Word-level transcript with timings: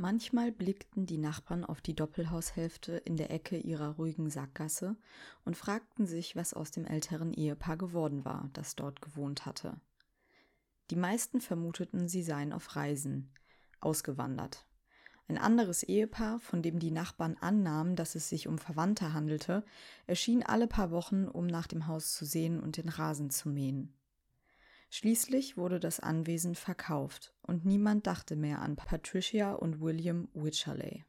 Manchmal 0.00 0.52
blickten 0.52 1.06
die 1.06 1.18
Nachbarn 1.18 1.64
auf 1.64 1.80
die 1.80 1.96
Doppelhaushälfte 1.96 2.92
in 2.98 3.16
der 3.16 3.32
Ecke 3.32 3.58
ihrer 3.58 3.96
ruhigen 3.96 4.30
Sackgasse 4.30 4.94
und 5.44 5.56
fragten 5.56 6.06
sich, 6.06 6.36
was 6.36 6.54
aus 6.54 6.70
dem 6.70 6.84
älteren 6.84 7.32
Ehepaar 7.32 7.76
geworden 7.76 8.24
war, 8.24 8.48
das 8.52 8.76
dort 8.76 9.02
gewohnt 9.02 9.44
hatte. 9.44 9.80
Die 10.92 10.96
meisten 10.96 11.40
vermuteten, 11.40 12.06
sie 12.06 12.22
seien 12.22 12.52
auf 12.52 12.76
Reisen, 12.76 13.32
ausgewandert. 13.80 14.68
Ein 15.26 15.36
anderes 15.36 15.82
Ehepaar, 15.82 16.38
von 16.38 16.62
dem 16.62 16.78
die 16.78 16.92
Nachbarn 16.92 17.36
annahmen, 17.40 17.96
dass 17.96 18.14
es 18.14 18.28
sich 18.28 18.46
um 18.46 18.58
Verwandte 18.58 19.12
handelte, 19.12 19.64
erschien 20.06 20.44
alle 20.44 20.68
paar 20.68 20.92
Wochen, 20.92 21.26
um 21.26 21.48
nach 21.48 21.66
dem 21.66 21.88
Haus 21.88 22.14
zu 22.14 22.24
sehen 22.24 22.60
und 22.60 22.76
den 22.76 22.88
Rasen 22.88 23.30
zu 23.30 23.48
mähen. 23.48 23.97
Schließlich 24.90 25.56
wurde 25.56 25.80
das 25.80 26.00
Anwesen 26.00 26.54
verkauft 26.54 27.34
und 27.42 27.66
niemand 27.66 28.06
dachte 28.06 28.36
mehr 28.36 28.60
an 28.62 28.76
Patricia 28.76 29.52
und 29.52 29.80
William 29.80 30.28
Wycherley. 30.32 31.04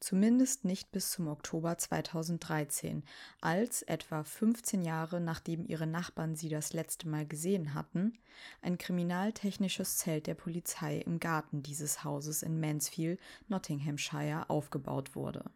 Zumindest 0.00 0.64
nicht 0.64 0.92
bis 0.92 1.10
zum 1.10 1.26
Oktober 1.26 1.76
2013, 1.76 3.02
als, 3.40 3.82
etwa 3.82 4.22
15 4.22 4.82
Jahre 4.82 5.20
nachdem 5.20 5.66
ihre 5.66 5.88
Nachbarn 5.88 6.36
sie 6.36 6.48
das 6.48 6.72
letzte 6.72 7.08
Mal 7.08 7.26
gesehen 7.26 7.74
hatten, 7.74 8.16
ein 8.62 8.78
kriminaltechnisches 8.78 9.98
Zelt 9.98 10.28
der 10.28 10.34
Polizei 10.34 10.98
im 10.98 11.18
Garten 11.18 11.62
dieses 11.64 12.04
Hauses 12.04 12.42
in 12.42 12.60
Mansfield, 12.60 13.18
Nottinghamshire, 13.48 14.48
aufgebaut 14.48 15.16
wurde. 15.16 15.50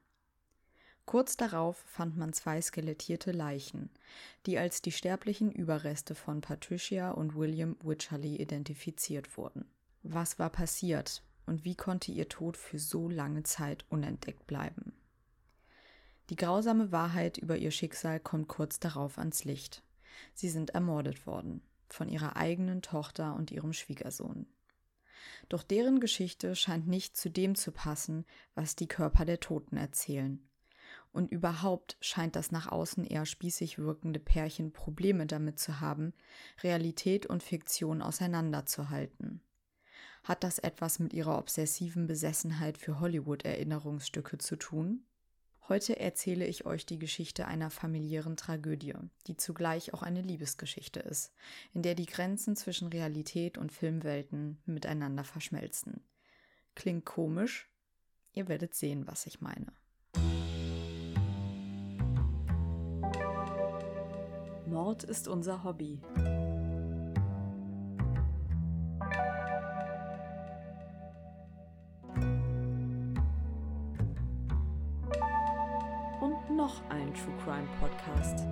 Kurz 1.04 1.36
darauf 1.36 1.76
fand 1.86 2.16
man 2.16 2.32
zwei 2.32 2.60
skelettierte 2.60 3.32
Leichen, 3.32 3.90
die 4.46 4.56
als 4.56 4.82
die 4.82 4.92
sterblichen 4.92 5.50
Überreste 5.50 6.14
von 6.14 6.40
Patricia 6.40 7.10
und 7.10 7.34
William 7.34 7.76
Wycherley 7.82 8.36
identifiziert 8.36 9.36
wurden. 9.36 9.66
Was 10.02 10.38
war 10.38 10.50
passiert 10.50 11.22
und 11.46 11.64
wie 11.64 11.74
konnte 11.74 12.12
ihr 12.12 12.28
Tod 12.28 12.56
für 12.56 12.78
so 12.78 13.08
lange 13.08 13.42
Zeit 13.42 13.84
unentdeckt 13.88 14.46
bleiben? 14.46 14.92
Die 16.30 16.36
grausame 16.36 16.92
Wahrheit 16.92 17.36
über 17.36 17.56
ihr 17.56 17.72
Schicksal 17.72 18.20
kommt 18.20 18.48
kurz 18.48 18.78
darauf 18.78 19.18
ans 19.18 19.44
Licht. 19.44 19.82
Sie 20.34 20.48
sind 20.48 20.70
ermordet 20.70 21.26
worden 21.26 21.62
von 21.88 22.08
ihrer 22.08 22.36
eigenen 22.36 22.80
Tochter 22.80 23.34
und 23.34 23.50
ihrem 23.50 23.72
Schwiegersohn. 23.72 24.46
Doch 25.48 25.62
deren 25.62 26.00
Geschichte 26.00 26.56
scheint 26.56 26.88
nicht 26.88 27.16
zu 27.16 27.28
dem 27.28 27.54
zu 27.54 27.70
passen, 27.70 28.24
was 28.54 28.76
die 28.76 28.88
Körper 28.88 29.24
der 29.24 29.40
Toten 29.40 29.76
erzählen, 29.76 30.42
und 31.12 31.30
überhaupt 31.30 31.96
scheint 32.00 32.36
das 32.36 32.50
nach 32.50 32.68
außen 32.68 33.04
eher 33.04 33.26
spießig 33.26 33.78
wirkende 33.78 34.18
Pärchen 34.18 34.72
Probleme 34.72 35.26
damit 35.26 35.58
zu 35.58 35.80
haben, 35.80 36.14
Realität 36.62 37.26
und 37.26 37.42
Fiktion 37.42 38.02
auseinanderzuhalten. 38.02 39.42
Hat 40.24 40.44
das 40.44 40.58
etwas 40.58 40.98
mit 40.98 41.12
ihrer 41.12 41.36
obsessiven 41.38 42.06
Besessenheit 42.06 42.78
für 42.78 43.00
Hollywood-Erinnerungsstücke 43.00 44.38
zu 44.38 44.56
tun? 44.56 45.04
Heute 45.68 45.98
erzähle 45.98 46.46
ich 46.46 46.66
euch 46.66 46.86
die 46.86 46.98
Geschichte 46.98 47.46
einer 47.46 47.70
familiären 47.70 48.36
Tragödie, 48.36 48.94
die 49.26 49.36
zugleich 49.36 49.94
auch 49.94 50.02
eine 50.02 50.22
Liebesgeschichte 50.22 51.00
ist, 51.00 51.32
in 51.72 51.82
der 51.82 51.94
die 51.94 52.06
Grenzen 52.06 52.56
zwischen 52.56 52.88
Realität 52.88 53.58
und 53.58 53.72
Filmwelten 53.72 54.58
miteinander 54.64 55.24
verschmelzen. 55.24 56.02
Klingt 56.74 57.04
komisch? 57.04 57.68
Ihr 58.32 58.48
werdet 58.48 58.74
sehen, 58.74 59.06
was 59.06 59.26
ich 59.26 59.40
meine. 59.40 59.72
Mord 64.72 65.04
ist 65.04 65.28
unser 65.28 65.62
Hobby. 65.64 66.00
Und 76.20 76.56
noch 76.56 76.82
ein 76.88 77.12
True 77.12 77.36
Crime 77.44 77.68
Podcast. 77.80 78.46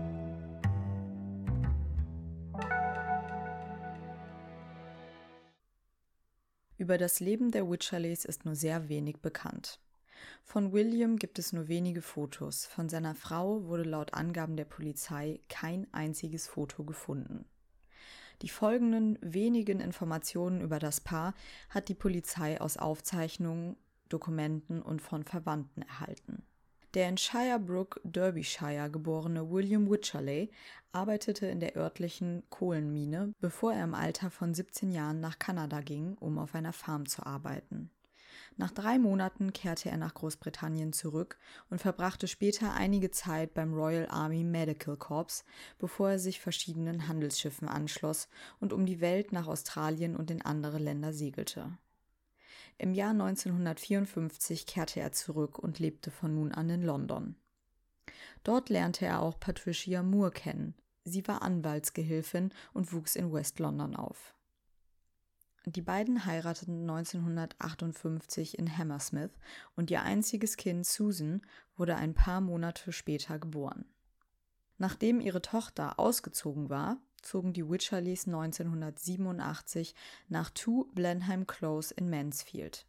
Über 6.76 6.98
das 6.98 7.20
Leben 7.20 7.50
der 7.50 7.66
Wycherleys 7.66 8.26
ist 8.26 8.44
nur 8.44 8.54
sehr 8.54 8.90
wenig 8.90 9.22
bekannt. 9.22 9.80
Von 10.44 10.72
William 10.72 11.16
gibt 11.16 11.38
es 11.38 11.52
nur 11.52 11.68
wenige 11.68 12.02
Fotos, 12.02 12.66
von 12.66 12.88
seiner 12.88 13.14
Frau 13.14 13.64
wurde 13.64 13.84
laut 13.84 14.14
Angaben 14.14 14.56
der 14.56 14.64
Polizei 14.64 15.40
kein 15.48 15.86
einziges 15.92 16.46
Foto 16.48 16.84
gefunden. 16.84 17.44
Die 18.42 18.48
folgenden 18.48 19.18
wenigen 19.20 19.80
Informationen 19.80 20.60
über 20.60 20.78
das 20.78 21.00
Paar 21.00 21.34
hat 21.68 21.88
die 21.88 21.94
Polizei 21.94 22.60
aus 22.60 22.76
Aufzeichnungen, 22.78 23.76
Dokumenten 24.08 24.82
und 24.82 25.02
von 25.02 25.24
Verwandten 25.24 25.82
erhalten. 25.82 26.42
Der 26.94 27.08
in 27.08 27.16
Shirebrook, 27.16 28.00
Derbyshire 28.02 28.90
geborene 28.90 29.48
William 29.48 29.88
Wycherley 29.88 30.50
arbeitete 30.90 31.46
in 31.46 31.60
der 31.60 31.76
örtlichen 31.76 32.42
Kohlenmine, 32.50 33.32
bevor 33.40 33.72
er 33.72 33.84
im 33.84 33.94
Alter 33.94 34.30
von 34.30 34.54
17 34.54 34.90
Jahren 34.90 35.20
nach 35.20 35.38
Kanada 35.38 35.82
ging, 35.82 36.14
um 36.14 36.38
auf 36.38 36.54
einer 36.54 36.72
Farm 36.72 37.06
zu 37.06 37.24
arbeiten. 37.24 37.90
Nach 38.56 38.70
drei 38.70 38.98
Monaten 38.98 39.52
kehrte 39.52 39.90
er 39.90 39.96
nach 39.96 40.14
Großbritannien 40.14 40.92
zurück 40.92 41.38
und 41.70 41.80
verbrachte 41.80 42.28
später 42.28 42.74
einige 42.74 43.10
Zeit 43.10 43.54
beim 43.54 43.72
Royal 43.72 44.06
Army 44.08 44.44
Medical 44.44 44.96
Corps, 44.96 45.44
bevor 45.78 46.10
er 46.10 46.18
sich 46.18 46.40
verschiedenen 46.40 47.08
Handelsschiffen 47.08 47.68
anschloss 47.68 48.28
und 48.58 48.72
um 48.72 48.86
die 48.86 49.00
Welt 49.00 49.32
nach 49.32 49.46
Australien 49.46 50.16
und 50.16 50.30
in 50.30 50.42
andere 50.42 50.78
Länder 50.78 51.12
segelte. 51.12 51.78
Im 52.76 52.94
Jahr 52.94 53.10
1954 53.10 54.66
kehrte 54.66 55.00
er 55.00 55.12
zurück 55.12 55.58
und 55.58 55.78
lebte 55.78 56.10
von 56.10 56.34
nun 56.34 56.52
an 56.52 56.70
in 56.70 56.82
London. 56.82 57.36
Dort 58.42 58.70
lernte 58.70 59.04
er 59.04 59.20
auch 59.20 59.38
Patricia 59.38 60.02
Moore 60.02 60.30
kennen. 60.30 60.74
Sie 61.04 61.26
war 61.28 61.42
Anwaltsgehilfin 61.42 62.52
und 62.72 62.92
wuchs 62.92 63.16
in 63.16 63.32
West 63.32 63.58
London 63.58 63.96
auf. 63.96 64.34
Die 65.66 65.82
beiden 65.82 66.24
heirateten 66.24 66.88
1958 66.88 68.58
in 68.58 68.78
Hammersmith 68.78 69.32
und 69.76 69.90
ihr 69.90 70.02
einziges 70.02 70.56
Kind 70.56 70.86
Susan 70.86 71.42
wurde 71.76 71.96
ein 71.96 72.14
paar 72.14 72.40
Monate 72.40 72.92
später 72.92 73.38
geboren. 73.38 73.84
Nachdem 74.78 75.20
ihre 75.20 75.42
Tochter 75.42 75.98
ausgezogen 75.98 76.70
war, 76.70 76.96
zogen 77.20 77.52
die 77.52 77.68
Wycherleys 77.68 78.26
1987 78.26 79.94
nach 80.28 80.48
Two 80.48 80.86
Blenheim 80.94 81.46
Close 81.46 81.92
in 81.92 82.08
Mansfield. 82.08 82.86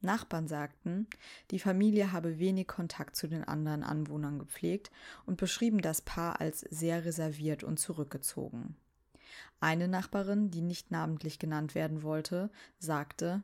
Nachbarn 0.00 0.48
sagten, 0.48 1.06
die 1.52 1.60
Familie 1.60 2.10
habe 2.10 2.40
wenig 2.40 2.66
Kontakt 2.66 3.14
zu 3.14 3.28
den 3.28 3.44
anderen 3.44 3.84
Anwohnern 3.84 4.40
gepflegt 4.40 4.90
und 5.26 5.36
beschrieben 5.36 5.80
das 5.80 6.02
Paar 6.02 6.40
als 6.40 6.60
sehr 6.60 7.04
reserviert 7.04 7.62
und 7.62 7.78
zurückgezogen. 7.78 8.74
Eine 9.60 9.88
Nachbarin, 9.88 10.50
die 10.50 10.62
nicht 10.62 10.90
namentlich 10.90 11.38
genannt 11.38 11.74
werden 11.74 12.02
wollte, 12.02 12.50
sagte, 12.78 13.42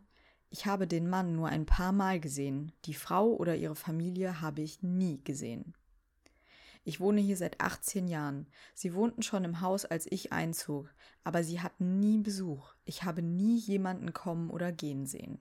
ich 0.50 0.66
habe 0.66 0.86
den 0.86 1.08
Mann 1.08 1.36
nur 1.36 1.48
ein 1.48 1.66
paar 1.66 1.92
Mal 1.92 2.20
gesehen, 2.20 2.72
die 2.86 2.94
Frau 2.94 3.34
oder 3.34 3.54
ihre 3.56 3.76
Familie 3.76 4.40
habe 4.40 4.62
ich 4.62 4.82
nie 4.82 5.22
gesehen. 5.22 5.74
Ich 6.84 7.00
wohne 7.00 7.20
hier 7.20 7.36
seit 7.36 7.60
18 7.60 8.08
Jahren. 8.08 8.46
Sie 8.74 8.94
wohnten 8.94 9.22
schon 9.22 9.44
im 9.44 9.60
Haus, 9.60 9.84
als 9.84 10.10
ich 10.10 10.32
einzog, 10.32 10.88
aber 11.22 11.44
sie 11.44 11.60
hatten 11.60 12.00
nie 12.00 12.16
Besuch. 12.18 12.72
Ich 12.86 13.02
habe 13.02 13.20
nie 13.20 13.58
jemanden 13.58 14.14
kommen 14.14 14.48
oder 14.48 14.72
gehen 14.72 15.04
sehen. 15.04 15.38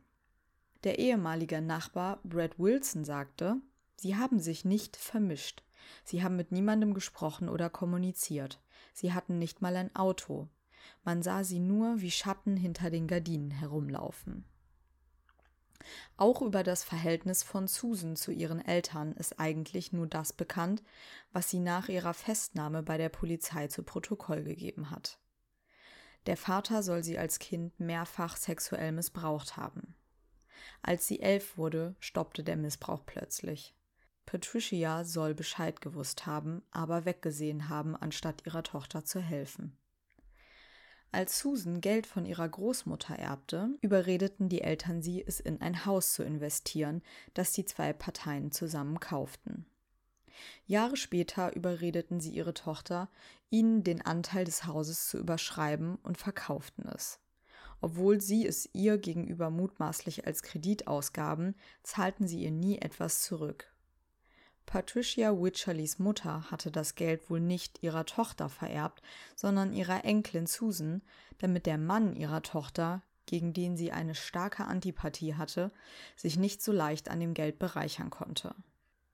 Der 0.83 0.99
ehemalige 0.99 1.61
Nachbar 1.61 2.19
Brad 2.23 2.59
Wilson 2.59 3.05
sagte, 3.05 3.61
sie 3.95 4.17
haben 4.17 4.39
sich 4.39 4.65
nicht 4.65 4.97
vermischt. 4.97 5.63
Sie 6.03 6.21
haben 6.21 6.35
mit 6.35 6.51
niemandem 6.51 6.93
gesprochen 6.93 7.47
oder 7.47 7.69
kommuniziert. 7.69 8.59
Sie 8.97 9.13
hatten 9.13 9.37
nicht 9.37 9.61
mal 9.61 9.75
ein 9.75 9.95
Auto. 9.95 10.47
Man 11.03 11.21
sah 11.21 11.43
sie 11.43 11.59
nur 11.59 12.01
wie 12.01 12.09
Schatten 12.09 12.57
hinter 12.57 12.89
den 12.89 13.05
Gardinen 13.05 13.51
herumlaufen. 13.51 14.43
Auch 16.17 16.41
über 16.41 16.63
das 16.63 16.83
Verhältnis 16.83 17.43
von 17.43 17.67
Susan 17.67 18.15
zu 18.15 18.31
ihren 18.31 18.59
Eltern 18.59 19.11
ist 19.11 19.39
eigentlich 19.39 19.93
nur 19.93 20.07
das 20.07 20.33
bekannt, 20.33 20.81
was 21.31 21.47
sie 21.47 21.59
nach 21.59 21.89
ihrer 21.89 22.15
Festnahme 22.15 22.81
bei 22.81 22.97
der 22.97 23.09
Polizei 23.09 23.67
zu 23.67 23.83
Protokoll 23.83 24.43
gegeben 24.43 24.89
hat. 24.89 25.19
Der 26.25 26.35
Vater 26.35 26.81
soll 26.81 27.03
sie 27.03 27.19
als 27.19 27.37
Kind 27.37 27.79
mehrfach 27.79 28.35
sexuell 28.35 28.93
missbraucht 28.93 29.57
haben. 29.57 29.93
Als 30.81 31.05
sie 31.05 31.19
elf 31.19 31.55
wurde, 31.55 31.95
stoppte 31.99 32.43
der 32.43 32.57
Missbrauch 32.57 33.05
plötzlich. 33.05 33.76
Patricia 34.27 35.05
soll 35.05 35.33
Bescheid 35.33 35.79
gewusst 35.79 36.25
haben, 36.25 36.61
aber 36.69 37.05
weggesehen 37.05 37.69
haben, 37.69 37.95
anstatt 37.95 38.45
ihrer 38.45 38.61
Tochter 38.61 39.05
zu 39.05 39.21
helfen. 39.21 39.77
Als 41.13 41.39
Susan 41.39 41.79
Geld 41.79 42.05
von 42.05 42.25
ihrer 42.25 42.49
Großmutter 42.49 43.15
erbte, 43.15 43.69
überredeten 43.79 44.49
die 44.49 44.61
Eltern 44.61 45.01
sie, 45.01 45.23
es 45.25 45.39
in 45.39 45.61
ein 45.61 45.85
Haus 45.85 46.13
zu 46.13 46.23
investieren, 46.23 47.01
das 47.33 47.53
die 47.53 47.63
zwei 47.63 47.93
Parteien 47.93 48.51
zusammen 48.51 48.99
kauften. 48.99 49.65
Jahre 50.65 50.97
später 50.97 51.55
überredeten 51.55 52.19
sie 52.19 52.31
ihre 52.31 52.53
Tochter, 52.53 53.09
ihnen 53.49 53.85
den 53.85 54.01
Anteil 54.01 54.43
des 54.43 54.65
Hauses 54.65 55.07
zu 55.07 55.17
überschreiben 55.17 55.95
und 56.03 56.17
verkauften 56.17 56.85
es. 56.89 57.21
Obwohl 57.79 58.19
sie 58.19 58.45
es 58.45 58.69
ihr 58.73 58.97
gegenüber 58.97 59.49
mutmaßlich 59.49 60.27
als 60.27 60.43
Kredit 60.43 60.87
ausgaben, 60.87 61.55
zahlten 61.81 62.27
sie 62.27 62.43
ihr 62.43 62.51
nie 62.51 62.79
etwas 62.79 63.21
zurück. 63.21 63.71
Patricia 64.67 65.31
Wycherleys 65.31 65.97
Mutter 65.97 66.51
hatte 66.51 66.71
das 66.71 66.95
Geld 66.95 67.29
wohl 67.29 67.39
nicht 67.39 67.81
ihrer 67.83 68.05
Tochter 68.05 68.49
vererbt, 68.49 69.01
sondern 69.33 69.71
ihrer 69.71 70.03
Enkelin 70.03 70.45
Susan, 70.45 71.01
damit 71.37 71.65
der 71.65 71.77
Mann 71.77 72.13
ihrer 72.17 72.43
Tochter, 72.43 73.01
gegen 73.25 73.53
den 73.53 73.77
sie 73.77 73.93
eine 73.93 74.13
starke 74.13 74.65
Antipathie 74.65 75.35
hatte, 75.35 75.71
sich 76.17 76.37
nicht 76.37 76.61
so 76.61 76.73
leicht 76.73 77.09
an 77.09 77.21
dem 77.21 77.33
Geld 77.33 77.59
bereichern 77.59 78.09
konnte. 78.09 78.55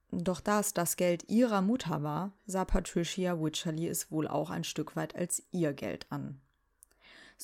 Doch 0.10 0.42
da 0.42 0.60
es 0.60 0.74
das 0.74 0.96
Geld 0.96 1.30
ihrer 1.30 1.62
Mutter 1.62 2.02
war, 2.02 2.34
sah 2.48 2.66
Patricia 2.66 3.40
Wycherley 3.40 3.88
es 3.88 4.12
wohl 4.12 4.28
auch 4.28 4.50
ein 4.50 4.64
Stück 4.64 4.96
weit 4.96 5.16
als 5.16 5.44
ihr 5.52 5.74
Geld 5.74 6.08
an. 6.10 6.42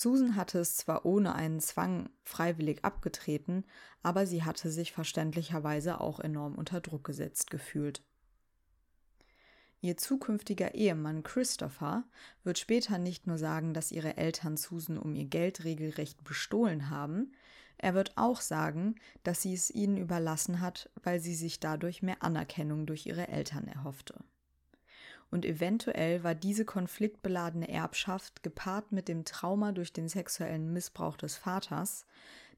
Susan 0.01 0.37
hatte 0.37 0.59
es 0.59 0.77
zwar 0.77 1.05
ohne 1.05 1.35
einen 1.35 1.59
Zwang 1.59 2.09
freiwillig 2.23 2.85
abgetreten, 2.85 3.65
aber 4.01 4.25
sie 4.25 4.45
hatte 4.45 4.71
sich 4.71 4.93
verständlicherweise 4.93 5.99
auch 5.99 6.21
enorm 6.21 6.55
unter 6.55 6.79
Druck 6.79 7.03
gesetzt 7.03 7.51
gefühlt. 7.51 8.01
Ihr 9.81 9.97
zukünftiger 9.97 10.73
Ehemann 10.73 11.23
Christopher 11.23 12.05
wird 12.45 12.59
später 12.59 12.97
nicht 12.97 13.27
nur 13.27 13.37
sagen, 13.37 13.73
dass 13.73 13.91
ihre 13.91 14.15
Eltern 14.15 14.55
Susan 14.55 14.97
um 14.97 15.15
ihr 15.15 15.25
Geld 15.25 15.65
regelrecht 15.65 16.23
bestohlen 16.23 16.89
haben, 16.89 17.33
er 17.77 17.93
wird 17.93 18.17
auch 18.17 18.39
sagen, 18.39 18.95
dass 19.23 19.41
sie 19.41 19.53
es 19.53 19.69
ihnen 19.69 19.97
überlassen 19.97 20.61
hat, 20.61 20.89
weil 21.03 21.19
sie 21.19 21.35
sich 21.35 21.59
dadurch 21.59 22.01
mehr 22.01 22.23
Anerkennung 22.23 22.85
durch 22.85 23.05
ihre 23.05 23.27
Eltern 23.27 23.67
erhoffte 23.67 24.23
und 25.31 25.45
eventuell 25.45 26.23
war 26.23 26.35
diese 26.35 26.65
konfliktbeladene 26.65 27.69
Erbschaft 27.69 28.43
gepaart 28.43 28.91
mit 28.91 29.07
dem 29.07 29.25
Trauma 29.25 29.71
durch 29.71 29.93
den 29.93 30.09
sexuellen 30.09 30.73
Missbrauch 30.73 31.17
des 31.17 31.37
Vaters 31.37 32.05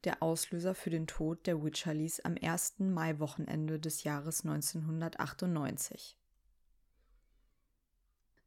der 0.04 0.22
Auslöser 0.22 0.74
für 0.74 0.90
den 0.90 1.06
Tod 1.06 1.46
der 1.46 1.62
Wycherleys 1.62 2.20
am 2.20 2.36
1. 2.40 2.80
Mai-Wochenende 2.80 3.78
des 3.78 4.04
Jahres 4.04 4.44
1998. 4.44 6.16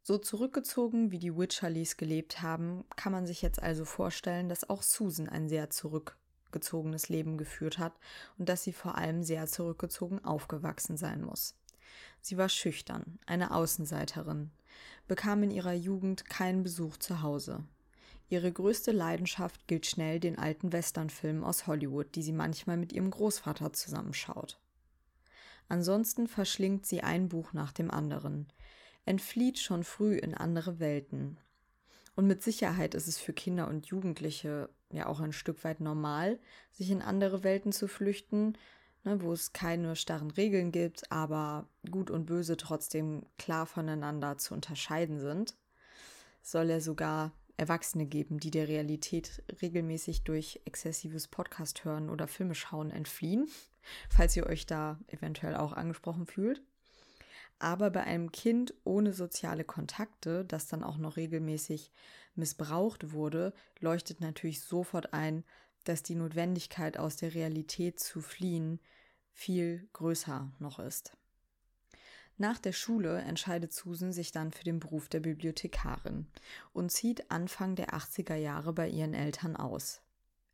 So 0.01 0.18
zurückgezogen 0.18 1.12
wie 1.12 1.18
die 1.19 1.36
Wycherleys 1.36 1.98
gelebt 1.98 2.42
haben, 2.42 2.83
kann 2.95 3.12
man 3.12 3.25
sich 3.25 3.42
jetzt 3.42 3.62
also 3.62 3.86
vorstellen, 3.86 4.50
dass 4.50 4.69
auch 4.69 4.83
Susan 4.83 5.30
ein 5.30 5.50
sehr 5.50 5.72
zurückgezogenes 5.72 7.10
Leben 7.10 7.38
geführt 7.38 7.80
hat 7.80 7.94
und 8.38 8.50
dass 8.50 8.63
sie 8.63 8.74
vor 8.74 8.98
allem 8.98 9.24
sehr 9.24 9.48
zurückgezogen 9.48 10.24
aufgewachsen 10.24 10.98
sein 10.98 11.24
muss. 11.24 11.56
Sie 12.25 12.38
war 12.38 12.50
schüchtern, 12.50 13.19
eine 13.27 13.51
Außenseiterin, 13.51 14.50
bekam 15.07 15.44
in 15.44 15.51
ihrer 15.51 15.74
Jugend 15.74 16.27
keinen 16.27 16.63
Besuch 16.63 16.98
zu 16.98 17.22
Hause. 17.22 17.63
Ihre 18.30 18.51
größte 18.51 18.92
Leidenschaft 18.92 19.68
gilt 19.68 19.86
schnell 19.86 20.19
den 20.19 20.39
alten 20.39 20.74
Westernfilmen 20.74 21.44
aus 21.44 21.68
Hollywood, 21.68 22.16
die 22.16 22.24
sie 22.24 22.31
manchmal 22.31 22.77
mit 22.77 22.94
ihrem 22.94 23.12
Großvater 23.12 23.74
zusammenschaut. 23.74 24.60
Ansonsten 25.69 26.27
verschlingt 26.27 26.88
sie 26.88 27.01
ein 27.01 27.30
Buch 27.30 27.54
nach 27.54 27.72
dem 27.72 27.92
anderen, 27.92 28.51
entflieht 29.06 29.60
schon 29.60 29.83
früh 29.83 30.18
in 30.18 30.33
andere 30.33 30.80
Welten. 30.80 31.38
Und 32.16 32.25
mit 32.25 32.42
Sicherheit 32.42 32.95
ist 32.95 33.07
es 33.07 33.19
für 33.19 33.33
Kinder 33.33 33.68
und 33.68 33.86
Jugendliche 33.86 34.72
ja 34.92 35.06
auch 35.06 35.19
ein 35.19 35.33
Stück 35.33 35.63
weit 35.63 35.80
normal, 35.80 36.39
sich 36.72 36.89
in 36.89 37.04
andere 37.04 37.44
Welten 37.44 37.72
zu 37.72 37.88
flüchten, 37.88 38.57
ne, 39.06 39.22
wo 39.22 39.31
es 39.31 39.54
keine 39.54 39.96
starren 39.96 40.31
Regeln 40.31 40.72
gibt, 40.72 41.12
aber 41.12 41.69
gut 41.90 42.10
und 42.12 42.25
böse 42.25 42.57
trotzdem 42.57 43.25
klar 43.38 43.66
voneinander 43.66 44.38
zu 44.38 44.54
unterscheiden 44.54 45.19
sind, 45.19 45.56
soll 46.42 46.69
er 46.69 46.81
sogar 46.81 47.31
Erwachsene 47.57 48.06
geben, 48.06 48.40
die 48.40 48.52
der 48.52 48.68
Realität 48.68 49.42
regelmäßig 49.62 50.24
durch 50.24 50.60
exzessives 50.66 51.30
Podcast 51.30 51.86
hören 51.86 52.10
oder 52.10 52.28
Filme 52.28 52.56
schauen 52.56 52.92
entfliehen, 52.92 53.48
falls 54.10 54.36
ihr 54.36 54.46
euch 54.46 54.66
da 54.66 55.00
eventuell 55.08 55.56
auch 55.56 55.72
angesprochen 55.72 56.25
fühlt. 56.25 56.62
Aber 57.58 57.90
bei 57.90 58.04
einem 58.04 58.34
Kind 58.34 58.74
ohne 58.84 59.13
soziale 59.13 59.63
Kontakte, 59.63 60.44
das 60.44 60.68
dann 60.68 60.84
auch 60.84 60.98
noch 60.98 61.16
regelmäßig 61.16 61.94
missbraucht 62.36 63.13
wurde, 63.13 63.54
leuchtet 63.80 64.19
natürlich 64.19 64.60
sofort 64.60 65.13
ein, 65.13 65.46
dass 65.86 66.04
die 66.04 66.16
Notwendigkeit 66.16 66.98
aus 66.98 67.16
der 67.16 67.34
Realität 67.34 68.00
zu 68.01 68.19
fliehen 68.19 68.81
viel 69.36 69.88
größer 69.94 70.50
noch 70.60 70.80
ist. 70.80 71.16
Nach 72.38 72.58
der 72.58 72.72
Schule 72.74 73.20
entscheidet 73.20 73.72
Susan 73.74 74.12
sich 74.12 74.32
dann 74.32 74.52
für 74.52 74.64
den 74.64 74.80
Beruf 74.80 75.08
der 75.08 75.20
Bibliothekarin 75.20 76.28
und 76.74 76.92
zieht 76.92 77.30
Anfang 77.30 77.76
der 77.76 77.94
80er 77.94 78.36
Jahre 78.36 78.74
bei 78.74 78.90
ihren 78.90 79.14
Eltern 79.14 79.56
aus. 79.56 80.02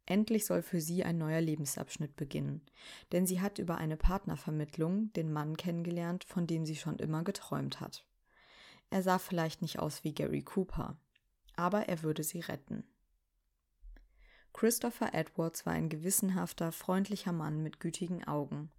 Endlich 0.06 0.46
soll 0.46 0.62
für 0.62 0.82
sie 0.82 1.04
ein 1.04 1.18
neuer 1.18 1.42
Lebensabschnitt 1.42 2.16
beginnen, 2.16 2.62
denn 3.12 3.26
sie 3.26 3.40
hat 3.40 3.60
über 3.60 3.78
eine 3.78 3.98
Partnervermittlung 3.98 5.14
den 5.14 5.32
Mann 5.32 5.58
kennengelernt, 5.58 6.24
von 6.24 6.48
dem 6.48 6.66
sie 6.66 6.76
schon 6.76 6.98
immer 6.98 7.24
geträumt 7.24 7.80
hat. 7.80 8.06
Er 8.90 9.04
sah 9.04 9.20
vielleicht 9.20 9.62
nicht 9.62 9.80
aus 9.80 10.04
wie 10.04 10.14
Gary 10.14 10.42
Cooper, 10.42 10.98
aber 11.56 11.88
er 11.88 12.04
würde 12.04 12.24
sie 12.24 12.42
retten. 12.42 12.84
Christopher 14.54 15.14
Edwards 15.14 15.66
war 15.66 15.74
ein 15.74 15.90
gewissenhafter, 15.90 16.72
freundlicher 16.72 17.32
Mann 17.32 17.64
mit 17.64 17.80
gütigen 17.80 18.24
Augen. 18.26 18.70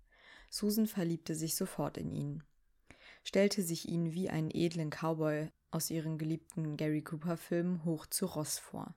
Susan 0.50 0.86
verliebte 0.86 1.34
sich 1.34 1.56
sofort 1.56 1.96
in 1.96 2.12
ihn, 2.12 2.42
stellte 3.24 3.62
sich 3.62 3.88
ihn 3.88 4.12
wie 4.12 4.28
einen 4.28 4.50
edlen 4.50 4.90
Cowboy 4.90 5.50
aus 5.70 5.90
ihren 5.90 6.18
geliebten 6.18 6.76
Gary 6.76 7.02
Cooper 7.02 7.36
Filmen 7.36 7.84
hoch 7.84 8.06
zu 8.06 8.26
Ross 8.26 8.58
vor. 8.58 8.94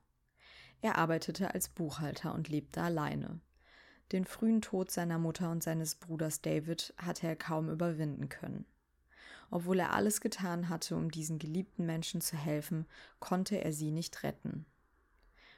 Er 0.82 0.98
arbeitete 0.98 1.54
als 1.54 1.68
Buchhalter 1.68 2.34
und 2.34 2.48
lebte 2.48 2.82
alleine. 2.82 3.40
Den 4.12 4.24
frühen 4.24 4.60
Tod 4.60 4.90
seiner 4.90 5.18
Mutter 5.18 5.50
und 5.50 5.62
seines 5.62 5.96
Bruders 5.96 6.42
David 6.42 6.94
hatte 6.98 7.26
er 7.26 7.36
kaum 7.36 7.70
überwinden 7.70 8.28
können. 8.28 8.66
Obwohl 9.50 9.80
er 9.80 9.94
alles 9.94 10.20
getan 10.20 10.68
hatte, 10.68 10.96
um 10.96 11.10
diesen 11.10 11.38
geliebten 11.38 11.86
Menschen 11.86 12.20
zu 12.20 12.36
helfen, 12.36 12.86
konnte 13.18 13.56
er 13.64 13.72
sie 13.72 13.90
nicht 13.90 14.22
retten. 14.22 14.66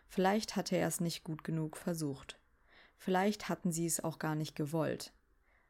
Vielleicht 0.08 0.56
hatte 0.56 0.76
er 0.76 0.88
es 0.88 1.00
nicht 1.00 1.22
gut 1.22 1.44
genug 1.44 1.76
versucht. 1.76 2.38
Vielleicht 2.96 3.48
hatten 3.48 3.70
sie 3.70 3.86
es 3.86 4.02
auch 4.02 4.18
gar 4.18 4.34
nicht 4.34 4.56
gewollt. 4.56 5.12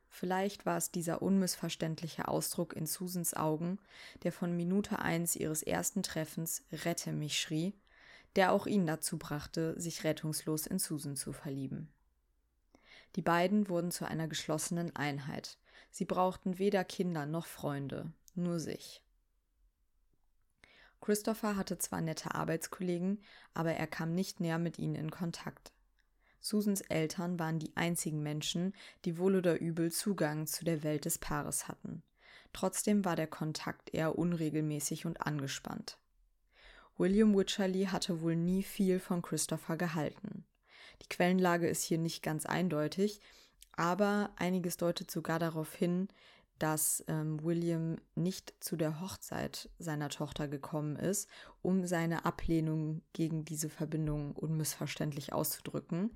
Vielleicht 0.09 0.65
war 0.65 0.79
es 0.79 0.91
dieser 0.91 1.21
unmissverständliche 1.21 2.29
Ausdruck 2.29 2.75
in 2.75 2.87
Susans 2.87 3.35
Augen, 3.35 3.79
der 4.23 4.33
von 4.33 4.57
Minute 4.57 5.01
eins 5.01 5.37
ihres 5.37 5.63
ersten 5.63 6.03
Treffens 6.03 6.63
Rette 6.73 7.13
mich 7.13 7.39
schrie, 7.39 7.75
der 8.37 8.53
auch 8.53 8.67
ihn 8.67 8.87
dazu 8.87 9.19
brachte, 9.19 9.79
sich 9.79 10.05
rettungslos 10.05 10.67
in 10.67 10.79
Susan 10.79 11.17
zu 11.17 11.33
verlieben. 11.33 11.89
Die 13.17 13.23
beiden 13.23 13.69
wurden 13.69 13.91
zu 13.91 14.07
einer 14.07 14.29
geschlossenen 14.29 14.95
Einheit. 14.97 15.59
Sie 15.91 16.05
brauchten 16.05 16.59
weder 16.59 16.85
Kinder 16.85 17.27
noch 17.27 17.47
Freunde, 17.47 18.13
nur 18.35 18.61
sich. 18.61 19.03
Christopher 21.01 21.57
hatte 21.57 21.79
zwar 21.79 22.01
nette 22.01 22.35
Arbeitskollegen, 22.35 23.23
aber 23.55 23.73
er 23.73 23.87
kam 23.87 24.15
nicht 24.15 24.41
näher 24.41 24.59
mit 24.59 24.79
ihnen 24.79 24.95
in 24.95 25.11
Kontakt. 25.11 25.73
Susans 26.41 26.81
Eltern 26.83 27.39
waren 27.39 27.59
die 27.59 27.77
einzigen 27.77 28.23
Menschen, 28.23 28.75
die 29.05 29.19
wohl 29.19 29.37
oder 29.37 29.61
übel 29.61 29.91
Zugang 29.91 30.47
zu 30.47 30.65
der 30.65 30.83
Welt 30.83 31.05
des 31.05 31.19
Paares 31.19 31.69
hatten. 31.69 32.03
Trotzdem 32.53 33.05
war 33.05 33.17
der 33.17 33.27
Kontakt 33.27 33.93
eher 33.93 34.19
unregelmäßig 34.19 35.07
und 35.07 35.27
angespannt. 35.27 35.99
William 36.97 37.37
Wycherley 37.37 37.87
hatte 37.87 38.23
wohl 38.23 38.35
nie 38.35 38.63
viel 38.63 38.99
von 38.99 39.23
Christopher 39.23 39.77
gehalten. 39.77 40.45
Die 41.03 41.09
Quellenlage 41.09 41.69
ist 41.69 41.83
hier 41.83 41.99
nicht 41.99 42.23
ganz 42.23 42.47
eindeutig, 42.47 43.21
aber 43.73 44.31
einiges 44.37 44.77
deutet 44.77 45.11
sogar 45.11 45.39
darauf 45.39 45.75
hin, 45.75 46.09
dass 46.59 47.05
ähm, 47.09 47.43
William 47.43 47.97
nicht 48.15 48.55
zu 48.61 48.77
der 48.77 49.01
Hochzeit 49.01 49.71
seiner 49.79 50.09
Tochter 50.09 50.49
gekommen 50.49 50.97
ist, 50.97 51.29
um 51.63 51.87
seine 51.87 52.25
Ablehnung 52.25 53.03
gegen 53.13 53.45
diese 53.45 53.69
Verbindung 53.69 54.33
unmissverständlich 54.33 55.33
auszudrücken. 55.33 56.11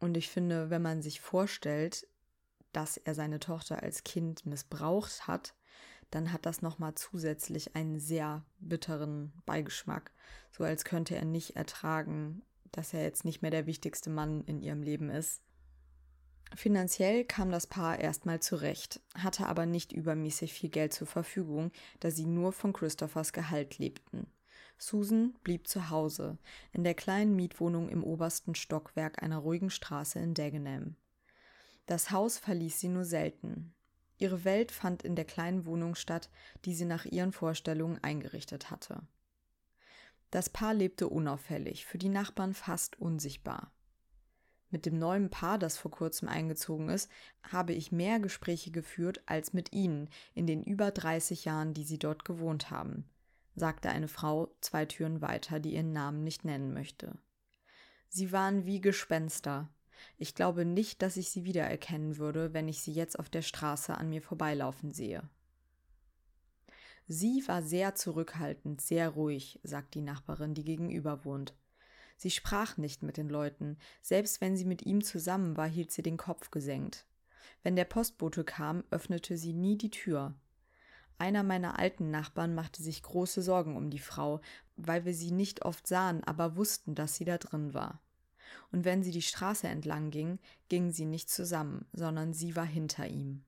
Und 0.00 0.16
ich 0.16 0.28
finde, 0.28 0.70
wenn 0.70 0.82
man 0.82 1.02
sich 1.02 1.20
vorstellt, 1.20 2.06
dass 2.72 2.96
er 2.96 3.14
seine 3.14 3.40
Tochter 3.40 3.82
als 3.82 4.04
Kind 4.04 4.46
missbraucht 4.46 5.26
hat, 5.26 5.54
dann 6.10 6.32
hat 6.32 6.46
das 6.46 6.62
nochmal 6.62 6.94
zusätzlich 6.94 7.74
einen 7.76 7.98
sehr 7.98 8.44
bitteren 8.60 9.32
Beigeschmack. 9.44 10.12
So 10.50 10.64
als 10.64 10.84
könnte 10.84 11.16
er 11.16 11.24
nicht 11.24 11.56
ertragen, 11.56 12.42
dass 12.72 12.94
er 12.94 13.02
jetzt 13.02 13.24
nicht 13.24 13.42
mehr 13.42 13.50
der 13.50 13.66
wichtigste 13.66 14.10
Mann 14.10 14.44
in 14.44 14.60
ihrem 14.60 14.82
Leben 14.82 15.10
ist. 15.10 15.42
Finanziell 16.54 17.24
kam 17.24 17.50
das 17.50 17.66
Paar 17.66 17.98
erstmal 17.98 18.40
zurecht, 18.40 19.00
hatte 19.14 19.46
aber 19.46 19.66
nicht 19.66 19.92
übermäßig 19.92 20.52
viel 20.52 20.70
Geld 20.70 20.92
zur 20.92 21.06
Verfügung, 21.06 21.72
da 22.00 22.10
sie 22.10 22.26
nur 22.26 22.52
von 22.52 22.72
Christophers 22.72 23.32
Gehalt 23.32 23.78
lebten. 23.78 24.26
Susan 24.78 25.34
blieb 25.42 25.66
zu 25.66 25.90
Hause, 25.90 26.38
in 26.72 26.84
der 26.84 26.94
kleinen 26.94 27.34
Mietwohnung 27.34 27.88
im 27.88 28.04
obersten 28.04 28.54
Stockwerk 28.54 29.22
einer 29.22 29.38
ruhigen 29.38 29.70
Straße 29.70 30.18
in 30.20 30.34
Dagenham. 30.34 30.96
Das 31.86 32.10
Haus 32.10 32.38
verließ 32.38 32.78
sie 32.78 32.88
nur 32.88 33.04
selten. 33.04 33.74
Ihre 34.18 34.44
Welt 34.44 34.72
fand 34.72 35.02
in 35.02 35.16
der 35.16 35.24
kleinen 35.24 35.66
Wohnung 35.66 35.94
statt, 35.94 36.28
die 36.64 36.74
sie 36.74 36.84
nach 36.84 37.04
ihren 37.04 37.32
Vorstellungen 37.32 38.02
eingerichtet 38.02 38.70
hatte. 38.70 39.02
Das 40.30 40.48
Paar 40.48 40.74
lebte 40.74 41.08
unauffällig, 41.08 41.86
für 41.86 41.98
die 41.98 42.08
Nachbarn 42.08 42.54
fast 42.54 43.00
unsichtbar. 43.00 43.72
Mit 44.70 44.84
dem 44.84 44.98
neuen 44.98 45.30
Paar, 45.30 45.58
das 45.58 45.78
vor 45.78 45.90
kurzem 45.90 46.28
eingezogen 46.28 46.90
ist, 46.90 47.10
habe 47.42 47.72
ich 47.72 47.90
mehr 47.90 48.20
Gespräche 48.20 48.70
geführt 48.70 49.22
als 49.26 49.52
mit 49.52 49.72
ihnen 49.72 50.08
in 50.34 50.46
den 50.46 50.62
über 50.62 50.90
30 50.90 51.46
Jahren, 51.46 51.72
die 51.72 51.84
sie 51.84 51.98
dort 51.98 52.24
gewohnt 52.24 52.70
haben, 52.70 53.08
sagte 53.54 53.88
eine 53.88 54.08
Frau 54.08 54.52
zwei 54.60 54.84
Türen 54.84 55.22
weiter, 55.22 55.58
die 55.58 55.74
ihren 55.74 55.92
Namen 55.92 56.22
nicht 56.22 56.44
nennen 56.44 56.74
möchte. 56.74 57.16
Sie 58.10 58.30
waren 58.32 58.66
wie 58.66 58.80
Gespenster. 58.80 59.70
Ich 60.16 60.34
glaube 60.34 60.64
nicht, 60.64 61.02
dass 61.02 61.16
ich 61.16 61.30
sie 61.30 61.44
wiedererkennen 61.44 62.18
würde, 62.18 62.52
wenn 62.52 62.68
ich 62.68 62.80
sie 62.80 62.92
jetzt 62.92 63.18
auf 63.18 63.28
der 63.28 63.42
Straße 63.42 63.96
an 63.96 64.10
mir 64.10 64.22
vorbeilaufen 64.22 64.92
sehe. 64.92 65.22
Sie 67.06 67.42
war 67.46 67.62
sehr 67.62 67.94
zurückhaltend, 67.94 68.82
sehr 68.82 69.08
ruhig, 69.08 69.60
sagt 69.62 69.94
die 69.94 70.02
Nachbarin, 70.02 70.52
die 70.52 70.64
gegenüber 70.64 71.24
wohnt. 71.24 71.54
Sie 72.18 72.32
sprach 72.32 72.76
nicht 72.76 73.04
mit 73.04 73.16
den 73.16 73.28
Leuten, 73.28 73.78
selbst 74.02 74.40
wenn 74.40 74.56
sie 74.56 74.64
mit 74.64 74.82
ihm 74.82 75.02
zusammen 75.02 75.56
war, 75.56 75.68
hielt 75.68 75.92
sie 75.92 76.02
den 76.02 76.16
Kopf 76.16 76.50
gesenkt. 76.50 77.06
Wenn 77.62 77.76
der 77.76 77.84
Postbote 77.84 78.42
kam, 78.42 78.82
öffnete 78.90 79.36
sie 79.36 79.52
nie 79.52 79.78
die 79.78 79.90
Tür. 79.90 80.34
Einer 81.16 81.44
meiner 81.44 81.78
alten 81.78 82.10
Nachbarn 82.10 82.56
machte 82.56 82.82
sich 82.82 83.02
große 83.04 83.40
Sorgen 83.40 83.76
um 83.76 83.88
die 83.88 84.00
Frau, 84.00 84.40
weil 84.76 85.04
wir 85.04 85.14
sie 85.14 85.30
nicht 85.30 85.64
oft 85.64 85.86
sahen, 85.86 86.24
aber 86.24 86.56
wussten, 86.56 86.96
dass 86.96 87.14
sie 87.14 87.24
da 87.24 87.38
drin 87.38 87.72
war. 87.72 88.02
Und 88.72 88.84
wenn 88.84 89.04
sie 89.04 89.12
die 89.12 89.22
Straße 89.22 89.68
entlang 89.68 90.10
ging, 90.10 90.40
gingen 90.68 90.90
sie 90.90 91.06
nicht 91.06 91.30
zusammen, 91.30 91.86
sondern 91.92 92.32
sie 92.32 92.56
war 92.56 92.66
hinter 92.66 93.06
ihm. 93.06 93.44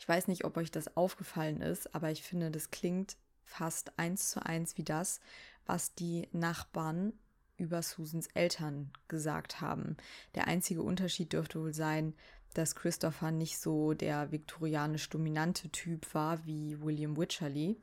Ich 0.00 0.08
weiß 0.08 0.26
nicht, 0.26 0.44
ob 0.44 0.56
euch 0.56 0.72
das 0.72 0.96
aufgefallen 0.96 1.60
ist, 1.60 1.94
aber 1.94 2.10
ich 2.10 2.22
finde, 2.22 2.50
das 2.50 2.70
klingt 2.70 3.16
fast 3.44 3.98
eins 3.98 4.30
zu 4.30 4.44
eins 4.44 4.76
wie 4.76 4.84
das, 4.84 5.20
was 5.66 5.94
die 5.94 6.28
Nachbarn 6.32 7.12
über 7.56 7.82
Susans 7.82 8.26
Eltern 8.34 8.90
gesagt 9.08 9.60
haben. 9.60 9.96
Der 10.34 10.46
einzige 10.48 10.82
Unterschied 10.82 11.32
dürfte 11.32 11.60
wohl 11.60 11.74
sein, 11.74 12.14
dass 12.52 12.74
Christopher 12.76 13.30
nicht 13.30 13.58
so 13.58 13.94
der 13.94 14.30
viktorianisch 14.30 15.08
dominante 15.10 15.68
Typ 15.70 16.14
war 16.14 16.44
wie 16.46 16.80
William 16.80 17.16
Wycherley, 17.16 17.76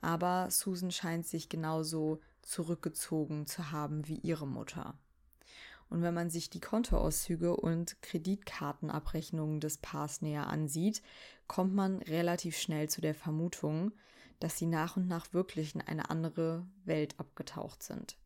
aber 0.00 0.48
Susan 0.50 0.90
scheint 0.90 1.26
sich 1.26 1.48
genauso 1.48 2.20
zurückgezogen 2.42 3.46
zu 3.46 3.70
haben 3.70 4.06
wie 4.08 4.18
ihre 4.18 4.46
Mutter. 4.46 4.98
Und 5.88 6.02
wenn 6.02 6.14
man 6.14 6.30
sich 6.30 6.50
die 6.50 6.60
Kontoauszüge 6.60 7.56
und 7.56 8.00
Kreditkartenabrechnungen 8.02 9.60
des 9.60 9.78
Paars 9.78 10.20
näher 10.20 10.48
ansieht, 10.48 11.00
kommt 11.46 11.74
man 11.74 11.98
relativ 12.02 12.56
schnell 12.58 12.90
zu 12.90 13.00
der 13.00 13.14
Vermutung, 13.14 13.92
dass 14.40 14.58
sie 14.58 14.66
nach 14.66 14.96
und 14.96 15.08
nach 15.08 15.32
wirklich 15.32 15.74
in 15.74 15.80
eine 15.80 16.10
andere 16.10 16.66
Welt 16.84 17.18
abgetaucht 17.18 17.82
sind. 17.82 18.16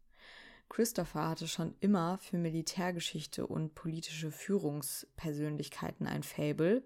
Christopher 0.69 1.29
hatte 1.29 1.49
schon 1.49 1.75
immer 1.81 2.19
für 2.19 2.38
Militärgeschichte 2.38 3.47
und 3.47 3.75
politische 3.75 4.31
Führungspersönlichkeiten 4.31 6.07
ein 6.07 6.23
Fable, 6.23 6.85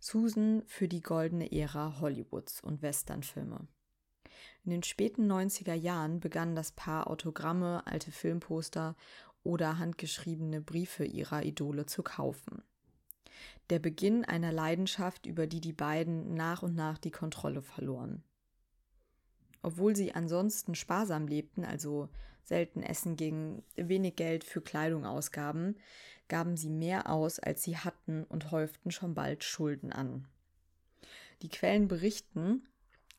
Susan 0.00 0.62
für 0.66 0.88
die 0.88 1.02
goldene 1.02 1.52
Ära 1.52 2.00
Hollywoods 2.00 2.62
und 2.62 2.80
Westernfilme. 2.80 3.68
In 4.64 4.70
den 4.70 4.82
späten 4.82 5.30
90er 5.30 5.74
Jahren 5.74 6.18
begann 6.18 6.56
das 6.56 6.72
Paar 6.72 7.08
Autogramme, 7.08 7.86
alte 7.86 8.10
Filmposter 8.10 8.96
oder 9.42 9.78
handgeschriebene 9.78 10.60
Briefe 10.60 11.04
ihrer 11.04 11.44
Idole 11.44 11.86
zu 11.86 12.02
kaufen. 12.02 12.62
Der 13.70 13.78
Beginn 13.78 14.24
einer 14.24 14.52
Leidenschaft, 14.52 15.26
über 15.26 15.46
die 15.46 15.60
die 15.60 15.72
beiden 15.72 16.34
nach 16.34 16.62
und 16.62 16.74
nach 16.74 16.98
die 16.98 17.10
Kontrolle 17.10 17.62
verloren. 17.62 18.24
Obwohl 19.66 19.96
sie 19.96 20.14
ansonsten 20.14 20.76
sparsam 20.76 21.26
lebten, 21.26 21.64
also 21.64 22.08
selten 22.44 22.84
essen 22.84 23.16
gingen, 23.16 23.64
wenig 23.74 24.14
Geld 24.14 24.44
für 24.44 24.60
Kleidung 24.60 25.04
ausgaben, 25.04 25.74
gaben 26.28 26.56
sie 26.56 26.70
mehr 26.70 27.10
aus, 27.10 27.40
als 27.40 27.64
sie 27.64 27.76
hatten 27.76 28.22
und 28.28 28.52
häuften 28.52 28.92
schon 28.92 29.14
bald 29.14 29.42
Schulden 29.42 29.92
an. 29.92 30.28
Die 31.42 31.48
Quellen 31.48 31.88
berichten, 31.88 32.62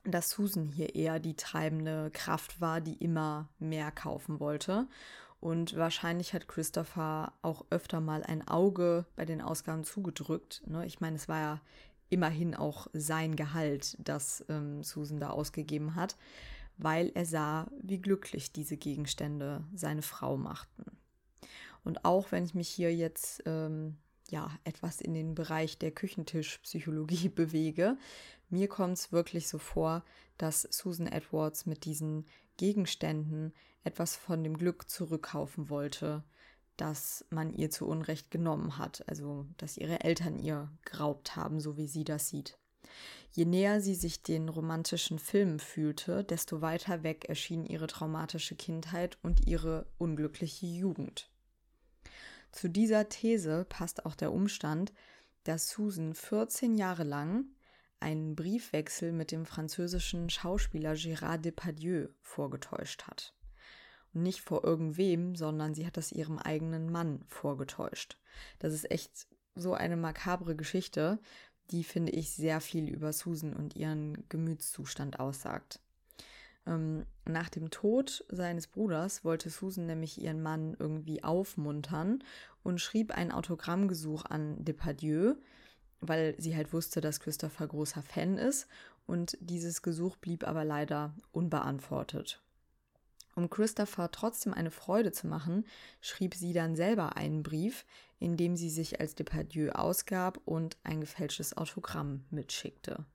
dass 0.05 0.29
Susan 0.29 0.69
hier 0.69 0.95
eher 0.95 1.19
die 1.19 1.35
treibende 1.35 2.11
Kraft 2.11 2.61
war, 2.61 2.79
die 2.79 2.95
immer 2.95 3.49
mehr 3.59 3.91
kaufen 3.91 4.39
wollte. 4.39 4.87
Und 5.41 5.75
wahrscheinlich 5.75 6.33
hat 6.33 6.47
Christopher 6.47 7.33
auch 7.41 7.65
öfter 7.71 7.99
mal 7.99 8.23
ein 8.23 8.47
Auge 8.47 9.05
bei 9.17 9.25
den 9.25 9.41
Ausgaben 9.41 9.83
zugedrückt. 9.83 10.63
Ne? 10.65 10.85
Ich 10.85 11.01
meine, 11.01 11.17
es 11.17 11.27
war 11.27 11.41
ja 11.41 11.61
immerhin 12.09 12.55
auch 12.55 12.87
sein 12.93 13.35
Gehalt, 13.35 13.97
das 13.99 14.45
ähm, 14.49 14.83
Susan 14.83 15.19
da 15.19 15.29
ausgegeben 15.29 15.95
hat, 15.95 16.15
weil 16.77 17.11
er 17.15 17.25
sah, 17.25 17.67
wie 17.81 17.99
glücklich 17.99 18.51
diese 18.51 18.77
Gegenstände 18.77 19.63
seine 19.73 20.01
Frau 20.01 20.37
machten. 20.37 20.85
Und 21.83 22.05
auch 22.05 22.31
wenn 22.31 22.43
ich 22.43 22.53
mich 22.53 22.69
hier 22.69 22.93
jetzt 22.93 23.43
ähm, 23.45 23.97
ja 24.29 24.51
etwas 24.63 25.01
in 25.01 25.13
den 25.13 25.35
Bereich 25.35 25.77
der 25.77 25.91
Küchentischpsychologie 25.91 27.29
bewege, 27.35 27.97
mir 28.49 28.67
kommt 28.67 28.97
es 28.97 29.11
wirklich 29.11 29.47
so 29.47 29.57
vor, 29.57 30.03
dass 30.37 30.61
Susan 30.61 31.07
Edwards 31.07 31.65
mit 31.65 31.85
diesen 31.85 32.25
Gegenständen 32.57 33.53
etwas 33.83 34.15
von 34.15 34.43
dem 34.43 34.57
Glück 34.57 34.89
zurückkaufen 34.89 35.69
wollte, 35.69 36.23
dass 36.77 37.25
man 37.29 37.51
ihr 37.51 37.69
zu 37.69 37.88
Unrecht 37.88 38.31
genommen 38.31 38.77
hat, 38.77 39.03
also 39.07 39.46
dass 39.57 39.77
ihre 39.77 40.01
Eltern 40.01 40.39
ihr 40.39 40.72
geraubt 40.86 41.36
haben, 41.36 41.60
so 41.60 41.77
wie 41.77 41.88
sie 41.88 42.03
das 42.03 42.29
sieht. 42.29 42.57
Je 43.31 43.46
näher 43.46 43.81
sie 43.81 43.96
sich 43.96 44.24
den 44.24 44.50
romantischen 44.50 45.19
Filmen 45.19 45.60
fühlte, 45.60 46.24
desto 46.24 46.62
weiter 46.62 47.03
weg 47.03 47.25
erschien 47.25 47.65
ihre 47.65 47.88
traumatische 47.88 48.55
Kindheit 48.55 49.17
und 49.22 49.46
ihre 49.48 49.86
unglückliche 49.98 50.65
Jugend. 50.65 51.29
Zu 52.51 52.69
dieser 52.69 53.10
These 53.10 53.65
passt 53.67 54.05
auch 54.05 54.15
der 54.15 54.31
Umstand, 54.31 54.93
dass 55.43 55.69
Susan 55.69 56.13
14 56.13 56.75
Jahre 56.75 57.03
lang 57.03 57.46
einen 58.00 58.36
Briefwechsel 58.36 59.12
mit 59.12 59.31
dem 59.31 59.46
französischen 59.46 60.29
Schauspieler 60.29 60.93
Gérard 60.93 61.39
Depardieu 61.39 62.07
vorgetäuscht 62.22 63.03
hat 63.03 63.37
nicht 64.24 64.41
vor 64.41 64.63
irgendwem, 64.63 65.36
sondern 65.36 65.74
sie 65.74 65.86
hat 65.86 65.97
das 65.97 66.12
ihrem 66.12 66.38
eigenen 66.39 66.91
Mann 66.91 67.21
vorgetäuscht. 67.27 68.17
Das 68.59 68.74
ist 68.74 68.89
echt 68.91 69.27
so 69.55 69.74
eine 69.74 69.97
makabre 69.97 70.55
Geschichte, 70.55 71.19
die 71.71 71.83
finde 71.83 72.12
ich 72.12 72.31
sehr 72.31 72.62
viel 72.62 72.88
über 72.88 73.12
Susan 73.12 73.53
und 73.53 73.75
ihren 73.75 74.24
Gemütszustand 74.29 75.19
aussagt. 75.19 75.79
Ähm, 76.65 77.05
nach 77.25 77.50
dem 77.50 77.69
Tod 77.69 78.25
seines 78.29 78.67
Bruders 78.67 79.24
wollte 79.24 79.50
Susan 79.50 79.86
nämlich 79.86 80.21
ihren 80.21 80.41
Mann 80.41 80.75
irgendwie 80.79 81.24
aufmuntern 81.24 82.24
und 82.63 82.79
schrieb 82.79 83.12
ein 83.12 83.31
Autogrammgesuch 83.31 84.25
an 84.25 84.63
Depardieu, 84.63 85.36
weil 86.00 86.36
sie 86.38 86.55
halt 86.55 86.74
wusste, 86.74 87.01
dass 87.01 87.19
Christopher 87.19 87.67
großer 87.67 88.03
Fan 88.03 88.38
ist 88.38 88.67
und 89.05 89.38
dieses 89.39 89.81
Gesuch 89.81 90.17
blieb 90.17 90.45
aber 90.45 90.63
leider 90.65 91.13
unbeantwortet. 91.31 92.41
Um 93.38 93.51
Christopher 93.51 94.10
trotzdem 94.10 94.51
eine 94.51 94.72
Freude 94.72 95.12
zu 95.12 95.27
machen, 95.27 95.63
schrieb 96.01 96.34
sie 96.34 96.53
dann 96.53 96.75
selber 96.75 97.17
einen 97.17 97.44
Brief, 97.44 97.86
in 98.17 98.36
dem 98.36 98.56
sie 98.56 98.72
sich 98.72 99.00
als 99.00 99.13
Depardieu 99.13 99.70
ausgab 99.74 100.39
und 100.46 100.75
ein 100.84 101.01
gefälschtes 101.01 101.56
Autogramm 101.56 102.25
mitschickte. 102.32 103.06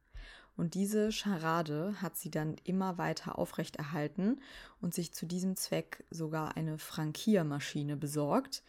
Und 0.57 0.75
diese 0.75 1.11
Scharade 1.11 2.01
hat 2.01 2.17
sie 2.17 2.31
dann 2.31 2.55
immer 2.63 2.99
weiter 2.99 3.37
aufrechterhalten 3.37 4.41
und 4.81 4.95
sich 4.95 5.13
zu 5.13 5.27
diesem 5.27 5.57
Zweck 5.57 6.05
sogar 6.09 6.57
eine 6.57 6.79
Frankiermaschine 6.79 7.97
besorgt, 7.97 8.63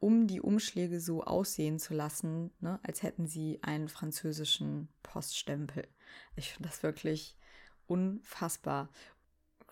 um 0.00 0.26
die 0.26 0.40
Umschläge 0.40 0.98
so 0.98 1.22
aussehen 1.22 1.78
zu 1.78 1.94
lassen, 1.94 2.50
ne, 2.58 2.80
als 2.82 3.04
hätten 3.04 3.28
sie 3.28 3.60
einen 3.62 3.88
französischen 3.88 4.88
Poststempel. 5.04 5.86
Ich 6.34 6.52
finde 6.52 6.68
das 6.68 6.82
wirklich 6.82 7.36
unfassbar. 7.86 8.88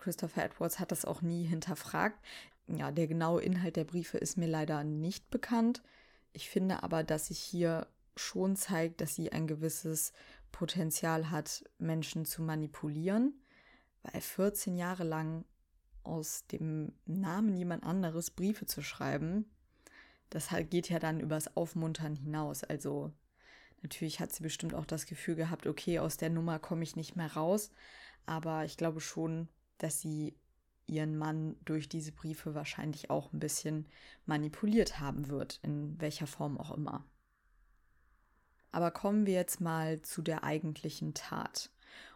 Christopher 0.05 0.45
Edwards 0.45 0.79
hat 0.79 0.91
das 0.91 1.03
auch 1.03 1.23
nie 1.23 1.45
hinterfragt. 1.45 2.23
Ja, 2.67 2.91
der 2.91 3.07
genaue 3.07 3.41
Inhalt 3.41 3.75
der 3.75 3.85
Briefe 3.85 4.19
ist 4.19 4.37
mir 4.37 4.47
leider 4.47 4.83
nicht 4.83 5.31
bekannt. 5.31 5.81
Ich 6.31 6.47
finde 6.47 6.83
aber, 6.83 7.03
dass 7.03 7.27
sich 7.27 7.39
hier 7.39 7.87
schon 8.15 8.55
zeigt, 8.55 9.01
dass 9.01 9.15
sie 9.15 9.31
ein 9.31 9.47
gewisses 9.47 10.13
Potenzial 10.51 11.31
hat, 11.31 11.63
Menschen 11.79 12.23
zu 12.23 12.43
manipulieren, 12.43 13.41
weil 14.03 14.21
14 14.21 14.77
Jahre 14.77 15.03
lang 15.03 15.43
aus 16.03 16.45
dem 16.51 16.93
Namen 17.07 17.57
jemand 17.57 17.83
anderes 17.83 18.29
Briefe 18.29 18.67
zu 18.67 18.83
schreiben, 18.83 19.49
das 20.29 20.49
geht 20.69 20.87
ja 20.89 20.99
dann 20.99 21.19
übers 21.19 21.57
Aufmuntern 21.57 22.15
hinaus. 22.15 22.63
Also 22.63 23.11
natürlich 23.81 24.19
hat 24.19 24.31
sie 24.31 24.43
bestimmt 24.43 24.75
auch 24.75 24.85
das 24.85 25.07
Gefühl 25.07 25.33
gehabt, 25.33 25.65
okay, 25.65 25.97
aus 25.97 26.17
der 26.17 26.29
Nummer 26.29 26.59
komme 26.59 26.83
ich 26.83 26.95
nicht 26.95 27.15
mehr 27.15 27.33
raus, 27.33 27.71
aber 28.27 28.65
ich 28.65 28.77
glaube 28.77 29.01
schon, 29.01 29.49
dass 29.77 30.01
sie 30.01 30.35
ihren 30.87 31.17
Mann 31.17 31.55
durch 31.65 31.89
diese 31.89 32.11
Briefe 32.11 32.53
wahrscheinlich 32.53 33.09
auch 33.09 33.33
ein 33.33 33.39
bisschen 33.39 33.87
manipuliert 34.25 34.99
haben 34.99 35.29
wird, 35.29 35.59
in 35.63 35.99
welcher 35.99 36.27
Form 36.27 36.59
auch 36.59 36.71
immer. 36.71 37.05
Aber 38.71 38.91
kommen 38.91 39.25
wir 39.25 39.33
jetzt 39.33 39.61
mal 39.61 40.01
zu 40.01 40.21
der 40.21 40.43
eigentlichen 40.43 41.13
Tat. 41.13 41.71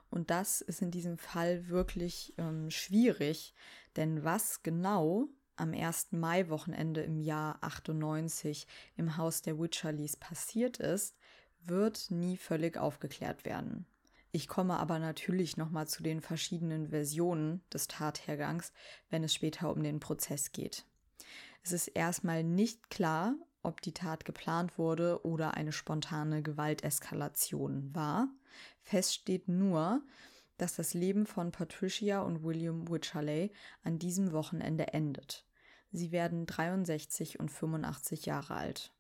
Und 0.10 0.30
das 0.30 0.62
ist 0.62 0.82
in 0.82 0.92
diesem 0.92 1.18
Fall 1.18 1.70
wirklich 1.70 2.34
ähm, 2.38 2.70
schwierig, 2.70 3.54
denn 3.96 4.24
was 4.24 4.64
genau 4.64 5.30
am 5.56 5.74
1. 5.74 6.12
Mai-Wochenende 6.12 7.02
im 7.02 7.20
Jahr 7.20 7.58
98 7.62 8.66
im 8.96 9.18
Haus 9.18 9.42
der 9.42 9.60
Witcherleys 9.60 10.16
passiert 10.16 10.78
ist, 10.78 11.16
wird 11.62 12.10
nie 12.12 12.38
völlig 12.38 12.78
aufgeklärt 12.78 13.46
werden. 13.46 13.86
Ich 14.32 14.48
komme 14.48 14.78
aber 14.78 15.00
natürlich 15.00 15.58
nochmal 15.58 15.88
zu 15.88 16.04
den 16.04 16.22
verschiedenen 16.22 16.90
Versionen 16.90 17.64
des 17.74 17.88
Tathergangs, 17.88 18.72
wenn 19.10 19.24
es 19.24 19.34
später 19.34 19.72
um 19.72 19.82
den 19.82 20.00
Prozess 20.00 20.52
geht. 20.52 20.86
Es 21.64 21.72
ist 21.72 21.88
erstmal 21.88 22.44
nicht 22.44 22.90
klar, 22.90 23.36
ob 23.64 23.82
die 23.82 23.94
Tat 23.94 24.26
geplant 24.26 24.78
wurde 24.78 25.26
oder 25.26 25.56
eine 25.56 25.72
spontane 25.72 26.42
Gewalteskalation 26.44 27.94
war. 27.94 28.30
Fest 28.84 29.16
steht 29.16 29.48
nur, 29.48 30.02
dass 30.58 30.76
das 30.76 30.94
Leben 30.94 31.26
von 31.26 31.52
Patricia 31.52 32.22
und 32.22 32.44
William 32.44 32.88
Wycherley 32.88 33.52
an 33.84 33.98
diesem 33.98 34.32
Wochenende 34.32 34.94
endet. 34.94 35.46
Sie 35.92 36.12
werden 36.12 36.46
63 36.46 37.40
und 37.40 37.50
85 37.50 38.26
Jahre 38.26 38.54
alt. 38.54 38.94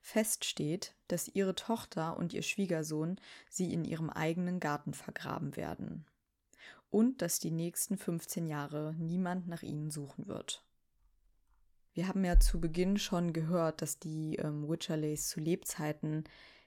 Fest 0.00 0.44
steht, 0.44 0.94
dass 1.08 1.28
ihre 1.28 1.54
Tochter 1.54 2.16
und 2.16 2.32
ihr 2.32 2.42
Schwiegersohn 2.42 3.20
sie 3.48 3.72
in 3.72 3.84
ihrem 3.84 4.10
eigenen 4.10 4.60
Garten 4.60 4.94
vergraben 4.94 5.56
werden. 5.56 6.06
Und 6.90 7.22
dass 7.22 7.38
die 7.38 7.50
nächsten 7.50 7.96
15 7.96 8.46
Jahre 8.46 8.94
niemand 8.98 9.46
nach 9.46 9.62
ihnen 9.62 9.90
suchen 9.90 10.26
wird. 10.26 10.64
Wir 11.92 12.08
haben 12.08 12.24
ja 12.24 12.38
zu 12.38 12.60
Beginn 12.60 12.98
schon 12.98 13.32
gehört, 13.32 13.82
dass 13.82 13.98
die 13.98 14.36
ähm, 14.36 14.68
Witcherleys 14.68 15.28
zu 15.28 15.40
Lebzeiten 15.40 16.24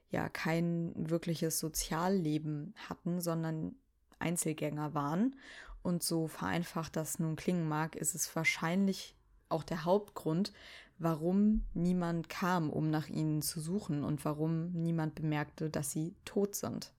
ja 0.09 0.29
kein 0.29 0.93
wirkliches 0.95 1.59
Sozialleben 1.59 2.73
hatten, 2.87 3.19
sondern 3.19 3.75
Einzelgänger 4.19 4.93
waren. 4.93 5.35
Und 5.81 6.03
so 6.03 6.27
vereinfacht 6.27 6.95
das 6.95 7.19
nun 7.19 7.35
klingen 7.35 7.67
mag, 7.67 7.95
ist 7.95 8.15
es 8.15 8.33
wahrscheinlich 8.35 9.15
auch 9.49 9.63
der 9.63 9.85
Hauptgrund, 9.85 10.53
warum 11.03 11.65
niemand 11.73 12.29
kam, 12.29 12.69
um 12.69 12.89
nach 12.89 13.07
ihnen 13.07 13.41
zu 13.41 13.59
suchen 13.59 14.03
und 14.03 14.23
warum 14.25 14.71
niemand 14.71 15.15
bemerkte, 15.15 15.69
dass 15.69 15.91
sie 15.91 16.15
tot 16.25 16.55
sind. 16.55 16.93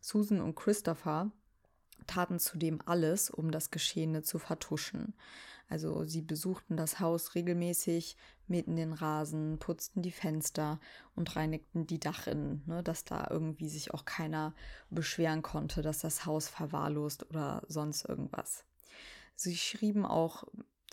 Susan 0.00 0.40
und 0.40 0.54
Christopher 0.54 1.30
taten 2.06 2.38
zudem 2.38 2.80
alles, 2.84 3.30
um 3.30 3.50
das 3.50 3.70
Geschehene 3.70 4.22
zu 4.22 4.38
vertuschen. 4.38 5.14
Also 5.68 6.04
sie 6.04 6.20
besuchten 6.20 6.76
das 6.76 7.00
Haus 7.00 7.34
regelmäßig, 7.34 8.16
mähten 8.46 8.76
den 8.76 8.92
Rasen, 8.92 9.58
putzten 9.58 10.02
die 10.02 10.12
Fenster 10.12 10.78
und 11.14 11.34
reinigten 11.36 11.86
die 11.86 11.98
Dachinnen, 11.98 12.62
ne, 12.66 12.82
dass 12.82 13.04
da 13.04 13.26
irgendwie 13.30 13.70
sich 13.70 13.94
auch 13.94 14.04
keiner 14.04 14.54
beschweren 14.90 15.40
konnte, 15.40 15.80
dass 15.80 16.00
das 16.00 16.26
Haus 16.26 16.48
verwahrlost 16.48 17.30
oder 17.30 17.62
sonst 17.66 18.04
irgendwas. 18.04 18.64
Sie 19.36 19.56
schrieben 19.56 20.04
auch 20.04 20.44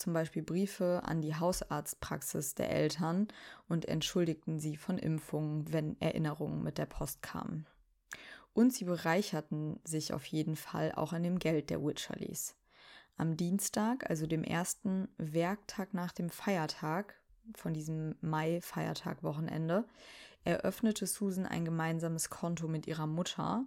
zum 0.02 0.12
Beispiel 0.12 0.42
Briefe 0.42 1.02
an 1.04 1.22
die 1.22 1.36
Hausarztpraxis 1.36 2.54
der 2.54 2.70
Eltern 2.70 3.28
und 3.68 3.86
entschuldigten 3.86 4.58
sie 4.58 4.76
von 4.76 4.98
Impfungen, 4.98 5.72
wenn 5.72 5.98
Erinnerungen 6.00 6.62
mit 6.62 6.76
der 6.76 6.86
Post 6.86 7.22
kamen. 7.22 7.66
Und 8.52 8.74
sie 8.74 8.84
bereicherten 8.84 9.80
sich 9.84 10.12
auf 10.12 10.26
jeden 10.26 10.56
Fall 10.56 10.92
auch 10.92 11.12
an 11.12 11.22
dem 11.22 11.38
Geld 11.38 11.70
der 11.70 11.82
Witcherleys. 11.82 12.56
Am 13.16 13.36
Dienstag, 13.36 14.10
also 14.10 14.26
dem 14.26 14.42
ersten 14.42 15.08
Werktag 15.18 15.94
nach 15.94 16.12
dem 16.12 16.28
Feiertag, 16.28 17.14
von 17.54 17.72
diesem 17.72 18.16
Mai-Feiertag-Wochenende, 18.20 19.84
eröffnete 20.44 21.06
Susan 21.06 21.46
ein 21.46 21.64
gemeinsames 21.64 22.30
Konto 22.30 22.68
mit 22.68 22.86
ihrer 22.86 23.06
Mutter, 23.06 23.64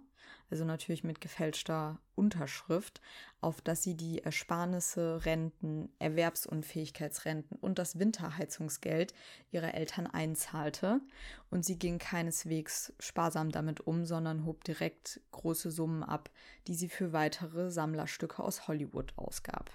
also 0.50 0.64
natürlich 0.64 1.04
mit 1.04 1.20
gefälschter 1.20 1.98
Unterschrift, 2.14 3.00
auf 3.40 3.60
das 3.60 3.82
sie 3.82 3.96
die 3.96 4.22
Ersparnisse, 4.22 5.24
Renten, 5.24 5.88
Erwerbsunfähigkeitsrenten 5.98 7.56
und 7.58 7.78
das 7.78 7.98
Winterheizungsgeld 7.98 9.14
ihrer 9.50 9.74
Eltern 9.74 10.06
einzahlte. 10.06 11.00
Und 11.50 11.64
sie 11.64 11.78
ging 11.78 11.98
keineswegs 11.98 12.92
sparsam 13.00 13.50
damit 13.50 13.80
um, 13.80 14.04
sondern 14.04 14.44
hob 14.44 14.64
direkt 14.64 15.20
große 15.32 15.70
Summen 15.70 16.02
ab, 16.02 16.30
die 16.66 16.74
sie 16.74 16.88
für 16.88 17.12
weitere 17.12 17.70
Sammlerstücke 17.70 18.42
aus 18.42 18.68
Hollywood 18.68 19.12
ausgab. 19.16 19.70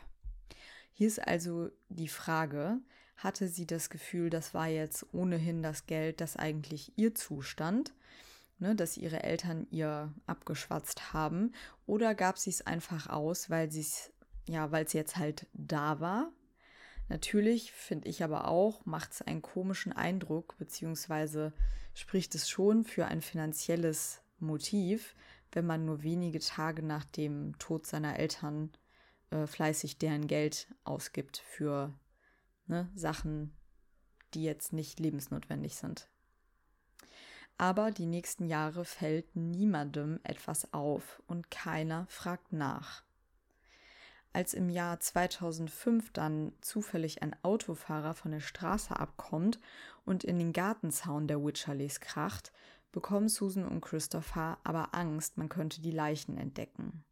Hier 0.93 1.08
ist 1.08 1.25
also 1.25 1.69
die 1.89 2.10
Frage, 2.10 2.80
hatte 3.23 3.47
sie 3.47 3.65
das 3.65 3.89
Gefühl, 3.89 4.29
das 4.29 4.53
war 4.53 4.67
jetzt 4.67 5.05
ohnehin 5.13 5.62
das 5.62 5.86
Geld, 5.86 6.21
das 6.21 6.38
eigentlich 6.38 6.91
ihr 6.97 7.13
zustand, 7.13 7.93
ne, 8.60 8.75
dass 8.75 8.97
ihre 8.97 9.23
Eltern 9.23 9.67
ihr 9.69 10.13
abgeschwatzt 10.25 11.13
haben, 11.13 11.53
oder 11.86 12.15
gab 12.15 12.38
sie 12.38 12.49
es 12.49 12.65
einfach 12.65 13.07
aus, 13.07 13.49
weil 13.49 13.71
sie 13.71 13.81
es, 13.81 14.12
ja, 14.47 14.71
weil 14.71 14.86
es 14.86 14.93
jetzt 14.93 15.17
halt 15.17 15.47
da 15.53 15.99
war. 15.99 16.31
Natürlich 17.10 17.71
finde 17.73 18.07
ich 18.07 18.23
aber 18.23 18.47
auch, 18.47 18.86
macht 18.86 19.12
es 19.12 19.21
einen 19.21 19.41
komischen 19.41 19.91
Eindruck, 19.91 20.57
beziehungsweise 20.57 21.53
spricht 21.93 22.36
es 22.36 22.49
schon 22.49 22.86
für 22.86 23.05
ein 23.05 23.21
finanzielles 23.21 24.21
Motiv, 24.39 25.15
wenn 25.51 25.65
man 25.65 25.86
nur 25.86 26.03
wenige 26.03 26.39
Tage 26.39 26.81
nach 26.81 27.03
dem 27.03 27.57
Tod 27.60 27.86
seiner 27.86 28.17
Eltern 28.17 28.71
äh, 29.29 29.45
fleißig 29.45 29.97
deren 29.97 30.27
Geld 30.27 30.67
ausgibt 30.86 31.38
für 31.38 31.93
ne, 32.71 32.89
Sachen, 32.95 33.53
die 34.34 34.43
jetzt 34.43 34.73
nicht 34.73 34.99
lebensnotwendig 34.99 35.75
sind. 35.75 36.10
Aber 37.57 37.91
die 37.91 38.07
nächsten 38.07 38.47
Jahre 38.47 38.86
fällt 38.86 39.36
niemandem 39.36 40.19
etwas 40.23 40.73
auf 40.73 41.21
und 41.27 41.51
keiner 41.51 42.07
fragt 42.07 42.51
nach. 42.53 43.03
Als 44.34 44.53
im 44.53 44.69
Jahr 44.69 44.99
2005 44.99 46.12
dann 46.13 46.53
zufällig 46.62 47.21
ein 47.21 47.36
Autofahrer 47.43 48.15
von 48.15 48.31
der 48.31 48.39
Straße 48.39 48.97
abkommt 48.97 49.60
und 50.05 50.23
in 50.23 50.39
den 50.39 50.53
Gartenzaun 50.53 51.27
der 51.27 51.43
Witcherleys 51.43 51.99
kracht, 51.99 52.51
bekommen 52.91 53.27
Susan 53.29 53.67
und 53.67 53.81
Christopher 53.81 54.57
aber 54.63 54.95
Angst, 54.95 55.38
man 55.38 55.49
könnte 55.49 55.81
die 55.81 55.91
Leichen 55.91 56.38
entdecken. 56.38 57.03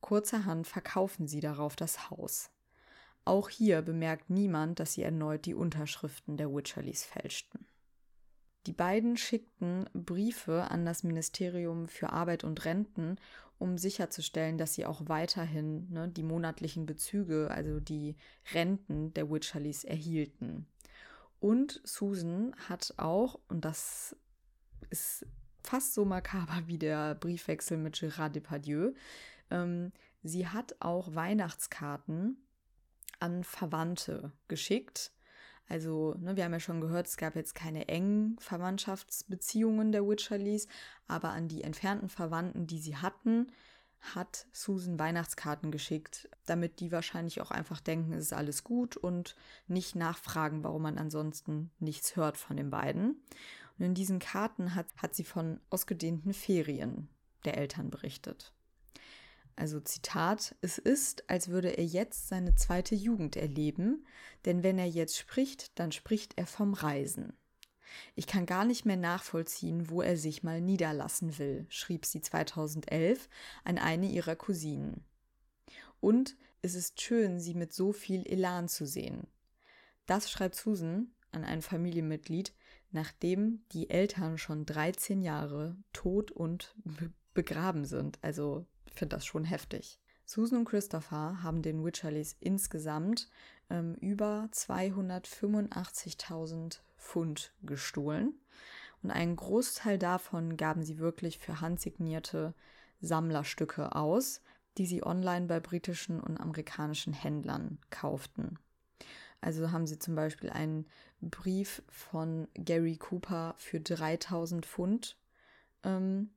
Kurzerhand 0.00 0.66
verkaufen 0.66 1.28
sie 1.28 1.40
darauf 1.40 1.76
das 1.76 2.10
Haus. 2.10 2.50
Auch 3.24 3.48
hier 3.48 3.82
bemerkt 3.82 4.30
niemand, 4.30 4.80
dass 4.80 4.94
sie 4.94 5.02
erneut 5.02 5.46
die 5.46 5.54
Unterschriften 5.54 6.36
der 6.36 6.52
Witcherleys 6.52 7.04
fälschten. 7.04 7.66
Die 8.66 8.72
beiden 8.72 9.16
schickten 9.16 9.88
Briefe 9.92 10.70
an 10.70 10.84
das 10.84 11.02
Ministerium 11.02 11.88
für 11.88 12.10
Arbeit 12.10 12.44
und 12.44 12.64
Renten, 12.64 13.16
um 13.58 13.78
sicherzustellen, 13.78 14.58
dass 14.58 14.74
sie 14.74 14.86
auch 14.86 15.02
weiterhin 15.06 15.90
ne, 15.90 16.08
die 16.08 16.22
monatlichen 16.22 16.86
Bezüge, 16.86 17.50
also 17.50 17.80
die 17.80 18.16
Renten 18.52 19.14
der 19.14 19.30
Witcherleys 19.30 19.84
erhielten. 19.84 20.66
Und 21.38 21.80
Susan 21.84 22.54
hat 22.68 22.94
auch, 22.96 23.38
und 23.48 23.64
das 23.64 24.16
ist 24.90 25.26
fast 25.62 25.94
so 25.94 26.04
makaber 26.04 26.62
wie 26.66 26.78
der 26.78 27.14
Briefwechsel 27.14 27.78
mit 27.78 27.96
Gérard 27.96 28.30
Depardieu, 28.30 28.92
ähm, 29.50 29.92
sie 30.22 30.48
hat 30.48 30.76
auch 30.80 31.14
Weihnachtskarten 31.14 32.36
an 33.22 33.44
Verwandte 33.44 34.32
geschickt. 34.48 35.12
Also, 35.68 36.14
ne, 36.18 36.36
wir 36.36 36.44
haben 36.44 36.52
ja 36.52 36.60
schon 36.60 36.80
gehört, 36.80 37.06
es 37.06 37.16
gab 37.16 37.36
jetzt 37.36 37.54
keine 37.54 37.88
engen 37.88 38.36
Verwandtschaftsbeziehungen 38.40 39.92
der 39.92 40.06
Witcherleys, 40.06 40.66
aber 41.06 41.30
an 41.30 41.48
die 41.48 41.62
entfernten 41.62 42.08
Verwandten, 42.08 42.66
die 42.66 42.80
sie 42.80 42.96
hatten, 42.96 43.46
hat 44.00 44.46
Susan 44.52 44.98
Weihnachtskarten 44.98 45.70
geschickt, 45.70 46.28
damit 46.44 46.80
die 46.80 46.90
wahrscheinlich 46.90 47.40
auch 47.40 47.52
einfach 47.52 47.80
denken, 47.80 48.12
es 48.12 48.26
ist 48.26 48.32
alles 48.32 48.64
gut 48.64 48.96
und 48.96 49.36
nicht 49.68 49.94
nachfragen, 49.94 50.64
warum 50.64 50.82
man 50.82 50.98
ansonsten 50.98 51.70
nichts 51.78 52.16
hört 52.16 52.36
von 52.36 52.56
den 52.56 52.70
beiden. 52.70 53.22
Und 53.78 53.84
in 53.84 53.94
diesen 53.94 54.18
Karten 54.18 54.74
hat, 54.74 54.86
hat 54.96 55.14
sie 55.14 55.24
von 55.24 55.60
ausgedehnten 55.70 56.34
Ferien 56.34 57.08
der 57.44 57.56
Eltern 57.56 57.90
berichtet. 57.90 58.52
Also 59.56 59.80
Zitat, 59.80 60.56
es 60.60 60.78
ist, 60.78 61.28
als 61.28 61.48
würde 61.48 61.76
er 61.76 61.84
jetzt 61.84 62.28
seine 62.28 62.54
zweite 62.54 62.94
Jugend 62.94 63.36
erleben, 63.36 64.06
denn 64.44 64.62
wenn 64.62 64.78
er 64.78 64.88
jetzt 64.88 65.18
spricht, 65.18 65.78
dann 65.78 65.92
spricht 65.92 66.38
er 66.38 66.46
vom 66.46 66.74
Reisen. 66.74 67.34
Ich 68.14 68.26
kann 68.26 68.46
gar 68.46 68.64
nicht 68.64 68.86
mehr 68.86 68.96
nachvollziehen, 68.96 69.90
wo 69.90 70.02
er 70.02 70.16
sich 70.16 70.42
mal 70.42 70.60
niederlassen 70.60 71.38
will, 71.38 71.66
schrieb 71.68 72.06
sie 72.06 72.22
2011 72.22 73.28
an 73.64 73.78
eine 73.78 74.08
ihrer 74.08 74.36
Cousinen. 74.36 75.04
Und 76.00 76.36
es 76.62 76.74
ist 76.74 77.00
schön, 77.00 77.38
sie 77.38 77.54
mit 77.54 77.72
so 77.72 77.92
viel 77.92 78.26
Elan 78.26 78.68
zu 78.68 78.86
sehen. 78.86 79.26
Das 80.06 80.30
schreibt 80.30 80.54
Susan 80.54 81.12
an 81.30 81.44
ein 81.44 81.62
Familienmitglied, 81.62 82.54
nachdem 82.90 83.64
die 83.72 83.90
Eltern 83.90 84.38
schon 84.38 84.66
13 84.66 85.22
Jahre 85.22 85.76
tot 85.92 86.30
und 86.30 86.74
begraben 87.34 87.84
sind. 87.84 88.18
Also 88.22 88.66
finde 88.94 89.16
das 89.16 89.26
schon 89.26 89.44
heftig. 89.44 89.98
Susan 90.24 90.60
und 90.60 90.66
Christopher 90.66 91.42
haben 91.42 91.62
den 91.62 91.84
Witcherleys 91.84 92.36
insgesamt 92.40 93.28
ähm, 93.70 93.96
über 93.96 94.48
285.000 94.52 96.78
Pfund 96.96 97.52
gestohlen 97.62 98.34
und 99.02 99.10
einen 99.10 99.36
Großteil 99.36 99.98
davon 99.98 100.56
gaben 100.56 100.84
sie 100.84 100.98
wirklich 100.98 101.38
für 101.38 101.60
handsignierte 101.60 102.54
Sammlerstücke 103.00 103.96
aus, 103.96 104.40
die 104.78 104.86
sie 104.86 105.04
online 105.04 105.46
bei 105.46 105.60
britischen 105.60 106.20
und 106.20 106.38
amerikanischen 106.38 107.12
Händlern 107.12 107.78
kauften. 107.90 108.58
Also 109.40 109.72
haben 109.72 109.86
sie 109.86 109.98
zum 109.98 110.14
Beispiel 110.14 110.50
einen 110.50 110.86
Brief 111.20 111.82
von 111.88 112.46
Gary 112.54 112.96
Cooper 112.96 113.54
für 113.58 113.80
3000 113.80 114.64
Pfund 114.64 115.18
ähm, 115.82 116.30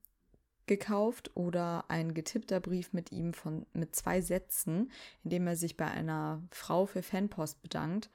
gekauft 0.68 1.32
oder 1.36 1.86
ein 1.90 2.14
getippter 2.14 2.60
Brief 2.60 2.94
mit 2.94 3.12
ihm 3.12 3.34
von, 3.34 3.66
mit 3.74 3.96
zwei 3.96 4.22
Sätzen, 4.22 4.92
in 5.24 5.30
dem 5.30 5.48
er 5.48 5.56
sich 5.56 5.78
bei 5.78 5.86
einer 5.86 6.42
Frau 6.52 6.86
für 6.86 7.04
Fanpost 7.04 7.62
bedankt, 7.62 8.10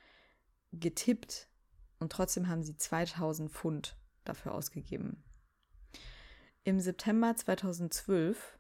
getippt 0.73 1.49
und 1.99 2.13
trotzdem 2.13 2.49
haben 2.49 2.63
sie 2.63 2.77
2000 2.77 3.51
Pfund 3.51 3.97
dafür 4.25 4.55
ausgegeben. 4.55 5.23
Im 6.65 6.81
September 6.81 7.35
2012 7.35 8.59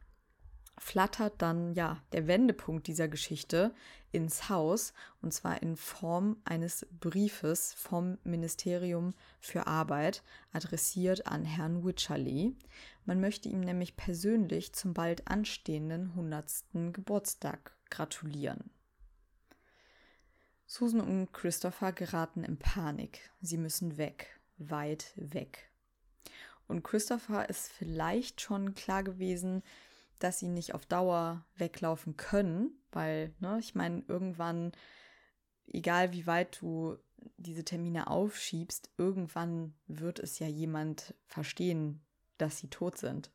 flattert 0.78 1.42
dann 1.42 1.74
ja 1.74 2.02
der 2.12 2.26
Wendepunkt 2.26 2.86
dieser 2.86 3.06
Geschichte 3.06 3.74
ins 4.12 4.48
Haus 4.48 4.94
und 5.20 5.34
zwar 5.34 5.62
in 5.62 5.76
Form 5.76 6.38
eines 6.44 6.86
Briefes 6.98 7.74
vom 7.74 8.16
Ministerium 8.24 9.12
für 9.40 9.66
Arbeit 9.66 10.22
adressiert 10.52 11.26
an 11.26 11.44
Herrn 11.44 11.84
Wycherley. 11.84 12.56
Man 13.04 13.20
möchte 13.20 13.48
ihm 13.48 13.60
nämlich 13.60 13.96
persönlich 13.96 14.72
zum 14.74 14.94
bald 14.94 15.28
anstehenden 15.28 16.10
100. 16.10 16.92
Geburtstag 16.92 17.76
gratulieren. 17.90 18.70
Susan 20.66 21.00
und 21.00 21.32
Christopher 21.32 21.92
geraten 21.92 22.44
in 22.44 22.56
Panik. 22.56 23.30
Sie 23.40 23.56
müssen 23.56 23.96
weg, 23.96 24.40
weit 24.56 25.12
weg. 25.16 25.70
Und 26.68 26.84
Christopher 26.84 27.48
ist 27.48 27.68
vielleicht 27.72 28.40
schon 28.40 28.74
klar 28.74 29.02
gewesen, 29.02 29.64
dass 30.20 30.38
sie 30.38 30.46
nicht 30.46 30.74
auf 30.74 30.86
Dauer 30.86 31.44
weglaufen 31.56 32.16
können, 32.16 32.70
weil, 32.92 33.34
ne, 33.40 33.58
ich 33.58 33.74
meine, 33.74 34.04
irgendwann, 34.06 34.70
egal 35.66 36.12
wie 36.12 36.28
weit 36.28 36.60
du 36.60 36.96
diese 37.36 37.64
Termine 37.64 38.06
aufschiebst, 38.06 38.90
irgendwann 38.96 39.74
wird 39.88 40.20
es 40.20 40.38
ja 40.38 40.46
jemand 40.46 41.14
verstehen, 41.26 42.00
dass 42.40 42.58
sie 42.58 42.68
tot 42.68 42.98
sind. 42.98 43.30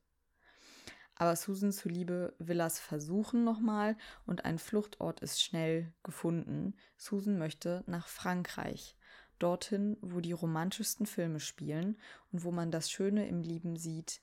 Aber 1.16 1.36
Susan 1.36 1.72
zuliebe 1.72 2.36
will 2.40 2.60
es 2.60 2.80
versuchen 2.80 3.44
nochmal 3.44 3.98
und 4.26 4.44
ein 4.44 4.60
Fluchtort 4.60 5.22
ist 5.22 5.42
schnell 5.42 5.94
gefunden. 6.04 6.76
Susan 6.98 7.38
möchte 7.38 7.84
nach 7.88 8.08
Frankreich, 8.08 8.98
dorthin, 9.40 9.98
wo 10.02 10.20
die 10.20 10.34
romantischsten 10.34 11.06
Filme 11.06 11.40
spielen 11.40 11.98
und 12.32 12.44
wo 12.44 12.52
man 12.52 12.70
das 12.70 12.92
Schöne 12.92 13.28
im 13.28 13.42
Leben 13.42 13.78
sieht, 13.78 14.22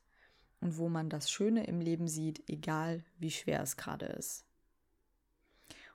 und 0.62 0.78
wo 0.78 0.88
man 0.88 1.10
das 1.10 1.30
Schöne 1.30 1.66
im 1.66 1.80
Leben 1.80 2.06
sieht, 2.08 2.48
egal 2.48 3.04
wie 3.18 3.32
schwer 3.32 3.60
es 3.60 3.76
gerade 3.76 4.06
ist. 4.06 4.46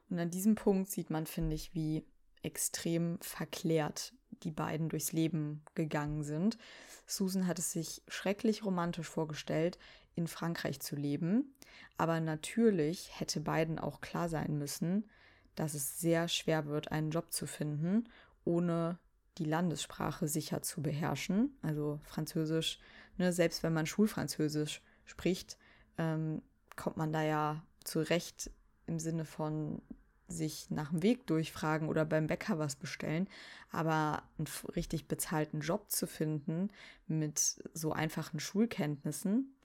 Und 0.09 0.19
an 0.19 0.29
diesem 0.29 0.55
Punkt 0.55 0.91
sieht 0.91 1.09
man, 1.09 1.25
finde 1.25 1.55
ich, 1.55 1.73
wie 1.73 2.05
extrem 2.43 3.17
verklärt 3.21 4.13
die 4.43 4.51
beiden 4.51 4.89
durchs 4.89 5.11
Leben 5.11 5.63
gegangen 5.75 6.23
sind. 6.23 6.57
Susan 7.05 7.47
hat 7.47 7.59
es 7.59 7.71
sich 7.71 8.01
schrecklich 8.07 8.65
romantisch 8.65 9.07
vorgestellt, 9.07 9.77
in 10.15 10.27
Frankreich 10.27 10.79
zu 10.79 10.95
leben, 10.95 11.53
aber 11.97 12.19
natürlich 12.19 13.19
hätte 13.19 13.39
beiden 13.39 13.77
auch 13.79 14.01
klar 14.01 14.29
sein 14.29 14.57
müssen, 14.57 15.09
dass 15.55 15.73
es 15.73 15.99
sehr 15.99 16.27
schwer 16.27 16.65
wird, 16.65 16.91
einen 16.91 17.11
Job 17.11 17.31
zu 17.31 17.45
finden, 17.45 18.09
ohne 18.43 18.99
die 19.37 19.45
Landessprache 19.45 20.27
sicher 20.27 20.63
zu 20.63 20.81
beherrschen. 20.81 21.55
Also 21.61 21.99
Französisch 22.03 22.79
Ne, 23.17 23.33
selbst 23.33 23.63
wenn 23.63 23.73
man 23.73 23.85
Schulfranzösisch 23.85 24.81
spricht, 25.05 25.57
ähm, 25.97 26.41
kommt 26.75 26.97
man 26.97 27.11
da 27.11 27.23
ja 27.23 27.63
zurecht 27.83 28.51
im 28.85 28.99
Sinne 28.99 29.25
von 29.25 29.81
sich 30.27 30.69
nach 30.69 30.89
dem 30.89 31.03
Weg 31.03 31.25
durchfragen 31.27 31.87
oder 31.89 32.05
beim 32.05 32.27
Bäcker 32.27 32.59
was 32.59 32.75
bestellen. 32.75 33.27
Aber 33.71 34.23
einen 34.37 34.47
richtig 34.75 35.07
bezahlten 35.07 35.61
Job 35.61 35.91
zu 35.91 36.07
finden 36.07 36.69
mit 37.07 37.39
so 37.73 37.91
einfachen 37.93 38.39
Schulkenntnissen, 38.39 39.55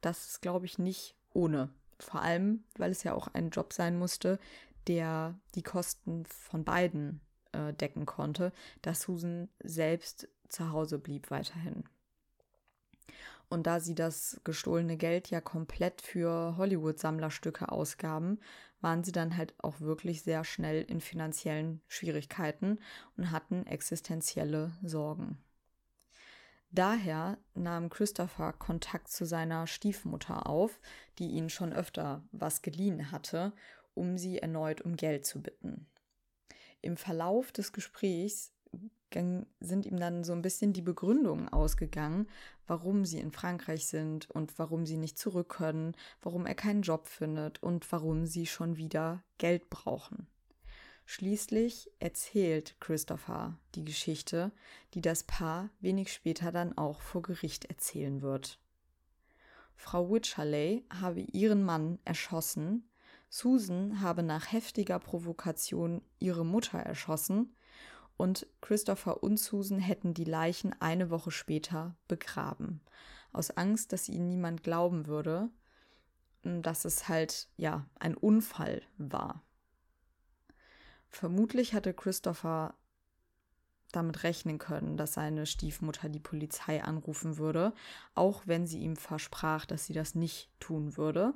das 0.00 0.26
ist, 0.26 0.42
glaube 0.42 0.66
ich, 0.66 0.78
nicht 0.78 1.14
ohne. 1.32 1.70
Vor 1.98 2.20
allem, 2.20 2.64
weil 2.76 2.90
es 2.90 3.04
ja 3.04 3.14
auch 3.14 3.28
ein 3.28 3.50
Job 3.50 3.72
sein 3.72 3.98
musste, 3.98 4.38
der 4.88 5.38
die 5.54 5.62
Kosten 5.62 6.26
von 6.26 6.64
beiden 6.64 7.20
äh, 7.52 7.72
decken 7.72 8.06
konnte, 8.06 8.52
dass 8.82 9.02
Susan 9.02 9.48
selbst 9.62 10.28
zu 10.48 10.72
Hause 10.72 10.98
blieb 10.98 11.30
weiterhin. 11.30 11.84
Und 13.48 13.66
da 13.66 13.80
sie 13.80 13.94
das 13.94 14.40
gestohlene 14.44 14.96
Geld 14.96 15.30
ja 15.30 15.40
komplett 15.40 16.00
für 16.00 16.56
Hollywood-Sammlerstücke 16.56 17.70
ausgaben, 17.70 18.40
waren 18.82 19.02
sie 19.04 19.12
dann 19.12 19.36
halt 19.36 19.54
auch 19.58 19.80
wirklich 19.80 20.22
sehr 20.22 20.44
schnell 20.44 20.82
in 20.82 21.00
finanziellen 21.00 21.80
Schwierigkeiten 21.88 22.78
und 23.16 23.30
hatten 23.30 23.66
existenzielle 23.66 24.72
Sorgen. 24.82 25.38
Daher 26.70 27.38
nahm 27.54 27.90
Christopher 27.90 28.52
Kontakt 28.54 29.08
zu 29.08 29.24
seiner 29.24 29.66
Stiefmutter 29.66 30.46
auf, 30.46 30.80
die 31.18 31.28
ihn 31.28 31.50
schon 31.50 31.72
öfter 31.72 32.24
was 32.32 32.62
geliehen 32.62 33.10
hatte, 33.10 33.52
um 33.94 34.16
sie 34.16 34.38
erneut 34.38 34.80
um 34.80 34.96
Geld 34.96 35.26
zu 35.26 35.42
bitten. 35.42 35.86
Im 36.80 36.96
Verlauf 36.96 37.52
des 37.52 37.72
Gesprächs 37.72 38.52
sind 39.60 39.86
ihm 39.86 39.98
dann 39.98 40.24
so 40.24 40.32
ein 40.32 40.42
bisschen 40.42 40.72
die 40.72 40.82
Begründungen 40.82 41.48
ausgegangen, 41.48 42.28
warum 42.66 43.04
sie 43.04 43.20
in 43.20 43.32
Frankreich 43.32 43.86
sind 43.86 44.30
und 44.30 44.58
warum 44.58 44.86
sie 44.86 44.96
nicht 44.96 45.18
zurück 45.18 45.48
können, 45.48 45.94
warum 46.20 46.46
er 46.46 46.54
keinen 46.54 46.82
Job 46.82 47.06
findet 47.06 47.62
und 47.62 47.90
warum 47.92 48.26
sie 48.26 48.46
schon 48.46 48.76
wieder 48.76 49.22
Geld 49.38 49.70
brauchen. 49.70 50.26
Schließlich 51.04 51.90
erzählt 51.98 52.76
Christopher 52.80 53.58
die 53.74 53.84
Geschichte, 53.84 54.52
die 54.94 55.00
das 55.00 55.24
Paar 55.24 55.70
wenig 55.80 56.12
später 56.12 56.52
dann 56.52 56.78
auch 56.78 57.00
vor 57.00 57.22
Gericht 57.22 57.66
erzählen 57.66 58.22
wird. 58.22 58.58
Frau 59.74 60.10
Wycherley 60.10 60.84
habe 60.90 61.20
ihren 61.20 61.64
Mann 61.64 61.98
erschossen, 62.04 62.88
Susan 63.28 64.00
habe 64.00 64.22
nach 64.22 64.52
heftiger 64.52 64.98
Provokation 64.98 66.02
ihre 66.18 66.44
Mutter 66.44 66.78
erschossen 66.78 67.54
und 68.16 68.46
Christopher 68.60 69.22
und 69.22 69.38
Susan 69.38 69.78
hätten 69.78 70.14
die 70.14 70.24
Leichen 70.24 70.74
eine 70.80 71.10
Woche 71.10 71.30
später 71.30 71.96
begraben. 72.08 72.80
Aus 73.32 73.50
Angst, 73.50 73.92
dass 73.92 74.08
ihnen 74.08 74.28
niemand 74.28 74.62
glauben 74.62 75.06
würde, 75.06 75.48
dass 76.42 76.84
es 76.84 77.08
halt, 77.08 77.48
ja, 77.56 77.86
ein 77.98 78.14
Unfall 78.14 78.82
war. 78.98 79.42
Vermutlich 81.08 81.74
hatte 81.74 81.94
Christopher 81.94 82.74
damit 83.92 84.22
rechnen 84.24 84.58
können, 84.58 84.96
dass 84.96 85.12
seine 85.12 85.46
Stiefmutter 85.46 86.08
die 86.08 86.20
Polizei 86.20 86.82
anrufen 86.82 87.36
würde, 87.36 87.74
auch 88.14 88.42
wenn 88.46 88.66
sie 88.66 88.80
ihm 88.80 88.96
versprach, 88.96 89.66
dass 89.66 89.86
sie 89.86 89.92
das 89.92 90.14
nicht 90.14 90.48
tun 90.58 90.96
würde. 90.96 91.34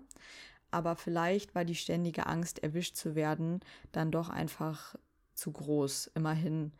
Aber 0.70 0.96
vielleicht 0.96 1.54
war 1.54 1.64
die 1.64 1.74
ständige 1.74 2.26
Angst, 2.26 2.62
erwischt 2.62 2.96
zu 2.96 3.14
werden, 3.14 3.60
dann 3.92 4.10
doch 4.10 4.28
einfach 4.28 4.96
zu 5.36 5.52
groß. 5.52 6.10
Immerhin 6.14 6.72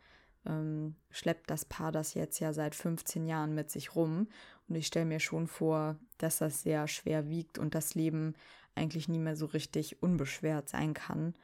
ähm, 0.45 0.95
schleppt 1.09 1.49
das 1.49 1.65
Paar 1.65 1.91
das 1.91 2.13
jetzt 2.13 2.39
ja 2.39 2.53
seit 2.53 2.75
15 2.75 3.25
Jahren 3.25 3.55
mit 3.55 3.69
sich 3.69 3.95
rum. 3.95 4.27
Und 4.67 4.75
ich 4.75 4.87
stelle 4.87 5.05
mir 5.05 5.19
schon 5.19 5.47
vor, 5.47 5.97
dass 6.17 6.39
das 6.39 6.63
sehr 6.63 6.87
schwer 6.87 7.29
wiegt 7.29 7.57
und 7.57 7.75
das 7.75 7.95
Leben 7.95 8.33
eigentlich 8.75 9.07
nie 9.07 9.19
mehr 9.19 9.35
so 9.35 9.45
richtig 9.45 10.01
unbeschwert 10.03 10.69
sein 10.69 10.93
kann, 10.93 11.35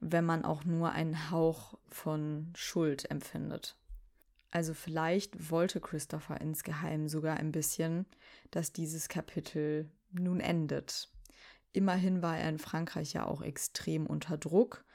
wenn 0.00 0.24
man 0.24 0.44
auch 0.44 0.64
nur 0.64 0.92
einen 0.92 1.30
Hauch 1.30 1.78
von 1.88 2.52
Schuld 2.56 3.10
empfindet. 3.10 3.76
Also 4.50 4.74
vielleicht 4.74 5.50
wollte 5.50 5.80
Christopher 5.80 6.40
insgeheim 6.40 7.08
sogar 7.08 7.36
ein 7.36 7.52
bisschen, 7.52 8.06
dass 8.50 8.72
dieses 8.72 9.08
Kapitel 9.08 9.90
nun 10.12 10.40
endet. 10.40 11.10
Immerhin 11.72 12.22
war 12.22 12.38
er 12.38 12.48
in 12.48 12.58
Frankreich 12.58 13.12
ja 13.12 13.26
auch 13.26 13.42
extrem 13.42 14.06
unter 14.06 14.38
Druck 14.38 14.85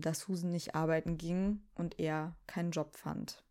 dass 0.00 0.20
Susan 0.20 0.50
nicht 0.50 0.74
arbeiten 0.74 1.18
ging 1.18 1.62
und 1.74 1.98
er 1.98 2.36
keinen 2.46 2.70
Job 2.70 2.96
fand. 2.96 3.42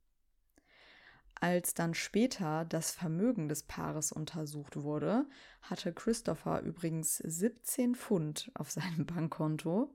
Als 1.40 1.74
dann 1.74 1.94
später 1.94 2.66
das 2.66 2.92
Vermögen 2.92 3.48
des 3.48 3.64
Paares 3.64 4.12
untersucht 4.12 4.78
wurde, 4.78 5.26
hatte 5.62 5.94
Christopher 5.94 6.62
übrigens 6.62 7.18
17 7.18 7.96
Pfund 7.96 8.52
auf 8.56 8.72
seinem 8.72 9.06
Bankkonto. 9.06 9.94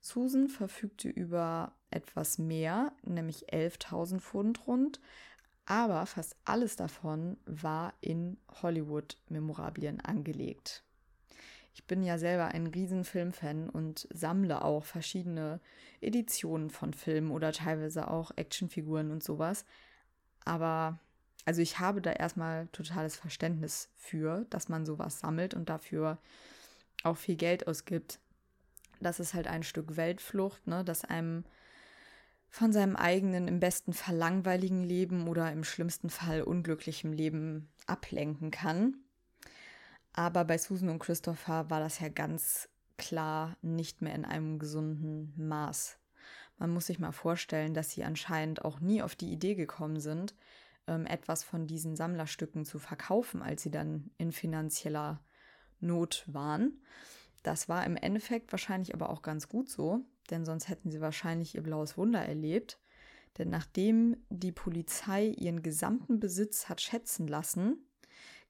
Susan 0.00 0.48
verfügte 0.48 1.08
über 1.08 1.72
etwas 1.90 2.38
mehr, 2.38 2.92
nämlich 3.02 3.52
11.000 3.52 4.20
Pfund 4.20 4.66
rund, 4.66 5.00
aber 5.66 6.04
fast 6.06 6.36
alles 6.44 6.76
davon 6.76 7.38
war 7.46 7.94
in 8.00 8.36
Hollywood-Memorabilien 8.62 10.00
angelegt. 10.00 10.84
Ich 11.74 11.84
bin 11.86 12.02
ja 12.02 12.18
selber 12.18 12.48
ein 12.48 12.68
riesen 12.68 13.04
Filmfan 13.04 13.68
und 13.68 14.08
sammle 14.12 14.62
auch 14.64 14.84
verschiedene 14.84 15.60
Editionen 16.00 16.70
von 16.70 16.94
Filmen 16.94 17.30
oder 17.30 17.52
teilweise 17.52 18.08
auch 18.08 18.30
Actionfiguren 18.36 19.10
und 19.10 19.22
sowas. 19.22 19.64
Aber 20.44 20.98
Also 21.46 21.60
ich 21.62 21.78
habe 21.78 22.00
da 22.00 22.12
erstmal 22.12 22.68
totales 22.68 23.16
Verständnis 23.16 23.90
für, 23.96 24.46
dass 24.50 24.68
man 24.68 24.86
sowas 24.86 25.20
sammelt 25.20 25.54
und 25.54 25.68
dafür 25.68 26.18
auch 27.02 27.16
viel 27.18 27.36
Geld 27.36 27.66
ausgibt. 27.66 28.18
Das 29.00 29.20
ist 29.20 29.34
halt 29.34 29.46
ein 29.46 29.62
Stück 29.62 29.96
Weltflucht, 29.96 30.66
ne, 30.66 30.84
das 30.84 31.04
einem 31.04 31.44
von 32.48 32.72
seinem 32.72 32.96
eigenen, 32.96 33.48
im 33.48 33.60
besten 33.60 33.92
Fall 33.92 34.16
langweiligen 34.16 34.82
Leben 34.84 35.28
oder 35.28 35.52
im 35.52 35.64
schlimmsten 35.64 36.08
Fall 36.08 36.42
unglücklichem 36.42 37.12
Leben 37.12 37.68
ablenken 37.86 38.50
kann. 38.50 39.03
Aber 40.14 40.44
bei 40.44 40.58
Susan 40.58 40.88
und 40.88 41.00
Christopher 41.00 41.68
war 41.70 41.80
das 41.80 41.98
ja 41.98 42.08
ganz 42.08 42.68
klar 42.96 43.56
nicht 43.62 44.00
mehr 44.00 44.14
in 44.14 44.24
einem 44.24 44.58
gesunden 44.58 45.34
Maß. 45.36 45.98
Man 46.56 46.70
muss 46.70 46.86
sich 46.86 47.00
mal 47.00 47.12
vorstellen, 47.12 47.74
dass 47.74 47.90
sie 47.90 48.04
anscheinend 48.04 48.64
auch 48.64 48.78
nie 48.78 49.02
auf 49.02 49.16
die 49.16 49.32
Idee 49.32 49.56
gekommen 49.56 49.98
sind, 49.98 50.36
ähm, 50.86 51.04
etwas 51.04 51.42
von 51.42 51.66
diesen 51.66 51.96
Sammlerstücken 51.96 52.64
zu 52.64 52.78
verkaufen, 52.78 53.42
als 53.42 53.62
sie 53.62 53.72
dann 53.72 54.10
in 54.16 54.30
finanzieller 54.30 55.20
Not 55.80 56.24
waren. 56.28 56.80
Das 57.42 57.68
war 57.68 57.84
im 57.84 57.96
Endeffekt 57.96 58.52
wahrscheinlich 58.52 58.94
aber 58.94 59.10
auch 59.10 59.20
ganz 59.20 59.48
gut 59.48 59.68
so, 59.68 60.00
denn 60.30 60.44
sonst 60.44 60.68
hätten 60.68 60.92
sie 60.92 61.00
wahrscheinlich 61.00 61.56
ihr 61.56 61.62
blaues 61.62 61.98
Wunder 61.98 62.20
erlebt. 62.20 62.78
Denn 63.36 63.50
nachdem 63.50 64.16
die 64.30 64.52
Polizei 64.52 65.26
ihren 65.26 65.62
gesamten 65.62 66.20
Besitz 66.20 66.68
hat 66.68 66.80
schätzen 66.80 67.26
lassen, 67.26 67.83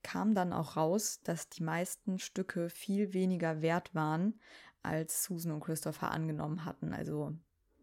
kam 0.05 0.37
dann 0.37 0.53
auch 0.53 0.77
raus, 0.77 1.21
dass 1.25 1.49
die 1.49 1.65
meisten 1.65 2.21
Stücke 2.21 2.71
viel 2.71 3.13
weniger 3.13 3.61
wert 3.61 3.93
waren, 3.95 4.39
als 4.85 5.25
Susan 5.25 5.51
und 5.51 5.65
Christopher 5.65 6.13
angenommen 6.13 6.65
hatten. 6.65 6.93
Also 6.93 7.35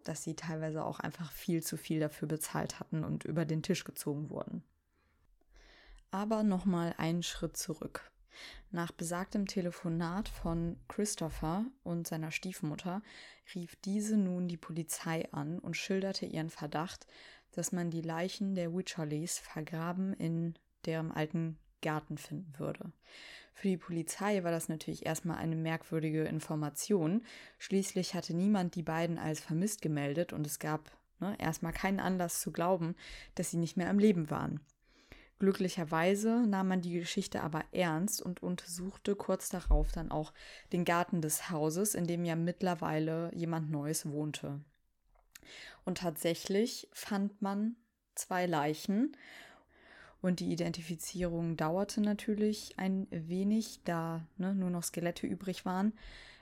dass 0.04 0.24
sie 0.24 0.36
teilweise 0.36 0.84
auch 0.84 1.00
einfach 1.00 1.32
viel 1.32 1.62
zu 1.62 1.78
viel 1.78 2.00
dafür 2.00 2.28
bezahlt 2.28 2.80
hatten 2.80 3.04
und 3.04 3.24
über 3.24 3.46
den 3.46 3.64
Tisch 3.64 3.84
gezogen 3.84 4.30
wurden. 4.30 4.64
Aber 6.12 6.44
nochmal 6.44 6.94
einen 6.98 7.24
Schritt 7.24 7.56
zurück. 7.56 8.12
Nach 8.72 8.92
besagtem 8.92 9.46
Telefonat 9.46 10.30
von 10.30 10.78
Christopher 10.88 11.66
und 11.84 12.08
seiner 12.08 12.32
Stiefmutter 12.32 13.02
rief 13.54 13.76
diese 13.78 14.18
nun 14.18 14.48
die 14.48 14.58
Polizei 14.58 15.32
an 15.32 15.60
und 15.60 15.76
schilderte 15.76 16.26
ihren 16.26 16.50
Verdacht, 16.50 17.06
dass 17.52 17.72
man 17.72 17.92
die 17.92 18.02
Leichen 18.02 18.56
der 18.56 18.74
Wycherleys 18.74 19.38
vergraben 19.38 20.14
in 20.14 20.56
deren 20.86 21.12
alten 21.12 21.60
Garten 21.82 22.18
finden 22.18 22.54
würde. 22.58 22.92
Für 23.54 23.68
die 23.68 23.78
Polizei 23.78 24.44
war 24.44 24.52
das 24.52 24.70
natürlich 24.70 25.06
erstmal 25.06 25.38
eine 25.38 25.56
merkwürdige 25.56 26.24
Information. 26.24 27.24
Schließlich 27.60 28.16
hatte 28.16 28.34
niemand 28.34 28.76
die 28.76 28.84
beiden 28.84 29.18
als 29.18 29.40
vermisst 29.40 29.82
gemeldet 29.82 30.34
und 30.34 30.48
es 30.48 30.58
gab 30.58 30.92
ne, 31.20 31.36
erstmal 31.40 31.74
keinen 31.74 32.00
Anlass 32.00 32.42
zu 32.42 32.52
glauben, 32.52 32.96
dass 33.36 33.52
sie 33.52 33.58
nicht 33.58 33.78
mehr 33.78 33.90
am 33.90 34.00
Leben 34.00 34.30
waren. 34.30 34.62
Glücklicherweise 35.42 36.46
nahm 36.46 36.68
man 36.68 36.82
die 36.82 36.94
Geschichte 36.94 37.42
aber 37.42 37.64
ernst 37.72 38.22
und 38.22 38.44
untersuchte 38.44 39.16
kurz 39.16 39.50
darauf 39.50 39.92
dann 39.92 40.12
auch 40.12 40.34
den 40.72 40.86
Garten 40.86 41.22
des 41.22 41.50
Hauses, 41.50 41.96
in 41.96 42.06
dem 42.06 42.26
ja 42.26 42.36
mittlerweile 42.36 43.32
jemand 43.34 43.72
Neues 43.72 44.08
wohnte. 44.08 44.60
Und 45.84 45.98
tatsächlich 45.98 46.88
fand 46.94 47.42
man 47.42 47.76
zwei 48.14 48.46
Leichen 48.46 49.18
und 50.22 50.40
die 50.40 50.52
Identifizierung 50.52 51.58
dauerte 51.58 52.02
natürlich 52.02 52.76
ein 52.78 53.08
wenig, 53.10 53.82
da 53.84 54.26
ne, 54.38 54.54
nur 54.54 54.70
noch 54.70 54.84
Skelette 54.84 55.28
übrig 55.28 55.66
waren, 55.66 55.94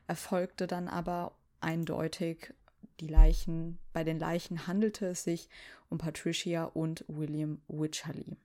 erfolgte 0.07 0.67
dann 0.67 0.87
aber 0.87 1.33
eindeutig 1.61 2.53
die 2.99 3.07
Leichen, 3.07 3.79
bei 3.93 4.03
den 4.03 4.19
Leichen 4.19 4.67
handelte 4.67 5.07
es 5.07 5.23
sich 5.23 5.49
um 5.89 5.97
Patricia 5.97 6.65
und 6.65 7.05
William 7.07 7.61
Wycherley. 7.67 8.37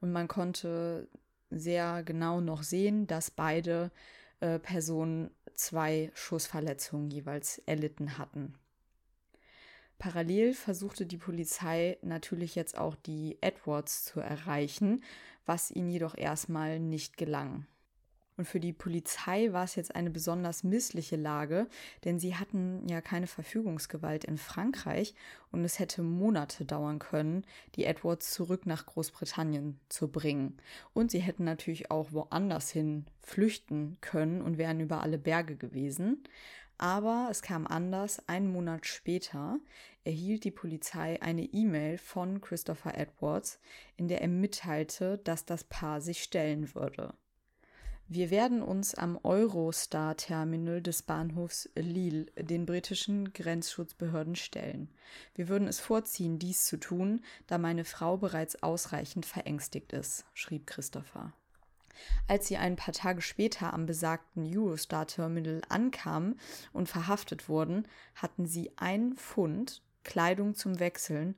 Und 0.00 0.12
man 0.12 0.26
konnte 0.26 1.08
sehr 1.50 2.02
genau 2.02 2.40
noch 2.40 2.62
sehen, 2.62 3.06
dass 3.06 3.30
beide 3.30 3.92
äh, 4.40 4.58
Personen 4.58 5.30
zwei 5.54 6.10
Schussverletzungen 6.14 7.10
jeweils 7.10 7.58
erlitten 7.66 8.18
hatten. 8.18 8.54
Parallel 9.98 10.54
versuchte 10.54 11.06
die 11.06 11.16
Polizei 11.16 11.98
natürlich 12.02 12.54
jetzt 12.54 12.76
auch 12.76 12.96
die 12.96 13.38
Edwards 13.40 14.04
zu 14.04 14.20
erreichen, 14.20 15.02
was 15.46 15.70
ihnen 15.70 15.90
jedoch 15.90 16.16
erstmal 16.16 16.80
nicht 16.80 17.16
gelang. 17.16 17.66
Und 18.36 18.44
für 18.44 18.60
die 18.60 18.74
Polizei 18.74 19.52
war 19.52 19.64
es 19.64 19.76
jetzt 19.76 19.94
eine 19.94 20.10
besonders 20.10 20.62
missliche 20.62 21.16
Lage, 21.16 21.68
denn 22.04 22.18
sie 22.18 22.36
hatten 22.36 22.86
ja 22.86 23.00
keine 23.00 23.26
Verfügungsgewalt 23.26 24.24
in 24.24 24.36
Frankreich 24.36 25.14
und 25.52 25.64
es 25.64 25.78
hätte 25.78 26.02
Monate 26.02 26.66
dauern 26.66 26.98
können, 26.98 27.46
die 27.76 27.84
Edwards 27.84 28.32
zurück 28.32 28.66
nach 28.66 28.84
Großbritannien 28.84 29.80
zu 29.88 30.08
bringen. 30.08 30.58
Und 30.92 31.10
sie 31.10 31.20
hätten 31.20 31.44
natürlich 31.44 31.90
auch 31.90 32.12
woanders 32.12 32.70
hin 32.70 33.06
flüchten 33.22 33.96
können 34.02 34.42
und 34.42 34.58
wären 34.58 34.80
über 34.80 35.00
alle 35.00 35.18
Berge 35.18 35.56
gewesen. 35.56 36.22
Aber 36.78 37.28
es 37.30 37.42
kam 37.42 37.66
anders. 37.66 38.28
Einen 38.28 38.52
Monat 38.52 38.86
später 38.86 39.58
erhielt 40.04 40.44
die 40.44 40.50
Polizei 40.50 41.20
eine 41.22 41.44
E-Mail 41.44 41.98
von 41.98 42.40
Christopher 42.40 42.96
Edwards, 42.96 43.58
in 43.96 44.08
der 44.08 44.20
er 44.20 44.28
mitteilte, 44.28 45.18
dass 45.18 45.44
das 45.44 45.64
Paar 45.64 46.00
sich 46.00 46.22
stellen 46.22 46.74
würde. 46.74 47.14
Wir 48.08 48.30
werden 48.30 48.62
uns 48.62 48.94
am 48.94 49.18
Eurostar-Terminal 49.24 50.80
des 50.80 51.02
Bahnhofs 51.02 51.68
Lille 51.74 52.26
den 52.38 52.64
britischen 52.64 53.32
Grenzschutzbehörden 53.32 54.36
stellen. 54.36 54.90
Wir 55.34 55.48
würden 55.48 55.66
es 55.66 55.80
vorziehen, 55.80 56.38
dies 56.38 56.66
zu 56.66 56.76
tun, 56.76 57.24
da 57.48 57.58
meine 57.58 57.84
Frau 57.84 58.16
bereits 58.16 58.62
ausreichend 58.62 59.26
verängstigt 59.26 59.92
ist, 59.92 60.24
schrieb 60.34 60.68
Christopher. 60.68 61.32
Als 62.28 62.46
sie 62.46 62.56
ein 62.56 62.76
paar 62.76 62.94
Tage 62.94 63.22
später 63.22 63.72
am 63.72 63.86
besagten 63.86 64.44
Eurostar-Terminal 64.46 65.62
ankamen 65.68 66.38
und 66.72 66.88
verhaftet 66.88 67.48
wurden, 67.48 67.86
hatten 68.14 68.46
sie 68.46 68.72
ein 68.76 69.14
Pfund 69.14 69.82
Kleidung 70.04 70.54
zum 70.54 70.78
Wechseln 70.78 71.36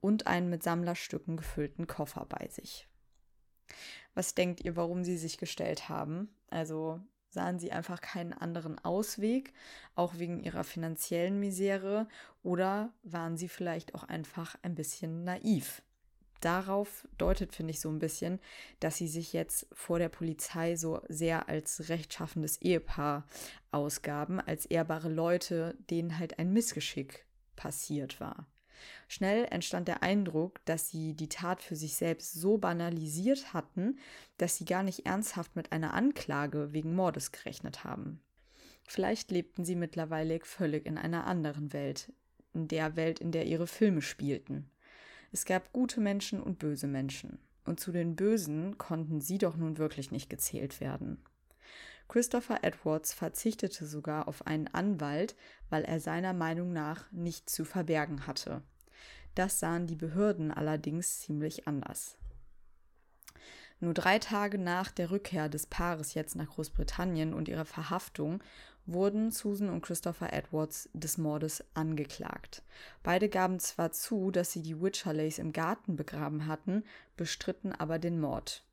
und 0.00 0.26
einen 0.26 0.50
mit 0.50 0.62
Sammlerstücken 0.62 1.36
gefüllten 1.36 1.86
Koffer 1.86 2.26
bei 2.28 2.48
sich. 2.48 2.86
Was 4.14 4.34
denkt 4.34 4.60
ihr, 4.60 4.76
warum 4.76 5.04
sie 5.04 5.16
sich 5.16 5.38
gestellt 5.38 5.88
haben? 5.88 6.28
Also 6.50 7.00
sahen 7.30 7.58
sie 7.58 7.72
einfach 7.72 8.00
keinen 8.00 8.32
anderen 8.32 8.78
Ausweg, 8.84 9.52
auch 9.94 10.18
wegen 10.18 10.40
ihrer 10.40 10.64
finanziellen 10.64 11.38
Misere, 11.38 12.08
oder 12.42 12.92
waren 13.02 13.36
sie 13.36 13.48
vielleicht 13.48 13.94
auch 13.94 14.04
einfach 14.04 14.56
ein 14.62 14.74
bisschen 14.74 15.24
naiv? 15.24 15.82
Darauf 16.40 17.06
deutet, 17.18 17.54
finde 17.54 17.72
ich, 17.72 17.80
so 17.80 17.88
ein 17.88 17.98
bisschen, 17.98 18.40
dass 18.80 18.96
sie 18.96 19.08
sich 19.08 19.32
jetzt 19.32 19.66
vor 19.72 19.98
der 19.98 20.08
Polizei 20.08 20.76
so 20.76 21.00
sehr 21.08 21.48
als 21.48 21.88
rechtschaffendes 21.88 22.60
Ehepaar 22.62 23.26
ausgaben, 23.70 24.40
als 24.40 24.66
ehrbare 24.66 25.08
Leute, 25.08 25.76
denen 25.90 26.18
halt 26.18 26.38
ein 26.38 26.52
Missgeschick 26.52 27.24
passiert 27.56 28.20
war. 28.20 28.46
Schnell 29.08 29.46
entstand 29.50 29.88
der 29.88 30.02
Eindruck, 30.02 30.64
dass 30.64 30.88
sie 30.88 31.14
die 31.14 31.28
Tat 31.28 31.62
für 31.62 31.76
sich 31.76 31.96
selbst 31.96 32.32
so 32.32 32.58
banalisiert 32.58 33.52
hatten, 33.52 33.98
dass 34.38 34.56
sie 34.56 34.64
gar 34.64 34.82
nicht 34.82 35.06
ernsthaft 35.06 35.56
mit 35.56 35.72
einer 35.72 35.94
Anklage 35.94 36.72
wegen 36.72 36.94
Mordes 36.94 37.32
gerechnet 37.32 37.84
haben. 37.84 38.20
Vielleicht 38.86 39.30
lebten 39.30 39.64
sie 39.64 39.76
mittlerweile 39.76 40.40
völlig 40.42 40.86
in 40.86 40.98
einer 40.98 41.26
anderen 41.26 41.72
Welt, 41.72 42.12
in 42.54 42.68
der 42.68 42.96
Welt, 42.96 43.20
in 43.20 43.32
der 43.32 43.46
ihre 43.46 43.66
Filme 43.66 44.02
spielten. 44.02 44.70
Es 45.32 45.44
gab 45.44 45.72
gute 45.72 46.00
Menschen 46.00 46.42
und 46.42 46.58
böse 46.58 46.86
Menschen. 46.86 47.38
Und 47.64 47.78
zu 47.78 47.92
den 47.92 48.16
Bösen 48.16 48.78
konnten 48.78 49.20
sie 49.20 49.38
doch 49.38 49.56
nun 49.56 49.78
wirklich 49.78 50.10
nicht 50.10 50.28
gezählt 50.28 50.80
werden. 50.80 51.22
Christopher 52.08 52.64
Edwards 52.64 53.12
verzichtete 53.12 53.86
sogar 53.86 54.26
auf 54.26 54.46
einen 54.46 54.66
Anwalt, 54.66 55.36
weil 55.68 55.84
er 55.84 56.00
seiner 56.00 56.32
Meinung 56.32 56.72
nach 56.72 57.10
nichts 57.12 57.54
zu 57.54 57.64
verbergen 57.64 58.26
hatte. 58.26 58.62
Das 59.36 59.60
sahen 59.60 59.86
die 59.86 59.94
Behörden 59.94 60.50
allerdings 60.50 61.20
ziemlich 61.20 61.68
anders. 61.68 62.18
Nur 63.80 63.94
drei 63.94 64.18
Tage 64.18 64.58
nach 64.58 64.90
der 64.90 65.10
Rückkehr 65.10 65.48
des 65.48 65.66
Paares 65.66 66.12
jetzt 66.12 66.36
nach 66.36 66.50
Großbritannien 66.50 67.32
und 67.32 67.48
ihrer 67.48 67.64
Verhaftung 67.64 68.42
wurden 68.84 69.30
Susan 69.30 69.70
und 69.70 69.80
Christopher 69.80 70.32
Edwards 70.32 70.90
des 70.92 71.16
Mordes 71.16 71.64
angeklagt. 71.72 72.62
Beide 73.02 73.30
gaben 73.30 73.58
zwar 73.58 73.92
zu, 73.92 74.30
dass 74.30 74.52
sie 74.52 74.62
die 74.62 74.80
Wycherleys 74.80 75.38
im 75.38 75.52
Garten 75.52 75.96
begraben 75.96 76.46
hatten, 76.46 76.84
bestritten 77.16 77.72
aber 77.72 77.98
den 77.98 78.20
Mord. 78.20 78.64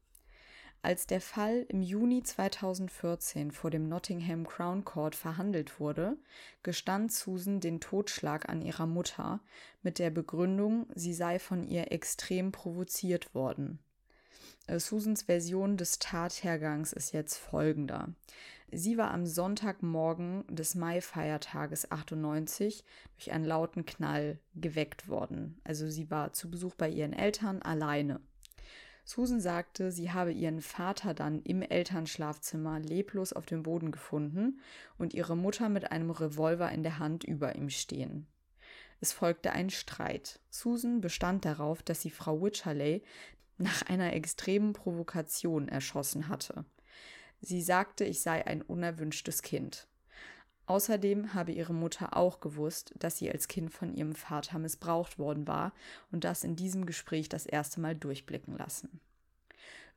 Als 0.82 1.08
der 1.08 1.22
Fall 1.22 1.66
im 1.70 1.82
Juni 1.82 2.24
2014 2.24 3.52
vor 3.52 3.72
dem 3.72 3.90
Nottingham 3.90 4.46
Crown 4.46 4.86
Court 4.86 5.16
verhandelt 5.16 5.80
wurde, 5.80 6.18
gestand 6.64 7.12
Susan 7.12 7.60
den 7.60 7.80
Totschlag 7.80 8.48
an 8.48 8.62
ihrer 8.62 8.86
Mutter 8.86 9.40
mit 9.82 10.00
der 10.00 10.12
Begründung, 10.12 10.88
sie 10.94 11.14
sei 11.14 11.40
von 11.40 11.64
ihr 11.64 11.92
extrem 11.92 12.52
provoziert 12.52 13.34
worden. 13.34 13.80
Äh, 14.68 14.80
Susans 14.80 15.24
Version 15.24 15.78
des 15.78 16.00
Tathergangs 16.00 16.94
ist 16.94 17.14
jetzt 17.14 17.38
folgender. 17.38 18.10
Sie 18.70 18.98
war 18.98 19.12
am 19.12 19.26
Sonntagmorgen 19.26 20.44
des 20.50 20.76
Mai-Feiertages 20.76 21.90
98 21.90 22.84
durch 23.16 23.32
einen 23.32 23.46
lauten 23.46 23.86
Knall 23.86 24.40
geweckt 24.56 25.08
worden. 25.08 25.60
Also 25.64 25.90
sie 25.90 26.12
war 26.12 26.34
zu 26.34 26.52
Besuch 26.52 26.76
bei 26.76 26.90
ihren 26.90 27.14
Eltern 27.14 27.62
alleine. 27.62 28.20
Susan 29.06 29.40
sagte, 29.40 29.94
sie 29.94 30.12
habe 30.12 30.34
ihren 30.34 30.60
Vater 30.60 31.14
dann 31.14 31.42
im 31.44 31.62
Elternschlafzimmer 31.62 32.82
leblos 32.82 33.32
auf 33.32 33.46
dem 33.46 33.64
Boden 33.64 33.94
gefunden 33.94 34.60
und 34.98 35.14
ihre 35.14 35.38
Mutter 35.38 35.70
mit 35.70 35.94
einem 35.94 36.12
Revolver 36.12 36.70
in 36.74 36.84
der 36.84 37.00
Hand 37.00 37.24
über 37.24 37.56
ihm 37.56 37.70
stehen. 37.70 38.28
Es 39.00 39.14
folgte 39.14 39.52
ein 39.52 39.70
Streit. 39.70 40.40
Susan 40.50 41.02
bestand 41.02 41.46
darauf, 41.46 41.84
dass 41.84 42.02
sie 42.02 42.10
Frau 42.10 42.42
Wycherley 42.42 43.04
nach 43.58 43.84
einer 43.84 44.14
extremen 44.14 44.74
Provokation 44.74 45.68
erschossen 45.68 46.28
hatte. 46.28 46.66
Sie 47.42 47.62
sagte, 47.62 48.04
ich 48.04 48.22
sei 48.22 48.46
ein 48.46 48.62
unerwünschtes 48.62 49.42
Kind. 49.42 49.88
Außerdem 50.66 51.34
habe 51.34 51.54
ihre 51.54 51.74
Mutter 51.74 52.18
auch 52.18 52.42
gewusst, 52.42 52.94
dass 53.00 53.18
sie 53.18 53.32
als 53.32 53.48
Kind 53.48 53.72
von 53.72 53.94
ihrem 53.94 54.16
Vater 54.16 54.60
missbraucht 54.60 55.18
worden 55.18 55.48
war 55.48 55.74
und 56.12 56.24
das 56.26 56.44
in 56.44 56.58
diesem 56.58 56.86
Gespräch 56.86 57.30
das 57.30 57.46
erste 57.46 57.80
Mal 57.80 57.96
durchblicken 57.96 58.58
lassen. 58.58 59.00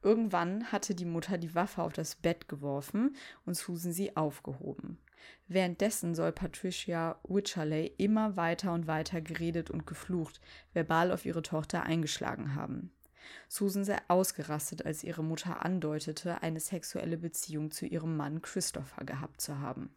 Irgendwann 0.02 0.70
hatte 0.72 0.94
die 0.94 1.04
Mutter 1.04 1.38
die 1.38 1.54
Waffe 1.54 1.82
auf 1.82 1.92
das 1.92 2.14
Bett 2.14 2.48
geworfen 2.48 3.16
und 3.44 3.54
Susan 3.54 3.92
sie 3.92 4.16
aufgehoben. 4.16 4.98
Währenddessen 5.48 6.14
soll 6.14 6.32
Patricia 6.32 7.20
Wycherley 7.24 7.92
immer 7.98 8.36
weiter 8.36 8.72
und 8.72 8.86
weiter 8.86 9.20
geredet 9.20 9.70
und 9.70 9.86
geflucht, 9.86 10.40
verbal 10.72 11.12
auf 11.12 11.26
ihre 11.26 11.42
Tochter 11.42 11.82
eingeschlagen 11.82 12.54
haben. 12.54 12.92
Susan 13.48 13.84
sei 13.84 13.98
ausgerastet, 14.08 14.84
als 14.84 15.04
ihre 15.04 15.22
Mutter 15.22 15.64
andeutete, 15.64 16.42
eine 16.42 16.60
sexuelle 16.60 17.16
Beziehung 17.16 17.70
zu 17.70 17.86
ihrem 17.86 18.16
Mann 18.16 18.42
Christopher 18.42 19.04
gehabt 19.04 19.40
zu 19.40 19.58
haben. 19.58 19.90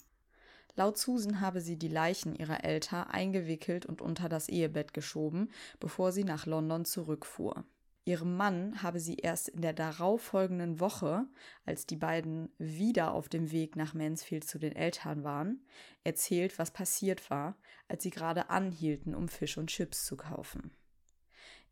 Laut 0.76 0.98
Susan 0.98 1.40
habe 1.40 1.62
sie 1.62 1.78
die 1.78 1.88
Leichen 1.88 2.36
ihrer 2.36 2.64
Eltern 2.64 3.08
eingewickelt 3.08 3.86
und 3.86 4.02
unter 4.02 4.28
das 4.28 4.50
Ehebett 4.50 4.94
geschoben, 4.94 5.52
bevor 5.80 6.12
sie 6.12 6.24
nach 6.24 6.46
London 6.46 6.84
zurückfuhr. 6.86 7.64
Ihrem 8.06 8.36
Mann 8.36 8.84
habe 8.84 9.00
sie 9.00 9.16
erst 9.16 9.48
in 9.48 9.62
der 9.62 9.72
darauffolgenden 9.72 10.82
Woche, 10.82 11.26
als 11.66 11.86
die 11.86 11.96
beiden 11.96 12.50
wieder 12.58 13.14
auf 13.14 13.30
dem 13.30 13.52
Weg 13.52 13.78
nach 13.78 13.94
Mansfield 13.94 14.44
zu 14.44 14.60
den 14.60 14.76
Eltern 14.76 15.24
waren, 15.24 15.62
erzählt, 16.04 16.60
was 16.60 16.72
passiert 16.72 17.30
war, 17.30 17.56
als 17.88 18.04
sie 18.04 18.10
gerade 18.10 18.50
anhielten, 18.50 19.16
um 19.16 19.30
Fisch 19.30 19.58
und 19.58 19.68
Chips 19.68 20.06
zu 20.06 20.18
kaufen. 20.18 20.72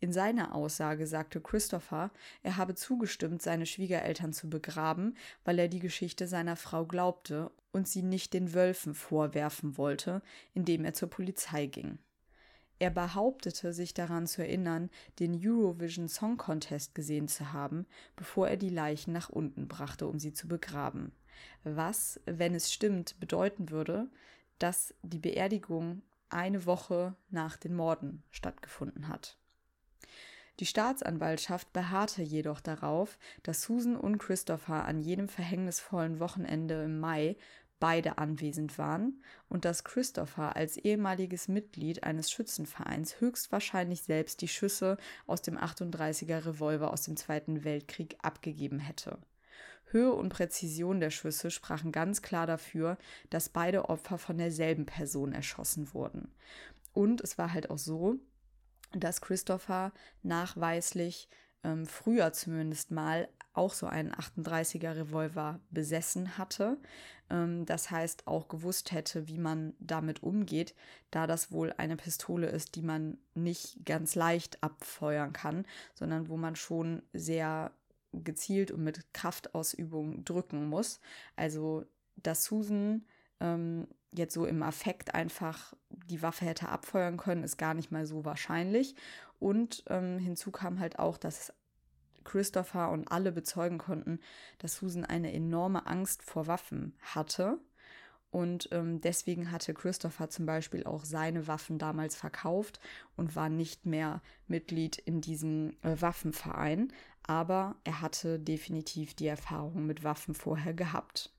In 0.01 0.11
seiner 0.11 0.55
Aussage 0.55 1.05
sagte 1.05 1.39
Christopher, 1.39 2.09
er 2.41 2.57
habe 2.57 2.73
zugestimmt, 2.73 3.43
seine 3.43 3.67
Schwiegereltern 3.67 4.33
zu 4.33 4.49
begraben, 4.49 5.15
weil 5.45 5.59
er 5.59 5.67
die 5.67 5.79
Geschichte 5.79 6.27
seiner 6.27 6.55
Frau 6.55 6.85
glaubte 6.85 7.51
und 7.71 7.87
sie 7.87 8.01
nicht 8.01 8.33
den 8.33 8.55
Wölfen 8.55 8.95
vorwerfen 8.95 9.77
wollte, 9.77 10.23
indem 10.55 10.85
er 10.85 10.93
zur 10.93 11.11
Polizei 11.11 11.67
ging. 11.67 11.99
Er 12.79 12.89
behauptete, 12.89 13.73
sich 13.73 13.93
daran 13.93 14.25
zu 14.25 14.41
erinnern, 14.41 14.89
den 15.19 15.39
Eurovision 15.39 16.09
Song 16.09 16.35
Contest 16.35 16.95
gesehen 16.95 17.27
zu 17.27 17.53
haben, 17.53 17.85
bevor 18.15 18.47
er 18.47 18.57
die 18.57 18.69
Leichen 18.69 19.13
nach 19.13 19.29
unten 19.29 19.67
brachte, 19.67 20.07
um 20.07 20.17
sie 20.17 20.33
zu 20.33 20.47
begraben. 20.47 21.11
Was, 21.63 22.19
wenn 22.25 22.55
es 22.55 22.73
stimmt, 22.73 23.19
bedeuten 23.19 23.69
würde, 23.69 24.09
dass 24.57 24.95
die 25.03 25.19
Beerdigung 25.19 26.01
eine 26.29 26.65
Woche 26.65 27.15
nach 27.29 27.55
den 27.55 27.75
Morden 27.75 28.23
stattgefunden 28.31 29.07
hat. 29.07 29.37
Die 30.61 30.67
Staatsanwaltschaft 30.67 31.73
beharrte 31.73 32.21
jedoch 32.21 32.61
darauf, 32.61 33.17
dass 33.41 33.63
Susan 33.63 33.95
und 33.97 34.19
Christopher 34.19 34.85
an 34.85 35.01
jedem 35.01 35.27
verhängnisvollen 35.27 36.19
Wochenende 36.19 36.83
im 36.83 36.99
Mai 36.99 37.35
beide 37.79 38.19
anwesend 38.19 38.77
waren 38.77 39.23
und 39.49 39.65
dass 39.65 39.83
Christopher 39.83 40.55
als 40.55 40.77
ehemaliges 40.77 41.47
Mitglied 41.47 42.03
eines 42.03 42.29
Schützenvereins 42.29 43.19
höchstwahrscheinlich 43.19 44.03
selbst 44.03 44.39
die 44.41 44.47
Schüsse 44.47 44.97
aus 45.25 45.41
dem 45.41 45.57
38er 45.57 46.45
Revolver 46.45 46.93
aus 46.93 47.01
dem 47.01 47.17
Zweiten 47.17 47.63
Weltkrieg 47.63 48.19
abgegeben 48.21 48.77
hätte. 48.77 49.17
Höhe 49.85 50.13
und 50.13 50.29
Präzision 50.29 50.99
der 50.99 51.09
Schüsse 51.09 51.49
sprachen 51.49 51.91
ganz 51.91 52.21
klar 52.21 52.45
dafür, 52.45 52.99
dass 53.31 53.49
beide 53.49 53.89
Opfer 53.89 54.19
von 54.19 54.37
derselben 54.37 54.85
Person 54.85 55.33
erschossen 55.33 55.91
wurden. 55.95 56.31
Und 56.93 57.21
es 57.21 57.39
war 57.39 57.51
halt 57.51 57.71
auch 57.71 57.79
so, 57.79 58.19
dass 58.93 59.21
Christopher 59.21 59.91
nachweislich 60.23 61.29
ähm, 61.63 61.85
früher 61.85 62.33
zumindest 62.33 62.91
mal 62.91 63.27
auch 63.53 63.73
so 63.73 63.85
einen 63.85 64.13
38er 64.13 64.95
Revolver 64.95 65.59
besessen 65.69 66.37
hatte. 66.37 66.77
Ähm, 67.29 67.65
das 67.65 67.91
heißt 67.91 68.27
auch 68.27 68.47
gewusst 68.47 68.91
hätte, 68.91 69.27
wie 69.27 69.37
man 69.37 69.73
damit 69.79 70.23
umgeht, 70.23 70.75
da 71.11 71.27
das 71.27 71.51
wohl 71.51 71.73
eine 71.77 71.97
Pistole 71.97 72.47
ist, 72.47 72.75
die 72.75 72.81
man 72.81 73.17
nicht 73.33 73.85
ganz 73.85 74.15
leicht 74.15 74.61
abfeuern 74.63 75.33
kann, 75.33 75.65
sondern 75.93 76.29
wo 76.29 76.37
man 76.37 76.55
schon 76.55 77.01
sehr 77.13 77.71
gezielt 78.13 78.71
und 78.71 78.83
mit 78.83 79.13
Kraftausübung 79.13 80.25
drücken 80.25 80.67
muss. 80.67 80.99
Also, 81.35 81.85
dass 82.17 82.43
Susan 82.43 83.05
ähm, 83.41 83.87
jetzt 84.13 84.33
so 84.33 84.45
im 84.45 84.63
Affekt 84.63 85.15
einfach 85.15 85.73
die 85.89 86.21
Waffe 86.21 86.45
hätte 86.45 86.69
abfeuern 86.69 87.17
können, 87.17 87.43
ist 87.43 87.57
gar 87.57 87.73
nicht 87.73 87.91
mal 87.91 88.05
so 88.05 88.25
wahrscheinlich. 88.25 88.95
Und 89.39 89.83
ähm, 89.87 90.19
hinzu 90.19 90.51
kam 90.51 90.79
halt 90.79 90.99
auch, 90.99 91.17
dass 91.17 91.53
Christopher 92.23 92.91
und 92.91 93.11
alle 93.11 93.31
bezeugen 93.31 93.77
konnten, 93.77 94.19
dass 94.59 94.75
Susan 94.75 95.05
eine 95.05 95.33
enorme 95.33 95.87
Angst 95.87 96.23
vor 96.23 96.47
Waffen 96.47 96.93
hatte. 97.01 97.57
Und 98.29 98.69
ähm, 98.71 99.01
deswegen 99.01 99.51
hatte 99.51 99.73
Christopher 99.73 100.29
zum 100.29 100.45
Beispiel 100.45 100.85
auch 100.85 101.03
seine 101.03 101.47
Waffen 101.47 101.79
damals 101.79 102.15
verkauft 102.15 102.79
und 103.17 103.35
war 103.35 103.49
nicht 103.49 103.85
mehr 103.85 104.21
Mitglied 104.47 104.97
in 104.97 105.19
diesem 105.19 105.75
äh, 105.81 105.99
Waffenverein. 105.99 106.93
Aber 107.23 107.75
er 107.83 108.01
hatte 108.01 108.39
definitiv 108.39 109.15
die 109.15 109.27
Erfahrung 109.27 109.85
mit 109.85 110.03
Waffen 110.03 110.33
vorher 110.33 110.73
gehabt. 110.73 111.33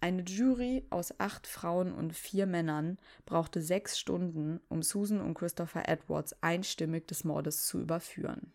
Eine 0.00 0.22
Jury 0.22 0.84
aus 0.90 1.18
acht 1.18 1.48
Frauen 1.48 1.92
und 1.92 2.14
vier 2.14 2.46
Männern 2.46 2.98
brauchte 3.26 3.60
sechs 3.60 3.98
Stunden, 3.98 4.60
um 4.68 4.82
Susan 4.82 5.20
und 5.20 5.34
Christopher 5.34 5.88
Edwards 5.88 6.36
einstimmig 6.40 7.08
des 7.08 7.24
Mordes 7.24 7.66
zu 7.66 7.80
überführen. 7.80 8.52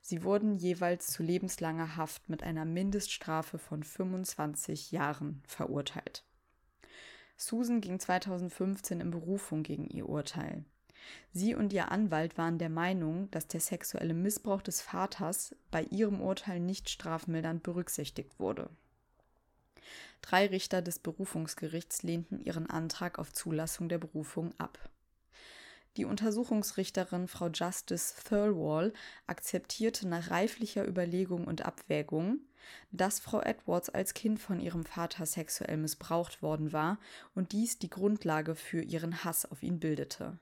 Sie 0.00 0.22
wurden 0.22 0.54
jeweils 0.54 1.08
zu 1.08 1.22
lebenslanger 1.22 1.96
Haft 1.96 2.28
mit 2.28 2.42
einer 2.42 2.64
Mindeststrafe 2.64 3.58
von 3.58 3.82
25 3.82 4.92
Jahren 4.92 5.42
verurteilt. 5.46 6.24
Susan 7.36 7.80
ging 7.80 7.98
2015 7.98 9.00
in 9.00 9.10
Berufung 9.10 9.62
gegen 9.62 9.86
ihr 9.86 10.08
Urteil. 10.08 10.64
Sie 11.32 11.54
und 11.54 11.72
ihr 11.72 11.90
Anwalt 11.90 12.38
waren 12.38 12.58
der 12.58 12.68
Meinung, 12.68 13.30
dass 13.30 13.48
der 13.48 13.60
sexuelle 13.60 14.14
Missbrauch 14.14 14.62
des 14.62 14.82
Vaters 14.82 15.56
bei 15.70 15.82
ihrem 15.84 16.20
Urteil 16.20 16.60
nicht 16.60 16.90
strafmildernd 16.90 17.62
berücksichtigt 17.62 18.38
wurde. 18.38 18.70
Drei 20.22 20.46
Richter 20.46 20.82
des 20.82 20.98
Berufungsgerichts 20.98 22.02
lehnten 22.02 22.40
ihren 22.40 22.68
Antrag 22.68 23.18
auf 23.18 23.32
Zulassung 23.32 23.88
der 23.88 23.98
Berufung 23.98 24.52
ab. 24.58 24.90
Die 25.96 26.04
Untersuchungsrichterin 26.04 27.26
Frau 27.26 27.48
Justice 27.48 28.14
Thirlwall 28.22 28.92
akzeptierte 29.26 30.06
nach 30.06 30.30
reiflicher 30.30 30.86
Überlegung 30.86 31.46
und 31.46 31.64
Abwägung, 31.66 32.38
dass 32.92 33.18
Frau 33.18 33.40
Edwards 33.40 33.88
als 33.88 34.14
Kind 34.14 34.38
von 34.38 34.60
ihrem 34.60 34.84
Vater 34.84 35.26
sexuell 35.26 35.76
missbraucht 35.78 36.42
worden 36.42 36.72
war 36.72 37.00
und 37.34 37.52
dies 37.52 37.78
die 37.78 37.90
Grundlage 37.90 38.54
für 38.54 38.82
ihren 38.82 39.24
Hass 39.24 39.50
auf 39.50 39.64
ihn 39.64 39.80
bildete. 39.80 40.38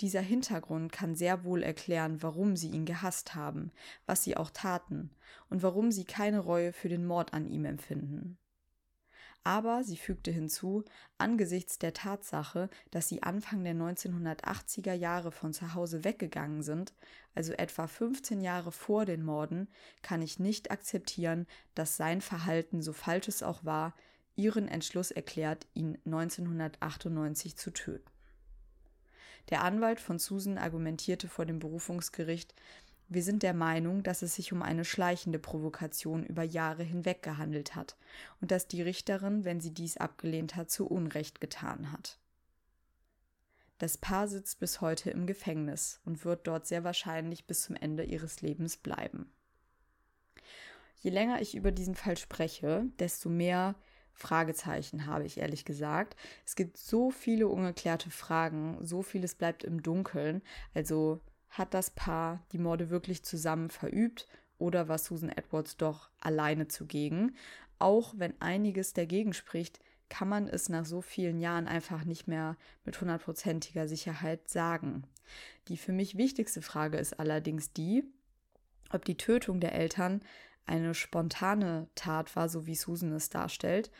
Dieser 0.00 0.22
Hintergrund 0.22 0.92
kann 0.92 1.14
sehr 1.14 1.44
wohl 1.44 1.62
erklären, 1.62 2.22
warum 2.22 2.56
sie 2.56 2.70
ihn 2.70 2.84
gehasst 2.84 3.34
haben, 3.34 3.70
was 4.06 4.24
sie 4.24 4.36
auch 4.36 4.50
taten 4.50 5.10
und 5.50 5.62
warum 5.62 5.92
sie 5.92 6.04
keine 6.04 6.40
Reue 6.40 6.72
für 6.72 6.88
den 6.88 7.06
Mord 7.06 7.32
an 7.32 7.46
ihm 7.46 7.64
empfinden. 7.64 8.38
Aber 9.46 9.84
sie 9.84 9.98
fügte 9.98 10.30
hinzu, 10.30 10.84
angesichts 11.18 11.78
der 11.78 11.92
Tatsache, 11.92 12.70
dass 12.90 13.08
sie 13.08 13.22
Anfang 13.22 13.62
der 13.62 13.74
1980er 13.74 14.94
Jahre 14.94 15.32
von 15.32 15.52
zu 15.52 15.74
Hause 15.74 16.02
weggegangen 16.02 16.62
sind, 16.62 16.94
also 17.34 17.52
etwa 17.52 17.86
15 17.86 18.40
Jahre 18.40 18.72
vor 18.72 19.04
den 19.04 19.22
Morden, 19.22 19.68
kann 20.00 20.22
ich 20.22 20.38
nicht 20.38 20.70
akzeptieren, 20.70 21.46
dass 21.74 21.98
sein 21.98 22.22
Verhalten, 22.22 22.80
so 22.80 22.94
falsch 22.94 23.28
es 23.28 23.42
auch 23.42 23.66
war, 23.66 23.94
ihren 24.34 24.66
Entschluss 24.66 25.10
erklärt, 25.10 25.66
ihn 25.74 25.98
1998 26.06 27.56
zu 27.56 27.70
töten. 27.70 28.10
Der 29.50 29.62
Anwalt 29.62 30.00
von 30.00 30.18
Susan 30.18 30.56
argumentierte 30.56 31.28
vor 31.28 31.44
dem 31.44 31.58
Berufungsgericht, 31.58 32.54
wir 33.14 33.22
sind 33.22 33.42
der 33.42 33.54
Meinung, 33.54 34.02
dass 34.02 34.22
es 34.22 34.34
sich 34.34 34.52
um 34.52 34.62
eine 34.62 34.84
schleichende 34.84 35.38
Provokation 35.38 36.24
über 36.24 36.42
Jahre 36.42 36.82
hinweg 36.82 37.22
gehandelt 37.22 37.74
hat 37.74 37.96
und 38.40 38.50
dass 38.50 38.68
die 38.68 38.82
Richterin, 38.82 39.44
wenn 39.44 39.60
sie 39.60 39.72
dies 39.72 39.96
abgelehnt 39.96 40.56
hat, 40.56 40.70
zu 40.70 40.86
Unrecht 40.86 41.40
getan 41.40 41.92
hat. 41.92 42.18
Das 43.78 43.98
Paar 43.98 44.28
sitzt 44.28 44.60
bis 44.60 44.80
heute 44.80 45.10
im 45.10 45.26
Gefängnis 45.26 46.00
und 46.04 46.24
wird 46.24 46.46
dort 46.46 46.66
sehr 46.66 46.84
wahrscheinlich 46.84 47.46
bis 47.46 47.62
zum 47.62 47.76
Ende 47.76 48.04
ihres 48.04 48.40
Lebens 48.40 48.76
bleiben. 48.76 49.32
Je 51.00 51.10
länger 51.10 51.40
ich 51.40 51.54
über 51.54 51.70
diesen 51.70 51.94
Fall 51.94 52.16
spreche, 52.16 52.86
desto 52.98 53.28
mehr 53.28 53.74
Fragezeichen 54.14 55.06
habe 55.06 55.24
ich 55.24 55.38
ehrlich 55.38 55.64
gesagt. 55.64 56.16
Es 56.46 56.54
gibt 56.54 56.76
so 56.78 57.10
viele 57.10 57.48
ungeklärte 57.48 58.10
Fragen, 58.10 58.78
so 58.80 59.02
vieles 59.02 59.34
bleibt 59.34 59.64
im 59.64 59.82
Dunkeln. 59.82 60.40
Also 60.72 61.20
hat 61.54 61.72
das 61.72 61.90
Paar 61.90 62.42
die 62.52 62.58
Morde 62.58 62.90
wirklich 62.90 63.24
zusammen 63.24 63.70
verübt 63.70 64.26
oder 64.58 64.88
war 64.88 64.98
Susan 64.98 65.30
Edwards 65.30 65.76
doch 65.76 66.10
alleine 66.20 66.66
zugegen? 66.68 67.36
Auch 67.78 68.14
wenn 68.16 68.40
einiges 68.40 68.92
dagegen 68.92 69.32
spricht, 69.32 69.80
kann 70.08 70.28
man 70.28 70.48
es 70.48 70.68
nach 70.68 70.84
so 70.84 71.00
vielen 71.00 71.38
Jahren 71.38 71.68
einfach 71.68 72.04
nicht 72.04 72.26
mehr 72.26 72.56
mit 72.84 73.00
hundertprozentiger 73.00 73.88
Sicherheit 73.88 74.48
sagen. 74.48 75.04
Die 75.68 75.76
für 75.76 75.92
mich 75.92 76.16
wichtigste 76.16 76.60
Frage 76.60 76.98
ist 76.98 77.18
allerdings 77.18 77.72
die, 77.72 78.04
ob 78.90 79.04
die 79.04 79.16
Tötung 79.16 79.60
der 79.60 79.74
Eltern 79.74 80.22
eine 80.66 80.94
spontane 80.94 81.88
Tat 81.94 82.34
war, 82.36 82.48
so 82.48 82.66
wie 82.66 82.74
Susan 82.74 83.12
es 83.12 83.30
darstellt, 83.30 83.90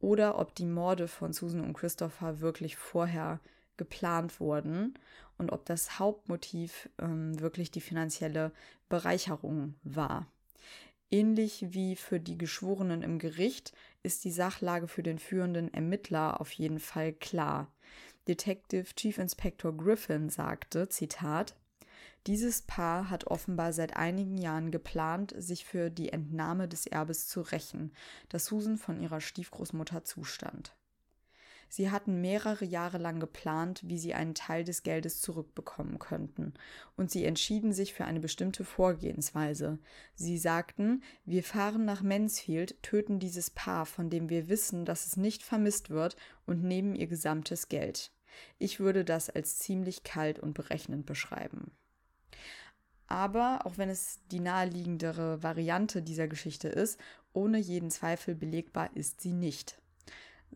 oder 0.00 0.38
ob 0.38 0.54
die 0.54 0.66
Morde 0.66 1.08
von 1.08 1.32
Susan 1.32 1.60
und 1.60 1.72
Christopher 1.72 2.40
wirklich 2.40 2.76
vorher 2.76 3.40
geplant 3.76 4.40
wurden 4.40 4.94
und 5.38 5.52
ob 5.52 5.64
das 5.64 5.98
Hauptmotiv 5.98 6.88
ähm, 6.98 7.40
wirklich 7.40 7.70
die 7.70 7.80
finanzielle 7.80 8.52
Bereicherung 8.88 9.74
war. 9.82 10.26
Ähnlich 11.10 11.66
wie 11.70 11.96
für 11.96 12.20
die 12.20 12.36
Geschworenen 12.36 13.02
im 13.02 13.18
Gericht 13.18 13.72
ist 14.02 14.24
die 14.24 14.30
Sachlage 14.30 14.88
für 14.88 15.02
den 15.02 15.18
führenden 15.18 15.72
Ermittler 15.72 16.40
auf 16.40 16.52
jeden 16.52 16.80
Fall 16.80 17.14
klar. 17.14 17.72
Detective 18.26 18.94
Chief 18.94 19.16
Inspector 19.16 19.74
Griffin 19.74 20.28
sagte, 20.28 20.88
Zitat, 20.90 21.56
dieses 22.26 22.60
Paar 22.60 23.08
hat 23.08 23.26
offenbar 23.26 23.72
seit 23.72 23.96
einigen 23.96 24.36
Jahren 24.36 24.70
geplant, 24.70 25.34
sich 25.38 25.64
für 25.64 25.88
die 25.88 26.12
Entnahme 26.12 26.68
des 26.68 26.86
Erbes 26.86 27.26
zu 27.26 27.40
rächen, 27.40 27.94
das 28.28 28.44
Susan 28.44 28.76
von 28.76 29.00
ihrer 29.00 29.22
Stiefgroßmutter 29.22 30.04
zustand. 30.04 30.76
Sie 31.68 31.90
hatten 31.90 32.20
mehrere 32.20 32.64
Jahre 32.64 32.98
lang 32.98 33.20
geplant, 33.20 33.82
wie 33.84 33.98
sie 33.98 34.14
einen 34.14 34.34
Teil 34.34 34.64
des 34.64 34.82
Geldes 34.82 35.20
zurückbekommen 35.20 35.98
könnten, 35.98 36.54
und 36.96 37.10
sie 37.10 37.24
entschieden 37.24 37.72
sich 37.72 37.92
für 37.92 38.06
eine 38.06 38.20
bestimmte 38.20 38.64
Vorgehensweise. 38.64 39.78
Sie 40.14 40.38
sagten, 40.38 41.02
wir 41.24 41.44
fahren 41.44 41.84
nach 41.84 42.02
Mansfield, 42.02 42.82
töten 42.82 43.18
dieses 43.18 43.50
Paar, 43.50 43.84
von 43.84 44.08
dem 44.08 44.30
wir 44.30 44.48
wissen, 44.48 44.86
dass 44.86 45.06
es 45.06 45.16
nicht 45.16 45.42
vermisst 45.42 45.90
wird, 45.90 46.16
und 46.46 46.64
nehmen 46.64 46.94
ihr 46.94 47.06
gesamtes 47.06 47.68
Geld. 47.68 48.12
Ich 48.58 48.80
würde 48.80 49.04
das 49.04 49.28
als 49.28 49.58
ziemlich 49.58 50.04
kalt 50.04 50.38
und 50.38 50.54
berechnend 50.54 51.04
beschreiben. 51.04 51.72
Aber 53.08 53.60
auch 53.64 53.78
wenn 53.78 53.88
es 53.88 54.20
die 54.30 54.40
naheliegendere 54.40 55.42
Variante 55.42 56.02
dieser 56.02 56.28
Geschichte 56.28 56.68
ist, 56.68 57.00
ohne 57.32 57.58
jeden 57.58 57.90
Zweifel 57.90 58.34
belegbar 58.34 58.90
ist 58.94 59.20
sie 59.20 59.32
nicht. 59.32 59.80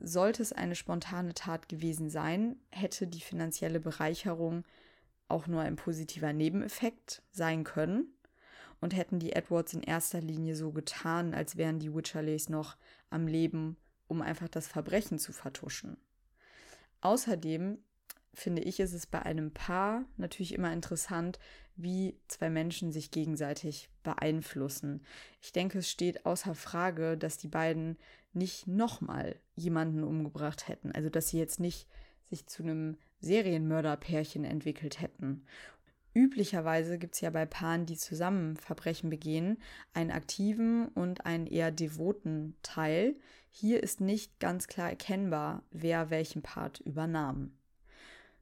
Sollte 0.00 0.42
es 0.42 0.52
eine 0.52 0.74
spontane 0.74 1.34
Tat 1.34 1.68
gewesen 1.68 2.10
sein, 2.10 2.56
hätte 2.70 3.06
die 3.06 3.20
finanzielle 3.20 3.80
Bereicherung 3.80 4.64
auch 5.28 5.46
nur 5.46 5.62
ein 5.62 5.76
positiver 5.76 6.32
Nebeneffekt 6.32 7.22
sein 7.30 7.64
können 7.64 8.12
und 8.80 8.94
hätten 8.94 9.18
die 9.18 9.32
Edwards 9.32 9.74
in 9.74 9.82
erster 9.82 10.20
Linie 10.20 10.56
so 10.56 10.72
getan, 10.72 11.34
als 11.34 11.56
wären 11.56 11.78
die 11.78 11.94
Witcherleys 11.94 12.48
noch 12.48 12.76
am 13.10 13.26
Leben, 13.26 13.76
um 14.08 14.22
einfach 14.22 14.48
das 14.48 14.66
Verbrechen 14.66 15.18
zu 15.18 15.32
vertuschen. 15.32 15.96
Außerdem 17.00 17.78
finde 18.34 18.62
ich, 18.62 18.80
ist 18.80 18.92
es 18.92 19.06
bei 19.06 19.22
einem 19.22 19.52
Paar 19.52 20.04
natürlich 20.16 20.54
immer 20.54 20.72
interessant, 20.72 21.38
wie 21.76 22.18
zwei 22.28 22.50
Menschen 22.50 22.92
sich 22.92 23.10
gegenseitig 23.10 23.88
beeinflussen. 24.02 25.02
Ich 25.40 25.52
denke, 25.52 25.78
es 25.78 25.90
steht 25.90 26.26
außer 26.26 26.54
Frage, 26.54 27.16
dass 27.16 27.38
die 27.38 27.48
beiden 27.48 27.98
nicht 28.34 28.66
nochmal 28.66 29.36
jemanden 29.54 30.02
umgebracht 30.04 30.68
hätten. 30.68 30.92
Also, 30.92 31.10
dass 31.10 31.28
sie 31.28 31.38
jetzt 31.38 31.60
nicht 31.60 31.86
sich 32.30 32.46
zu 32.46 32.62
einem 32.62 32.96
Serienmörderpärchen 33.20 34.44
entwickelt 34.44 35.00
hätten. 35.00 35.44
Üblicherweise 36.14 36.98
gibt 36.98 37.14
es 37.14 37.20
ja 37.22 37.30
bei 37.30 37.46
Paaren, 37.46 37.86
die 37.86 37.96
zusammen 37.96 38.56
Verbrechen 38.56 39.08
begehen, 39.08 39.58
einen 39.94 40.10
aktiven 40.10 40.88
und 40.88 41.24
einen 41.24 41.46
eher 41.46 41.70
devoten 41.70 42.54
Teil. 42.62 43.16
Hier 43.50 43.82
ist 43.82 44.00
nicht 44.00 44.38
ganz 44.38 44.66
klar 44.66 44.90
erkennbar, 44.90 45.62
wer 45.70 46.10
welchen 46.10 46.42
Part 46.42 46.80
übernahm. 46.80 47.52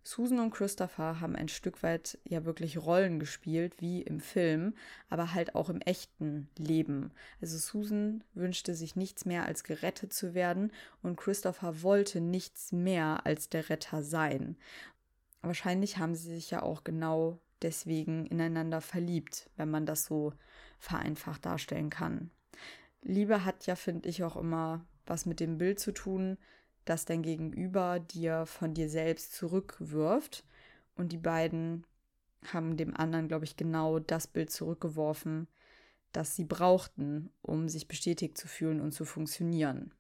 Susan 0.03 0.39
und 0.39 0.51
Christopher 0.51 1.21
haben 1.21 1.37
ein 1.37 1.49
Stück 1.49 1.83
weit 1.83 2.19
ja 2.25 2.45
wirklich 2.45 2.79
Rollen 2.79 3.21
gespielt, 3.21 3.75
wie 3.81 4.03
im 4.03 4.21
Film, 4.21 4.75
aber 5.09 5.35
halt 5.35 5.55
auch 5.55 5.69
im 5.69 5.81
echten 5.83 6.49
Leben. 6.57 7.13
Also 7.41 7.59
Susan 7.59 8.25
wünschte 8.35 8.75
sich 8.75 8.97
nichts 8.97 9.25
mehr 9.25 9.45
als 9.45 9.63
gerettet 9.63 10.13
zu 10.13 10.35
werden 10.35 10.73
und 11.03 11.17
Christopher 11.17 11.83
wollte 11.83 12.21
nichts 12.21 12.73
mehr 12.73 13.27
als 13.27 13.51
der 13.51 13.69
Retter 13.69 14.03
sein. 14.03 14.57
Wahrscheinlich 15.43 15.99
haben 15.99 16.15
sie 16.15 16.35
sich 16.35 16.51
ja 16.51 16.63
auch 16.63 16.83
genau 16.85 17.39
deswegen 17.63 18.27
ineinander 18.27 18.81
verliebt, 18.81 19.51
wenn 19.57 19.71
man 19.71 19.87
das 19.87 20.05
so 20.05 20.33
vereinfacht 20.79 21.45
darstellen 21.45 21.91
kann. 21.91 22.31
Liebe 23.03 23.45
hat 23.45 23.67
ja, 23.67 23.77
finde 23.77 24.09
ich, 24.09 24.25
auch 24.25 24.37
immer 24.37 24.85
was 25.07 25.27
mit 25.27 25.41
dem 25.41 25.59
Bild 25.59 25.81
zu 25.81 25.93
tun, 25.93 26.39
das 26.91 27.05
dein 27.05 27.23
Gegenüber 27.23 28.01
dir 28.01 28.47
von 28.47 28.75
dir 28.75 28.91
selbst 28.91 29.35
zurückwirft. 29.35 30.45
Und 30.97 31.13
die 31.13 31.19
beiden 31.19 31.85
haben 32.53 32.77
dem 32.77 32.97
anderen, 32.97 33.29
glaube 33.29 33.45
ich, 33.45 33.57
genau 33.57 33.99
das 34.01 34.27
Bild 34.27 34.51
zurückgeworfen, 34.51 35.47
das 36.13 36.35
sie 36.35 36.45
brauchten, 36.45 37.31
um 37.43 37.69
sich 37.69 37.87
bestätigt 37.87 38.37
zu 38.37 38.49
fühlen 38.49 38.81
und 38.81 38.93
zu 38.93 39.05
funktionieren. 39.05 39.95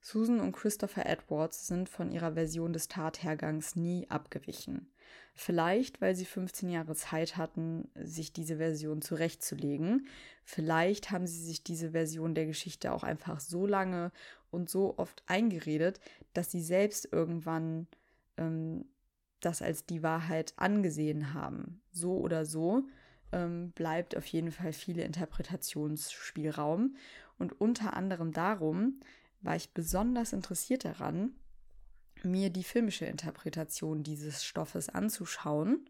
Susan 0.00 0.40
und 0.40 0.52
Christopher 0.52 1.06
Edwards 1.06 1.66
sind 1.66 1.88
von 1.88 2.10
ihrer 2.10 2.32
Version 2.32 2.72
des 2.72 2.88
Tathergangs 2.88 3.76
nie 3.76 4.08
abgewichen. 4.08 4.90
Vielleicht, 5.34 6.00
weil 6.00 6.14
sie 6.14 6.24
15 6.24 6.70
Jahre 6.70 6.94
Zeit 6.94 7.36
hatten, 7.36 7.88
sich 7.94 8.32
diese 8.32 8.56
Version 8.56 9.02
zurechtzulegen. 9.02 10.06
Vielleicht 10.44 11.10
haben 11.10 11.26
sie 11.26 11.42
sich 11.42 11.62
diese 11.62 11.90
Version 11.90 12.34
der 12.34 12.46
Geschichte 12.46 12.92
auch 12.92 13.02
einfach 13.02 13.40
so 13.40 13.66
lange 13.66 14.10
und 14.50 14.70
so 14.70 14.98
oft 14.98 15.22
eingeredet, 15.26 16.00
dass 16.32 16.50
sie 16.50 16.62
selbst 16.62 17.08
irgendwann 17.12 17.86
ähm, 18.36 18.84
das 19.40 19.62
als 19.62 19.86
die 19.86 20.02
Wahrheit 20.02 20.52
angesehen 20.56 21.34
haben. 21.34 21.80
So 21.92 22.18
oder 22.18 22.44
so 22.44 22.84
ähm, 23.32 23.70
bleibt 23.72 24.16
auf 24.16 24.26
jeden 24.26 24.50
Fall 24.50 24.72
viel 24.72 24.98
Interpretationsspielraum. 24.98 26.96
Und 27.38 27.60
unter 27.60 27.94
anderem 27.94 28.32
darum 28.32 29.00
war 29.40 29.56
ich 29.56 29.72
besonders 29.72 30.32
interessiert 30.32 30.84
daran, 30.84 31.32
mir 32.24 32.50
die 32.50 32.64
filmische 32.64 33.06
Interpretation 33.06 34.02
dieses 34.02 34.44
Stoffes 34.44 34.88
anzuschauen, 34.88 35.88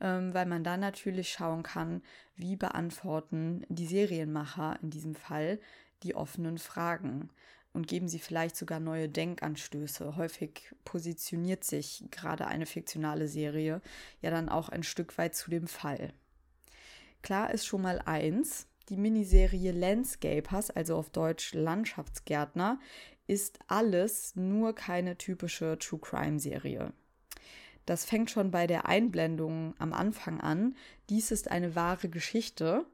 ähm, 0.00 0.32
weil 0.32 0.46
man 0.46 0.64
dann 0.64 0.80
natürlich 0.80 1.30
schauen 1.30 1.62
kann, 1.62 2.02
wie 2.36 2.56
beantworten 2.56 3.66
die 3.68 3.86
Serienmacher 3.86 4.78
in 4.82 4.88
diesem 4.88 5.14
Fall 5.14 5.60
die 6.02 6.14
offenen 6.14 6.58
Fragen 6.58 7.28
und 7.78 7.86
geben 7.86 8.08
sie 8.08 8.18
vielleicht 8.18 8.56
sogar 8.56 8.80
neue 8.80 9.08
Denkanstöße. 9.08 10.16
Häufig 10.16 10.74
positioniert 10.84 11.62
sich 11.62 12.02
gerade 12.10 12.48
eine 12.48 12.66
fiktionale 12.66 13.28
Serie 13.28 13.80
ja 14.20 14.32
dann 14.32 14.48
auch 14.48 14.68
ein 14.68 14.82
Stück 14.82 15.16
weit 15.16 15.36
zu 15.36 15.48
dem 15.48 15.68
Fall. 15.68 16.12
Klar 17.22 17.54
ist 17.54 17.66
schon 17.66 17.82
mal 17.82 18.02
eins, 18.04 18.66
die 18.88 18.96
Miniserie 18.96 19.70
Landscapers, 19.70 20.70
also 20.70 20.96
auf 20.96 21.10
Deutsch 21.10 21.54
Landschaftsgärtner, 21.54 22.80
ist 23.28 23.60
alles 23.68 24.34
nur 24.34 24.74
keine 24.74 25.16
typische 25.16 25.78
True 25.78 26.00
Crime 26.00 26.40
Serie. 26.40 26.92
Das 27.86 28.04
fängt 28.04 28.28
schon 28.28 28.50
bei 28.50 28.66
der 28.66 28.86
Einblendung 28.86 29.76
am 29.78 29.92
Anfang 29.92 30.40
an. 30.40 30.74
Dies 31.10 31.30
ist 31.30 31.48
eine 31.48 31.76
wahre 31.76 32.08
Geschichte, 32.08 32.86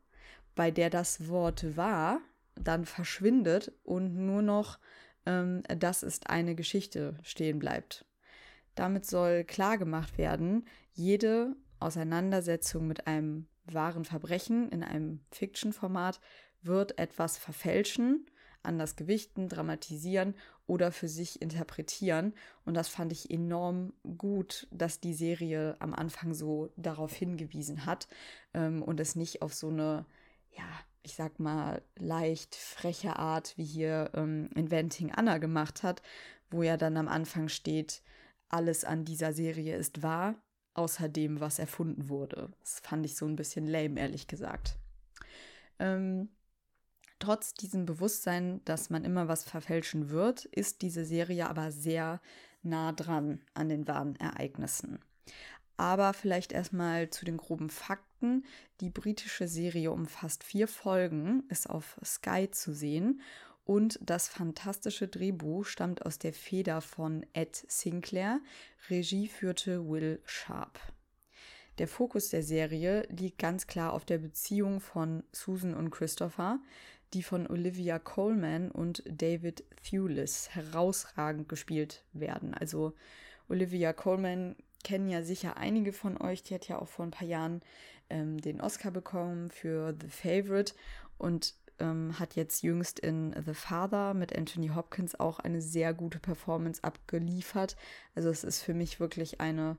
bei 0.54 0.70
der 0.70 0.90
das 0.90 1.26
Wort 1.30 1.74
wahr 1.74 2.20
dann 2.56 2.84
verschwindet 2.84 3.72
und 3.82 4.14
nur 4.14 4.42
noch 4.42 4.78
ähm, 5.26 5.62
das 5.68 6.02
ist 6.02 6.30
eine 6.30 6.54
Geschichte 6.54 7.18
stehen 7.22 7.58
bleibt. 7.58 8.06
Damit 8.74 9.06
soll 9.06 9.44
klargemacht 9.44 10.18
werden, 10.18 10.66
jede 10.92 11.56
Auseinandersetzung 11.78 12.86
mit 12.86 13.06
einem 13.06 13.46
wahren 13.66 14.04
Verbrechen 14.04 14.68
in 14.70 14.82
einem 14.82 15.20
Fiction-Format 15.30 16.20
wird 16.62 16.98
etwas 16.98 17.38
verfälschen, 17.38 18.26
anders 18.62 18.96
gewichten, 18.96 19.48
dramatisieren 19.48 20.34
oder 20.66 20.92
für 20.92 21.08
sich 21.08 21.42
interpretieren. 21.42 22.34
Und 22.64 22.74
das 22.74 22.88
fand 22.88 23.12
ich 23.12 23.30
enorm 23.30 23.92
gut, 24.16 24.66
dass 24.70 25.00
die 25.00 25.14
Serie 25.14 25.76
am 25.80 25.94
Anfang 25.94 26.34
so 26.34 26.72
darauf 26.76 27.14
hingewiesen 27.14 27.84
hat 27.84 28.08
ähm, 28.54 28.82
und 28.82 29.00
es 29.00 29.14
nicht 29.14 29.42
auf 29.42 29.52
so 29.52 29.68
eine, 29.68 30.06
ja, 30.56 30.64
ich 31.04 31.14
sag 31.14 31.38
mal, 31.38 31.82
leicht 31.96 32.56
freche 32.56 33.16
Art, 33.16 33.56
wie 33.56 33.64
hier 33.64 34.10
ähm, 34.14 34.48
Inventing 34.54 35.12
Anna 35.12 35.38
gemacht 35.38 35.82
hat, 35.82 36.02
wo 36.50 36.62
ja 36.62 36.76
dann 36.76 36.96
am 36.96 37.08
Anfang 37.08 37.48
steht, 37.48 38.02
alles 38.48 38.84
an 38.84 39.04
dieser 39.04 39.32
Serie 39.32 39.76
ist 39.76 40.02
wahr, 40.02 40.34
außer 40.74 41.08
dem, 41.08 41.40
was 41.40 41.58
erfunden 41.58 42.08
wurde. 42.08 42.50
Das 42.60 42.80
fand 42.80 43.04
ich 43.04 43.16
so 43.16 43.26
ein 43.26 43.36
bisschen 43.36 43.66
lame, 43.66 44.00
ehrlich 44.00 44.26
gesagt. 44.26 44.78
Ähm, 45.78 46.30
trotz 47.18 47.54
diesem 47.54 47.84
Bewusstsein, 47.84 48.64
dass 48.64 48.90
man 48.90 49.04
immer 49.04 49.28
was 49.28 49.44
verfälschen 49.44 50.08
wird, 50.10 50.46
ist 50.46 50.82
diese 50.82 51.04
Serie 51.04 51.48
aber 51.48 51.70
sehr 51.70 52.20
nah 52.62 52.92
dran 52.92 53.42
an 53.52 53.68
den 53.68 53.86
wahren 53.86 54.16
Ereignissen. 54.16 55.00
Aber 55.76 56.12
vielleicht 56.12 56.52
erstmal 56.52 57.10
zu 57.10 57.24
den 57.24 57.36
groben 57.36 57.70
Fakten. 57.70 58.44
Die 58.80 58.90
britische 58.90 59.48
Serie 59.48 59.90
umfasst 59.90 60.44
vier 60.44 60.68
Folgen, 60.68 61.44
ist 61.48 61.68
auf 61.68 61.98
Sky 62.04 62.50
zu 62.50 62.72
sehen 62.72 63.20
und 63.64 63.98
das 64.02 64.28
fantastische 64.28 65.08
Drehbuch 65.08 65.64
stammt 65.64 66.04
aus 66.04 66.18
der 66.18 66.34
Feder 66.34 66.80
von 66.80 67.24
Ed 67.32 67.64
Sinclair. 67.68 68.40
Regie 68.90 69.26
führte 69.26 69.88
Will 69.88 70.20
Sharp. 70.26 70.78
Der 71.78 71.88
Fokus 71.88 72.28
der 72.28 72.42
Serie 72.42 73.06
liegt 73.10 73.38
ganz 73.38 73.66
klar 73.66 73.94
auf 73.94 74.04
der 74.04 74.18
Beziehung 74.18 74.80
von 74.80 75.24
Susan 75.32 75.74
und 75.74 75.90
Christopher, 75.90 76.60
die 77.14 77.22
von 77.22 77.46
Olivia 77.46 77.98
Coleman 77.98 78.70
und 78.70 79.02
David 79.06 79.64
Thewlis 79.82 80.50
herausragend 80.50 81.48
gespielt 81.48 82.04
werden. 82.12 82.54
Also 82.54 82.92
Olivia 83.48 83.92
Coleman 83.92 84.56
kennen 84.84 85.08
ja 85.08 85.22
sicher 85.22 85.56
einige 85.56 85.92
von 85.92 86.20
euch. 86.20 86.42
Die 86.44 86.54
hat 86.54 86.68
ja 86.68 86.78
auch 86.78 86.88
vor 86.88 87.04
ein 87.04 87.10
paar 87.10 87.26
Jahren 87.26 87.62
ähm, 88.10 88.40
den 88.40 88.60
Oscar 88.60 88.92
bekommen 88.92 89.50
für 89.50 89.96
The 90.00 90.08
Favorite 90.08 90.74
und 91.18 91.54
ähm, 91.80 92.18
hat 92.18 92.36
jetzt 92.36 92.62
jüngst 92.62 93.00
in 93.00 93.34
The 93.44 93.54
Father 93.54 94.14
mit 94.14 94.36
Anthony 94.36 94.68
Hopkins 94.68 95.18
auch 95.18 95.40
eine 95.40 95.60
sehr 95.60 95.92
gute 95.92 96.20
Performance 96.20 96.84
abgeliefert. 96.84 97.76
Also 98.14 98.28
es 98.28 98.44
ist 98.44 98.62
für 98.62 98.74
mich 98.74 99.00
wirklich 99.00 99.40
eine 99.40 99.76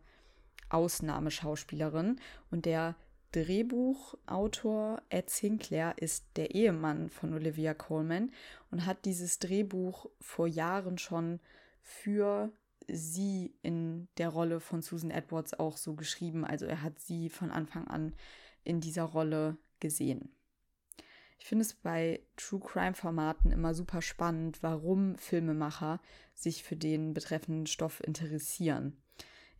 Ausnahmeschauspielerin. 0.69 2.19
Und 2.51 2.65
der 2.65 2.95
Drehbuchautor 3.31 5.01
Ed 5.09 5.29
Sinclair 5.29 5.93
ist 5.97 6.25
der 6.35 6.55
Ehemann 6.55 7.09
von 7.09 7.33
Olivia 7.33 7.73
Coleman 7.73 8.31
und 8.71 8.85
hat 8.85 9.05
dieses 9.05 9.39
Drehbuch 9.39 10.09
vor 10.19 10.47
Jahren 10.47 10.97
schon 10.97 11.39
für 11.81 12.51
sie 12.87 13.53
in 13.61 14.07
der 14.17 14.29
Rolle 14.29 14.59
von 14.59 14.81
Susan 14.81 15.11
Edwards 15.11 15.53
auch 15.53 15.77
so 15.77 15.95
geschrieben. 15.95 16.45
Also 16.45 16.65
er 16.65 16.81
hat 16.81 16.99
sie 16.99 17.29
von 17.29 17.51
Anfang 17.51 17.87
an 17.87 18.13
in 18.63 18.81
dieser 18.81 19.03
Rolle 19.03 19.57
gesehen. 19.79 20.29
Ich 21.37 21.45
finde 21.45 21.63
es 21.63 21.73
bei 21.73 22.21
True 22.37 22.59
Crime 22.59 22.95
Formaten 22.95 23.51
immer 23.51 23.73
super 23.73 24.01
spannend, 24.01 24.63
warum 24.63 25.17
Filmemacher 25.17 25.99
sich 26.33 26.63
für 26.63 26.75
den 26.75 27.13
betreffenden 27.13 27.67
Stoff 27.67 28.01
interessieren. 28.03 28.97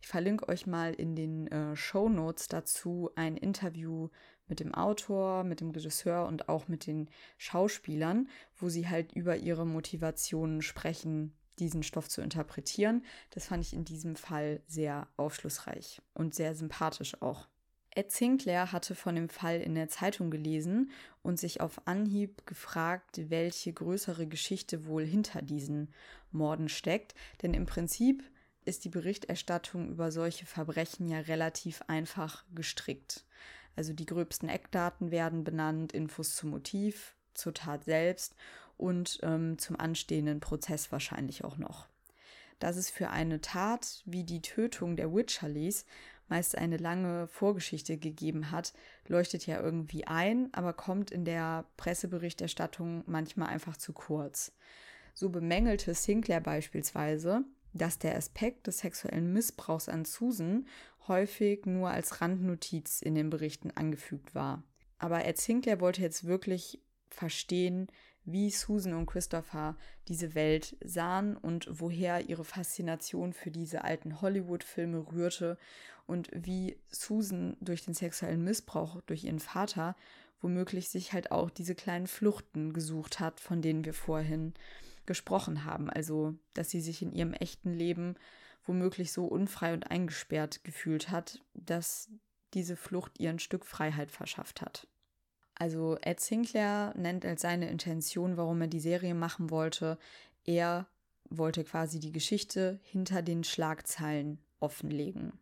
Ich 0.00 0.08
verlinke 0.08 0.48
euch 0.48 0.66
mal 0.66 0.94
in 0.94 1.16
den 1.16 1.46
äh, 1.48 1.76
Show 1.76 2.08
Notes 2.08 2.48
dazu 2.48 3.10
ein 3.14 3.36
Interview 3.36 4.08
mit 4.48 4.60
dem 4.60 4.74
Autor, 4.74 5.44
mit 5.44 5.60
dem 5.60 5.70
Regisseur 5.70 6.26
und 6.26 6.48
auch 6.48 6.68
mit 6.68 6.86
den 6.86 7.08
Schauspielern, 7.38 8.28
wo 8.56 8.68
sie 8.68 8.88
halt 8.88 9.12
über 9.12 9.36
ihre 9.36 9.66
Motivationen 9.66 10.62
sprechen, 10.62 11.32
diesen 11.58 11.82
Stoff 11.82 12.08
zu 12.08 12.20
interpretieren. 12.20 13.04
Das 13.30 13.46
fand 13.46 13.64
ich 13.64 13.72
in 13.72 13.84
diesem 13.84 14.16
Fall 14.16 14.60
sehr 14.66 15.08
aufschlussreich 15.16 16.02
und 16.14 16.34
sehr 16.34 16.54
sympathisch 16.54 17.20
auch. 17.22 17.48
Ed 17.96 18.12
Sinclair 18.12 18.72
hatte 18.72 18.94
von 18.94 19.14
dem 19.14 19.30
Fall 19.30 19.60
in 19.62 19.74
der 19.74 19.88
Zeitung 19.88 20.30
gelesen 20.30 20.90
und 21.22 21.40
sich 21.40 21.62
auf 21.62 21.80
Anhieb 21.86 22.46
gefragt, 22.46 23.30
welche 23.30 23.72
größere 23.72 24.26
Geschichte 24.26 24.84
wohl 24.84 25.04
hinter 25.04 25.40
diesen 25.40 25.88
Morden 26.30 26.68
steckt. 26.68 27.14
Denn 27.40 27.54
im 27.54 27.64
Prinzip 27.64 28.22
ist 28.66 28.84
die 28.84 28.90
Berichterstattung 28.90 29.88
über 29.88 30.12
solche 30.12 30.44
Verbrechen 30.44 31.08
ja 31.08 31.20
relativ 31.20 31.82
einfach 31.86 32.44
gestrickt. 32.54 33.24
Also 33.76 33.94
die 33.94 34.06
gröbsten 34.06 34.50
Eckdaten 34.50 35.10
werden 35.10 35.42
benannt, 35.42 35.92
Infos 35.92 36.34
zum 36.34 36.50
Motiv, 36.50 37.16
zur 37.32 37.54
Tat 37.54 37.84
selbst 37.84 38.34
und 38.76 39.18
ähm, 39.22 39.58
zum 39.58 39.78
anstehenden 39.78 40.40
Prozess 40.40 40.92
wahrscheinlich 40.92 41.44
auch 41.44 41.56
noch. 41.56 41.86
Dass 42.58 42.76
es 42.76 42.90
für 42.90 43.10
eine 43.10 43.40
Tat 43.40 44.02
wie 44.06 44.24
die 44.24 44.42
Tötung 44.42 44.96
der 44.96 45.14
Witcherleys 45.14 45.84
meist 46.28 46.58
eine 46.58 46.76
lange 46.76 47.28
Vorgeschichte 47.28 47.98
gegeben 47.98 48.50
hat, 48.50 48.72
leuchtet 49.06 49.46
ja 49.46 49.60
irgendwie 49.60 50.06
ein, 50.06 50.48
aber 50.52 50.72
kommt 50.72 51.10
in 51.10 51.24
der 51.24 51.66
Presseberichterstattung 51.76 53.04
manchmal 53.06 53.48
einfach 53.48 53.76
zu 53.76 53.92
kurz. 53.92 54.52
So 55.14 55.30
bemängelte 55.30 55.94
Sinclair 55.94 56.40
beispielsweise, 56.40 57.44
dass 57.72 57.98
der 57.98 58.16
Aspekt 58.16 58.66
des 58.66 58.78
sexuellen 58.78 59.32
Missbrauchs 59.32 59.88
an 59.88 60.04
Susan 60.04 60.66
häufig 61.08 61.66
nur 61.66 61.90
als 61.90 62.20
Randnotiz 62.20 63.02
in 63.02 63.14
den 63.14 63.30
Berichten 63.30 63.70
angefügt 63.70 64.34
war. 64.34 64.62
Aber 64.98 65.24
Ed 65.24 65.38
Sinclair 65.38 65.80
wollte 65.80 66.02
jetzt 66.02 66.26
wirklich 66.26 66.80
verstehen, 67.10 67.88
wie 68.26 68.50
Susan 68.50 68.94
und 68.94 69.06
Christopher 69.06 69.76
diese 70.08 70.34
Welt 70.34 70.76
sahen 70.84 71.36
und 71.36 71.66
woher 71.70 72.28
ihre 72.28 72.44
Faszination 72.44 73.32
für 73.32 73.50
diese 73.50 73.84
alten 73.84 74.20
Hollywood-Filme 74.20 75.06
rührte 75.12 75.56
und 76.06 76.28
wie 76.32 76.76
Susan 76.90 77.56
durch 77.60 77.84
den 77.84 77.94
sexuellen 77.94 78.44
Missbrauch 78.44 79.00
durch 79.06 79.24
ihren 79.24 79.40
Vater 79.40 79.96
womöglich 80.40 80.88
sich 80.88 81.12
halt 81.12 81.30
auch 81.30 81.50
diese 81.50 81.74
kleinen 81.74 82.06
Fluchten 82.06 82.72
gesucht 82.72 83.20
hat, 83.20 83.40
von 83.40 83.62
denen 83.62 83.84
wir 83.84 83.94
vorhin 83.94 84.54
gesprochen 85.06 85.64
haben. 85.64 85.88
Also, 85.88 86.34
dass 86.54 86.70
sie 86.70 86.80
sich 86.80 87.02
in 87.02 87.12
ihrem 87.12 87.32
echten 87.32 87.72
Leben 87.72 88.16
womöglich 88.64 89.12
so 89.12 89.26
unfrei 89.26 89.72
und 89.72 89.90
eingesperrt 89.90 90.64
gefühlt 90.64 91.10
hat, 91.10 91.40
dass 91.54 92.10
diese 92.54 92.76
Flucht 92.76 93.18
ihr 93.18 93.30
ein 93.30 93.38
Stück 93.38 93.64
Freiheit 93.64 94.10
verschafft 94.10 94.60
hat. 94.60 94.86
Also 95.58 95.96
Ed 96.02 96.20
Sinclair 96.20 96.92
nennt 96.96 97.24
als 97.24 97.42
seine 97.42 97.68
Intention, 97.68 98.36
warum 98.36 98.60
er 98.60 98.66
die 98.68 98.80
Serie 98.80 99.14
machen 99.14 99.50
wollte, 99.50 99.98
er 100.44 100.86
wollte 101.30 101.64
quasi 101.64 101.98
die 101.98 102.12
Geschichte 102.12 102.78
hinter 102.82 103.22
den 103.22 103.42
Schlagzeilen 103.42 104.38
offenlegen. 104.60 105.32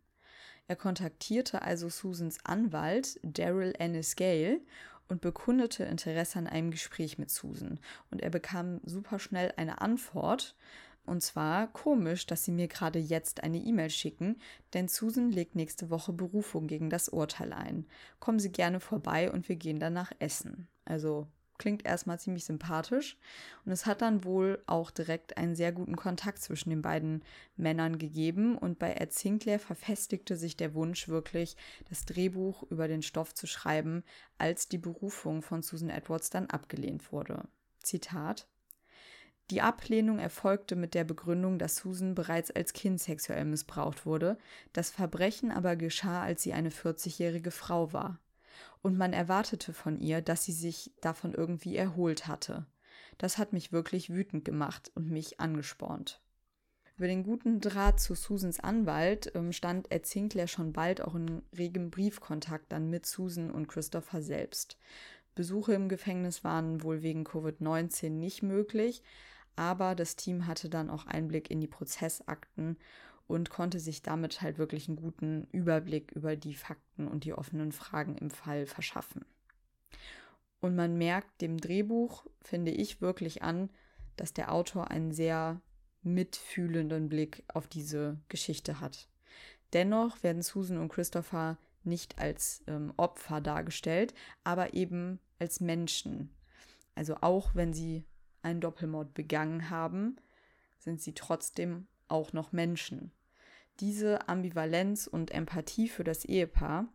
Er 0.67 0.77
kontaktierte 0.77 1.63
also 1.63 1.89
Susans 1.91 2.39
Anwalt 2.45 3.21
Daryl 3.23 3.75
Ennis 3.79 4.17
Gale 4.17 4.61
und 5.09 5.21
bekundete 5.21 5.85
Interesse 5.85 6.39
an 6.39 6.47
einem 6.47 6.71
Gespräch 6.71 7.19
mit 7.19 7.31
Susan. 7.31 7.79
Und 8.11 8.23
er 8.23 8.31
bekam 8.31 8.81
super 8.85 9.19
schnell 9.19 9.53
eine 9.57 9.81
Antwort. 9.81 10.55
Und 11.07 11.23
zwar 11.23 11.67
komisch, 11.73 12.27
dass 12.27 12.45
sie 12.45 12.53
mir 12.53 12.69
gerade 12.69 12.99
jetzt 12.99 13.43
eine 13.43 13.59
E-Mail 13.59 13.91
schicken, 13.91 14.37
denn 14.73 14.89
Susan 14.89 15.31
legt 15.31 15.55
nächste 15.55 15.91
Woche 15.91 16.13
Berufung 16.13 16.67
gegen 16.67 16.89
das 16.89 17.09
Urteil 17.09 17.53
ein. 17.53 17.87
Kommen 18.21 18.39
Sie 18.39 18.51
gerne 18.51 18.81
vorbei 18.81 19.31
und 19.31 19.49
wir 19.49 19.57
gehen 19.57 19.79
danach 19.79 20.13
essen. 20.19 20.69
Also 20.87 21.27
klingt 21.59 21.85
erstmal 21.85 22.19
ziemlich 22.19 22.45
sympathisch. 22.45 23.17
Und 23.65 23.73
es 23.73 23.87
hat 23.87 24.03
dann 24.03 24.25
wohl 24.25 24.63
auch 24.67 24.91
direkt 24.91 25.37
einen 25.37 25.55
sehr 25.55 25.73
guten 25.73 25.97
Kontakt 25.97 26.41
zwischen 26.41 26.71
den 26.71 26.83
beiden 26.83 27.23
Männern 27.57 27.99
gegeben. 27.99 28.57
Und 28.57 28.79
bei 28.79 28.95
Ed 28.95 29.13
Sinclair 29.13 29.59
verfestigte 29.59 30.37
sich 30.37 30.57
der 30.57 30.75
Wunsch 30.75 31.09
wirklich, 31.09 31.57
das 31.89 32.05
Drehbuch 32.05 32.65
über 32.71 32.89
den 32.89 33.03
Stoff 33.03 33.35
zu 33.35 33.47
schreiben, 33.47 34.05
als 34.39 34.69
die 34.69 34.79
Berufung 34.79 35.43
von 35.43 35.63
Susan 35.63 35.91
Edwards 35.91 36.31
dann 36.31 36.51
abgelehnt 36.51 37.13
wurde. 37.13 37.43
Zitat. 37.83 38.49
Die 39.51 39.61
Ablehnung 39.61 40.19
erfolgte 40.19 40.75
mit 40.75 40.95
der 40.95 41.05
Begründung, 41.05 41.59
dass 41.59 41.77
Susan 41.77 42.15
bereits 42.15 42.51
als 42.51 42.73
Kind 42.73 43.01
sexuell 43.01 43.45
missbraucht 43.45 44.07
wurde, 44.07 44.39
das 44.73 44.91
Verbrechen 44.91 45.51
aber 45.51 45.77
geschah, 45.77 46.23
als 46.23 46.43
sie 46.43 46.55
eine 46.55 46.71
40-jährige 46.71 47.51
Frau 47.51 47.93
war 47.93 48.19
und 48.85 48.99
man 48.99 49.15
erwartete 49.15 49.73
von 49.73 49.99
ihr, 49.99 50.21
dass 50.21 50.45
sie 50.45 50.53
sich 50.53 50.93
davon 51.01 51.33
irgendwie 51.33 51.75
erholt 51.75 52.27
hatte. 52.27 52.67
Das 53.17 53.39
hat 53.39 53.55
mich 53.55 53.73
wirklich 53.73 54.11
wütend 54.11 54.45
gemacht 54.45 54.93
und 54.95 55.11
mich 55.11 55.41
angespornt. 55.41 56.21
Über 56.97 57.07
den 57.07 57.25
guten 57.25 57.61
Draht 57.61 57.99
zu 57.99 58.15
Susans 58.15 58.61
Anwalt 58.61 59.33
ähm, 59.35 59.53
stand 59.53 59.91
Ed 59.91 60.07
Sinclair 60.07 60.47
schon 60.47 60.73
bald 60.73 61.01
auch 61.01 61.15
in 61.15 61.43
regem 61.57 61.91
Briefkontakt 61.91 62.71
dann 62.71 62.91
mit 62.91 63.07
Susan 63.07 63.51
und 63.51 63.69
Christopher 63.69 64.23
selbst. 64.23 64.79
Besuche 65.35 65.73
im 65.73 65.89
Gefängnis 65.89 66.45
waren 66.45 66.83
wohl 66.83 67.03
wegen 67.03 67.25
Covid-19 67.25 68.11
nicht 68.11 68.43
möglich, 68.43 69.03
aber 69.57 69.95
das 69.95 70.17
Team 70.17 70.47
hatte 70.47 70.69
dann 70.69 70.91
auch 70.91 71.07
Einblick 71.07 71.51
in 71.51 71.61
die 71.61 71.67
Prozessakten 71.67 72.77
und 73.27 73.51
konnte 73.51 73.81
sich 73.81 74.03
damit 74.03 74.43
halt 74.43 74.59
wirklich 74.59 74.89
einen 74.89 74.97
guten 74.97 75.47
Überblick 75.53 76.13
über 76.13 76.37
die 76.37 76.55
Fakten 76.55 77.09
und 77.09 77.25
die 77.25 77.33
offenen 77.33 77.73
Fragen 77.73 78.17
im 78.17 78.31
Fall 78.31 78.67
verschaffen. 78.67 79.25
Und 80.61 80.77
man 80.77 80.97
merkt 80.97 81.41
dem 81.43 81.59
Drehbuch, 81.59 82.27
finde 82.43 82.71
ich, 82.71 83.01
wirklich 83.01 83.43
an, 83.43 83.71
dass 84.17 84.33
der 84.33 84.53
Autor 84.53 84.91
einen 84.91 85.13
sehr 85.13 85.61
mitfühlenden 86.03 87.09
Blick 87.09 87.45
auf 87.49 87.67
diese 87.67 88.19
Geschichte 88.29 88.81
hat. 88.81 89.09
Dennoch 89.73 90.23
werden 90.23 90.43
Susan 90.43 90.79
und 90.79 90.89
Christopher 90.89 91.59
nicht 91.83 92.19
als 92.19 92.63
ähm, 92.67 92.93
Opfer 92.97 93.41
dargestellt, 93.41 94.15
aber 94.43 94.75
eben 94.75 95.19
als 95.39 95.61
Menschen. 95.61 96.31
Also 96.95 97.17
auch 97.21 97.55
wenn 97.55 97.73
sie 97.73 98.05
einen 98.45 98.61
Doppelmord 98.61 99.15
begangen 99.15 99.71
haben, 99.71 100.17
sind 100.79 101.01
sie 101.01 101.15
trotzdem 101.15 101.87
auch 102.09 102.33
noch 102.33 102.53
Menschen. 102.53 103.11
Diese 103.81 104.29
Ambivalenz 104.29 105.07
und 105.07 105.31
Empathie 105.33 105.89
für 105.89 106.05
das 106.05 106.25
Ehepaar 106.25 106.87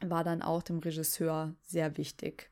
war 0.00 0.24
dann 0.24 0.42
auch 0.42 0.62
dem 0.62 0.78
Regisseur 0.78 1.54
sehr 1.62 1.96
wichtig. 1.96 2.50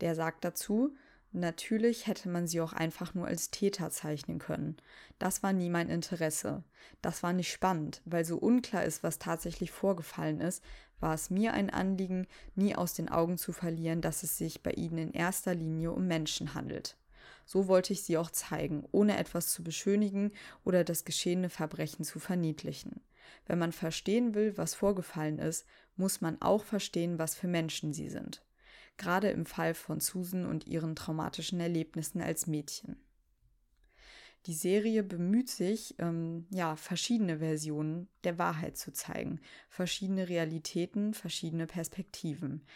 Der 0.00 0.14
sagt 0.14 0.44
dazu, 0.44 0.94
Natürlich 1.36 2.06
hätte 2.06 2.28
man 2.28 2.46
sie 2.46 2.60
auch 2.60 2.72
einfach 2.72 3.12
nur 3.14 3.26
als 3.26 3.50
Täter 3.50 3.90
zeichnen 3.90 4.38
können. 4.38 4.76
Das 5.18 5.42
war 5.42 5.52
nie 5.52 5.68
mein 5.68 5.90
Interesse. 5.90 6.62
Das 7.02 7.24
war 7.24 7.32
nicht 7.32 7.50
spannend, 7.50 8.02
weil 8.04 8.24
so 8.24 8.36
unklar 8.36 8.84
ist, 8.84 9.02
was 9.02 9.18
tatsächlich 9.18 9.72
vorgefallen 9.72 10.40
ist, 10.40 10.62
war 11.00 11.12
es 11.12 11.30
mir 11.30 11.52
ein 11.52 11.70
Anliegen, 11.70 12.28
nie 12.54 12.76
aus 12.76 12.94
den 12.94 13.08
Augen 13.08 13.36
zu 13.36 13.50
verlieren, 13.50 14.00
dass 14.00 14.22
es 14.22 14.38
sich 14.38 14.62
bei 14.62 14.70
ihnen 14.70 14.98
in 14.98 15.12
erster 15.12 15.56
Linie 15.56 15.90
um 15.90 16.06
Menschen 16.06 16.54
handelt. 16.54 16.96
So 17.46 17.68
wollte 17.68 17.92
ich 17.92 18.02
sie 18.02 18.16
auch 18.16 18.30
zeigen, 18.30 18.86
ohne 18.92 19.16
etwas 19.18 19.52
zu 19.52 19.62
beschönigen 19.62 20.32
oder 20.64 20.84
das 20.84 21.04
geschehene 21.04 21.50
Verbrechen 21.50 22.04
zu 22.04 22.18
verniedlichen. 22.18 23.00
Wenn 23.46 23.58
man 23.58 23.72
verstehen 23.72 24.34
will, 24.34 24.56
was 24.56 24.74
vorgefallen 24.74 25.38
ist, 25.38 25.66
muss 25.96 26.20
man 26.20 26.40
auch 26.40 26.64
verstehen, 26.64 27.18
was 27.18 27.34
für 27.34 27.48
Menschen 27.48 27.92
sie 27.92 28.08
sind 28.08 28.42
gerade 28.96 29.30
im 29.30 29.46
Fall 29.46 29.74
von 29.74 30.00
Susan 30.00 30.46
und 30.46 30.66
ihren 30.66 30.96
traumatischen 30.96 31.60
Erlebnissen 31.60 32.20
als 32.20 32.46
Mädchen. 32.46 32.96
Die 34.46 34.54
Serie 34.54 35.02
bemüht 35.02 35.48
sich, 35.48 35.94
ähm, 35.98 36.46
ja, 36.50 36.76
verschiedene 36.76 37.38
Versionen 37.38 38.08
der 38.24 38.38
Wahrheit 38.38 38.76
zu 38.76 38.92
zeigen, 38.92 39.40
verschiedene 39.70 40.28
Realitäten, 40.28 41.14
verschiedene 41.14 41.66
Perspektiven. 41.66 42.66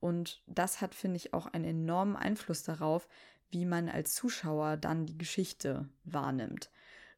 Und 0.00 0.42
das 0.46 0.80
hat, 0.80 0.94
finde 0.94 1.16
ich, 1.16 1.34
auch 1.34 1.46
einen 1.46 1.64
enormen 1.64 2.16
Einfluss 2.16 2.62
darauf, 2.62 3.08
wie 3.50 3.64
man 3.64 3.88
als 3.88 4.14
Zuschauer 4.14 4.76
dann 4.76 5.06
die 5.06 5.18
Geschichte 5.18 5.88
wahrnimmt. 6.04 6.70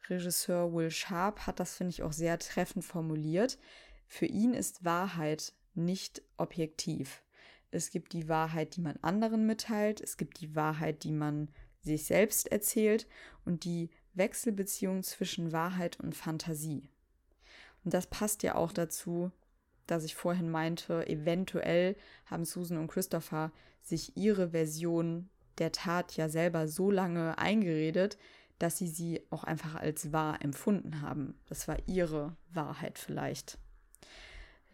Regisseur 0.08 0.72
Will 0.72 0.90
Sharp 0.90 1.46
hat 1.46 1.60
das, 1.60 1.76
finde 1.76 1.90
ich, 1.90 2.02
auch 2.02 2.12
sehr 2.12 2.38
treffend 2.38 2.84
formuliert. 2.84 3.58
Für 4.06 4.26
ihn 4.26 4.54
ist 4.54 4.84
Wahrheit 4.84 5.52
nicht 5.74 6.22
objektiv. 6.36 7.22
Es 7.70 7.90
gibt 7.90 8.12
die 8.12 8.28
Wahrheit, 8.28 8.76
die 8.76 8.80
man 8.80 8.98
anderen 9.02 9.46
mitteilt. 9.46 10.00
Es 10.00 10.16
gibt 10.16 10.40
die 10.40 10.56
Wahrheit, 10.56 11.04
die 11.04 11.12
man 11.12 11.48
sich 11.82 12.04
selbst 12.04 12.50
erzählt 12.50 13.06
und 13.44 13.64
die 13.64 13.90
Wechselbeziehung 14.14 15.02
zwischen 15.02 15.52
Wahrheit 15.52 16.00
und 16.00 16.16
Fantasie. 16.16 16.88
Und 17.84 17.94
das 17.94 18.06
passt 18.06 18.42
ja 18.42 18.56
auch 18.56 18.72
dazu, 18.72 19.30
dass 19.86 20.04
ich 20.04 20.14
vorhin 20.14 20.50
meinte, 20.50 21.06
eventuell 21.08 21.96
haben 22.26 22.44
Susan 22.44 22.78
und 22.78 22.88
Christopher 22.88 23.52
sich 23.82 24.16
ihre 24.16 24.50
Version 24.50 25.30
der 25.60 25.72
Tat 25.72 26.16
ja 26.16 26.28
selber 26.28 26.66
so 26.66 26.90
lange 26.90 27.38
eingeredet, 27.38 28.18
dass 28.58 28.78
sie 28.78 28.88
sie 28.88 29.22
auch 29.30 29.44
einfach 29.44 29.74
als 29.74 30.12
wahr 30.12 30.42
empfunden 30.42 31.00
haben. 31.00 31.34
Das 31.48 31.68
war 31.68 31.76
ihre 31.86 32.36
Wahrheit 32.52 32.98
vielleicht. 32.98 33.58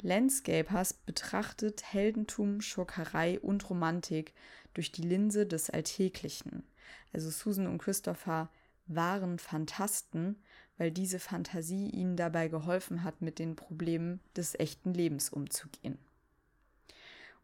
Landscapers 0.03 0.93
betrachtet 0.93 1.82
Heldentum, 1.93 2.61
Schurkerei 2.61 3.41
und 3.41 3.68
Romantik 3.70 4.34
durch 4.74 4.93
die 4.93 5.03
Linse 5.03 5.47
des 5.47 5.70
Alltäglichen. 5.70 6.64
Also 7.12 7.30
Susan 7.30 7.66
und 7.66 7.78
Christopher 7.78 8.51
waren 8.87 9.39
Fantasten, 9.39 10.37
weil 10.78 10.91
diese 10.91 11.18
Fantasie 11.18 11.89
ihnen 11.89 12.16
dabei 12.16 12.49
geholfen 12.49 13.03
hat, 13.03 13.22
mit 13.22 13.39
den 13.39 13.57
Problemen 13.57 14.20
des 14.37 14.55
echten 14.59 14.93
Lebens 14.93 15.30
umzugehen. 15.30 15.99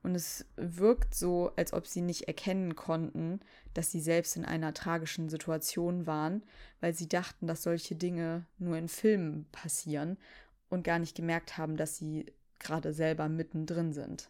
Und 0.02 0.16
es 0.16 0.46
wirkt 0.56 1.14
so, 1.14 1.52
als 1.56 1.72
ob 1.72 1.86
sie 1.86 2.00
nicht 2.00 2.22
erkennen 2.22 2.74
konnten, 2.74 3.40
dass 3.72 3.92
sie 3.92 4.00
selbst 4.00 4.36
in 4.36 4.44
einer 4.44 4.74
tragischen 4.74 5.28
Situation 5.28 6.06
waren, 6.06 6.42
weil 6.80 6.92
sie 6.92 7.08
dachten, 7.08 7.46
dass 7.46 7.62
solche 7.62 7.94
Dinge 7.94 8.44
nur 8.58 8.76
in 8.76 8.88
Filmen 8.88 9.46
passieren 9.52 10.18
und 10.68 10.82
gar 10.82 10.98
nicht 10.98 11.14
gemerkt 11.14 11.56
haben, 11.56 11.76
dass 11.76 11.96
sie 11.96 12.26
gerade 12.58 12.92
selber 12.92 13.28
mittendrin 13.28 13.92
sind. 13.92 14.28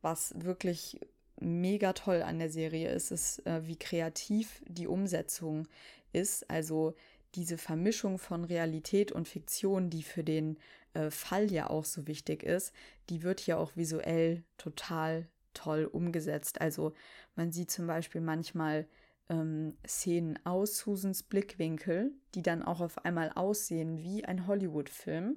Was 0.00 0.32
wirklich 0.36 0.98
mega 1.38 1.92
toll 1.92 2.22
an 2.22 2.38
der 2.38 2.50
Serie 2.50 2.90
ist, 2.90 3.10
ist, 3.10 3.46
äh, 3.46 3.66
wie 3.66 3.76
kreativ 3.76 4.62
die 4.66 4.86
Umsetzung 4.86 5.66
ist. 6.12 6.48
Also 6.48 6.94
diese 7.34 7.58
Vermischung 7.58 8.18
von 8.18 8.44
Realität 8.44 9.12
und 9.12 9.28
Fiktion, 9.28 9.90
die 9.90 10.02
für 10.02 10.24
den 10.24 10.58
äh, 10.94 11.10
Fall 11.10 11.50
ja 11.50 11.70
auch 11.70 11.84
so 11.84 12.06
wichtig 12.06 12.42
ist, 12.42 12.72
die 13.08 13.22
wird 13.22 13.40
hier 13.40 13.58
auch 13.58 13.76
visuell 13.76 14.44
total 14.56 15.28
toll 15.54 15.84
umgesetzt. 15.84 16.60
Also 16.60 16.94
man 17.36 17.52
sieht 17.52 17.70
zum 17.70 17.86
Beispiel 17.86 18.20
manchmal 18.20 18.86
ähm, 19.28 19.76
Szenen 19.86 20.38
aus 20.44 20.78
Susans 20.78 21.22
Blickwinkel, 21.22 22.12
die 22.34 22.42
dann 22.42 22.62
auch 22.62 22.80
auf 22.80 23.04
einmal 23.04 23.32
aussehen 23.34 23.98
wie 23.98 24.24
ein 24.24 24.46
Hollywood-Film. 24.46 25.36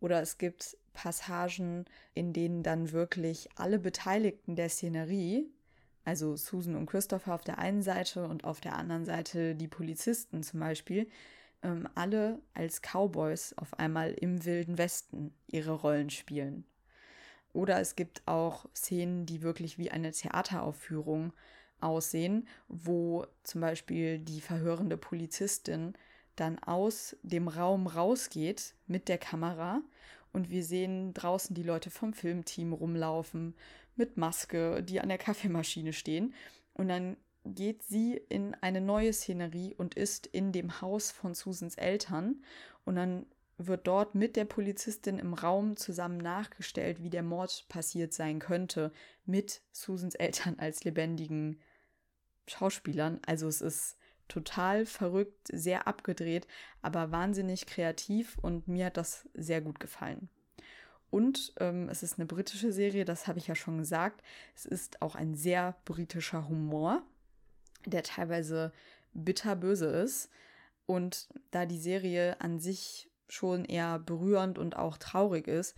Oder 0.00 0.20
es 0.20 0.38
gibt 0.38 0.76
Passagen, 0.92 1.86
in 2.12 2.32
denen 2.32 2.62
dann 2.62 2.92
wirklich 2.92 3.48
alle 3.56 3.78
Beteiligten 3.78 4.56
der 4.56 4.68
Szenerie, 4.68 5.50
also 6.04 6.36
Susan 6.36 6.76
und 6.76 6.86
Christopher 6.86 7.34
auf 7.34 7.44
der 7.44 7.58
einen 7.58 7.82
Seite 7.82 8.26
und 8.28 8.44
auf 8.44 8.60
der 8.60 8.76
anderen 8.76 9.04
Seite 9.04 9.54
die 9.54 9.68
Polizisten 9.68 10.42
zum 10.42 10.60
Beispiel, 10.60 11.08
ähm, 11.64 11.88
alle 11.94 12.40
als 12.54 12.80
Cowboys 12.80 13.54
auf 13.54 13.78
einmal 13.78 14.12
im 14.12 14.44
wilden 14.44 14.78
Westen 14.78 15.34
ihre 15.48 15.72
Rollen 15.72 16.10
spielen. 16.10 16.64
Oder 17.52 17.80
es 17.80 17.96
gibt 17.96 18.22
auch 18.26 18.66
Szenen, 18.74 19.26
die 19.26 19.42
wirklich 19.42 19.78
wie 19.78 19.90
eine 19.90 20.12
Theateraufführung 20.12 21.32
aussehen, 21.80 22.48
wo 22.68 23.26
zum 23.42 23.60
Beispiel 23.60 24.18
die 24.18 24.40
verhörende 24.40 24.96
Polizistin 24.96 25.94
dann 26.36 26.58
aus 26.58 27.16
dem 27.22 27.48
Raum 27.48 27.86
rausgeht 27.86 28.74
mit 28.86 29.08
der 29.08 29.18
Kamera 29.18 29.82
und 30.34 30.50
wir 30.50 30.64
sehen 30.64 31.14
draußen 31.14 31.54
die 31.54 31.62
Leute 31.62 31.90
vom 31.90 32.12
Filmteam 32.12 32.72
rumlaufen 32.72 33.54
mit 33.94 34.16
Maske, 34.16 34.82
die 34.82 35.00
an 35.00 35.08
der 35.08 35.18
Kaffeemaschine 35.18 35.92
stehen. 35.92 36.34
Und 36.72 36.88
dann 36.88 37.16
geht 37.44 37.82
sie 37.82 38.20
in 38.28 38.54
eine 38.60 38.80
neue 38.80 39.12
Szenerie 39.12 39.74
und 39.74 39.94
ist 39.94 40.26
in 40.26 40.52
dem 40.52 40.80
Haus 40.80 41.10
von 41.10 41.34
Susans 41.34 41.76
Eltern. 41.76 42.42
Und 42.84 42.96
dann 42.96 43.26
wird 43.58 43.86
dort 43.86 44.14
mit 44.14 44.36
der 44.36 44.44
Polizistin 44.46 45.18
im 45.18 45.34
Raum 45.34 45.76
zusammen 45.76 46.18
nachgestellt, 46.18 47.02
wie 47.02 47.10
der 47.10 47.22
Mord 47.22 47.66
passiert 47.68 48.12
sein 48.12 48.38
könnte, 48.38 48.92
mit 49.26 49.62
Susans 49.72 50.14
Eltern 50.14 50.58
als 50.58 50.84
lebendigen 50.84 51.60
Schauspielern. 52.46 53.20
Also 53.26 53.46
es 53.46 53.60
ist 53.60 53.96
total 54.28 54.86
verrückt, 54.86 55.48
sehr 55.52 55.86
abgedreht, 55.86 56.46
aber 56.82 57.12
wahnsinnig 57.12 57.66
kreativ 57.66 58.38
und 58.40 58.66
mir 58.68 58.86
hat 58.86 58.96
das 58.96 59.28
sehr 59.34 59.60
gut 59.60 59.80
gefallen. 59.80 60.28
Und 61.10 61.52
ähm, 61.60 61.88
es 61.90 62.02
ist 62.02 62.18
eine 62.18 62.26
britische 62.26 62.72
Serie, 62.72 63.04
das 63.04 63.28
habe 63.28 63.38
ich 63.38 63.46
ja 63.46 63.54
schon 63.54 63.78
gesagt. 63.78 64.22
Es 64.56 64.64
ist 64.64 65.00
auch 65.00 65.14
ein 65.14 65.36
sehr 65.36 65.76
britischer 65.84 66.48
Humor, 66.48 67.04
der 67.86 68.02
teilweise 68.02 68.72
bitterböse 69.12 69.86
ist. 69.86 70.30
Und 70.86 71.28
da 71.50 71.66
die 71.66 71.78
Serie 71.78 72.40
an 72.40 72.58
sich 72.58 73.10
schon 73.28 73.64
eher 73.64 73.98
berührend 73.98 74.58
und 74.58 74.76
auch 74.76 74.98
traurig 74.98 75.48
ist, 75.48 75.74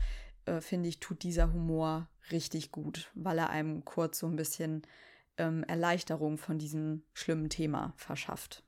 äh, 0.47 0.61
finde 0.61 0.89
ich, 0.89 1.01
tut 1.01 1.23
dieser 1.23 1.53
Humor 1.53 2.09
richtig 2.31 2.73
gut, 2.73 3.11
weil 3.15 3.39
er 3.39 3.51
einem 3.51 3.85
kurz 3.85 4.19
so 4.19 4.27
ein 4.27 4.37
bisschen 4.37 4.83
ähm, 5.39 5.65
Erleichterung 5.65 6.39
von 6.39 6.59
diesem 6.59 7.03
schlimmen 7.13 7.51
Thema 7.51 7.93
verschafft. 7.97 8.63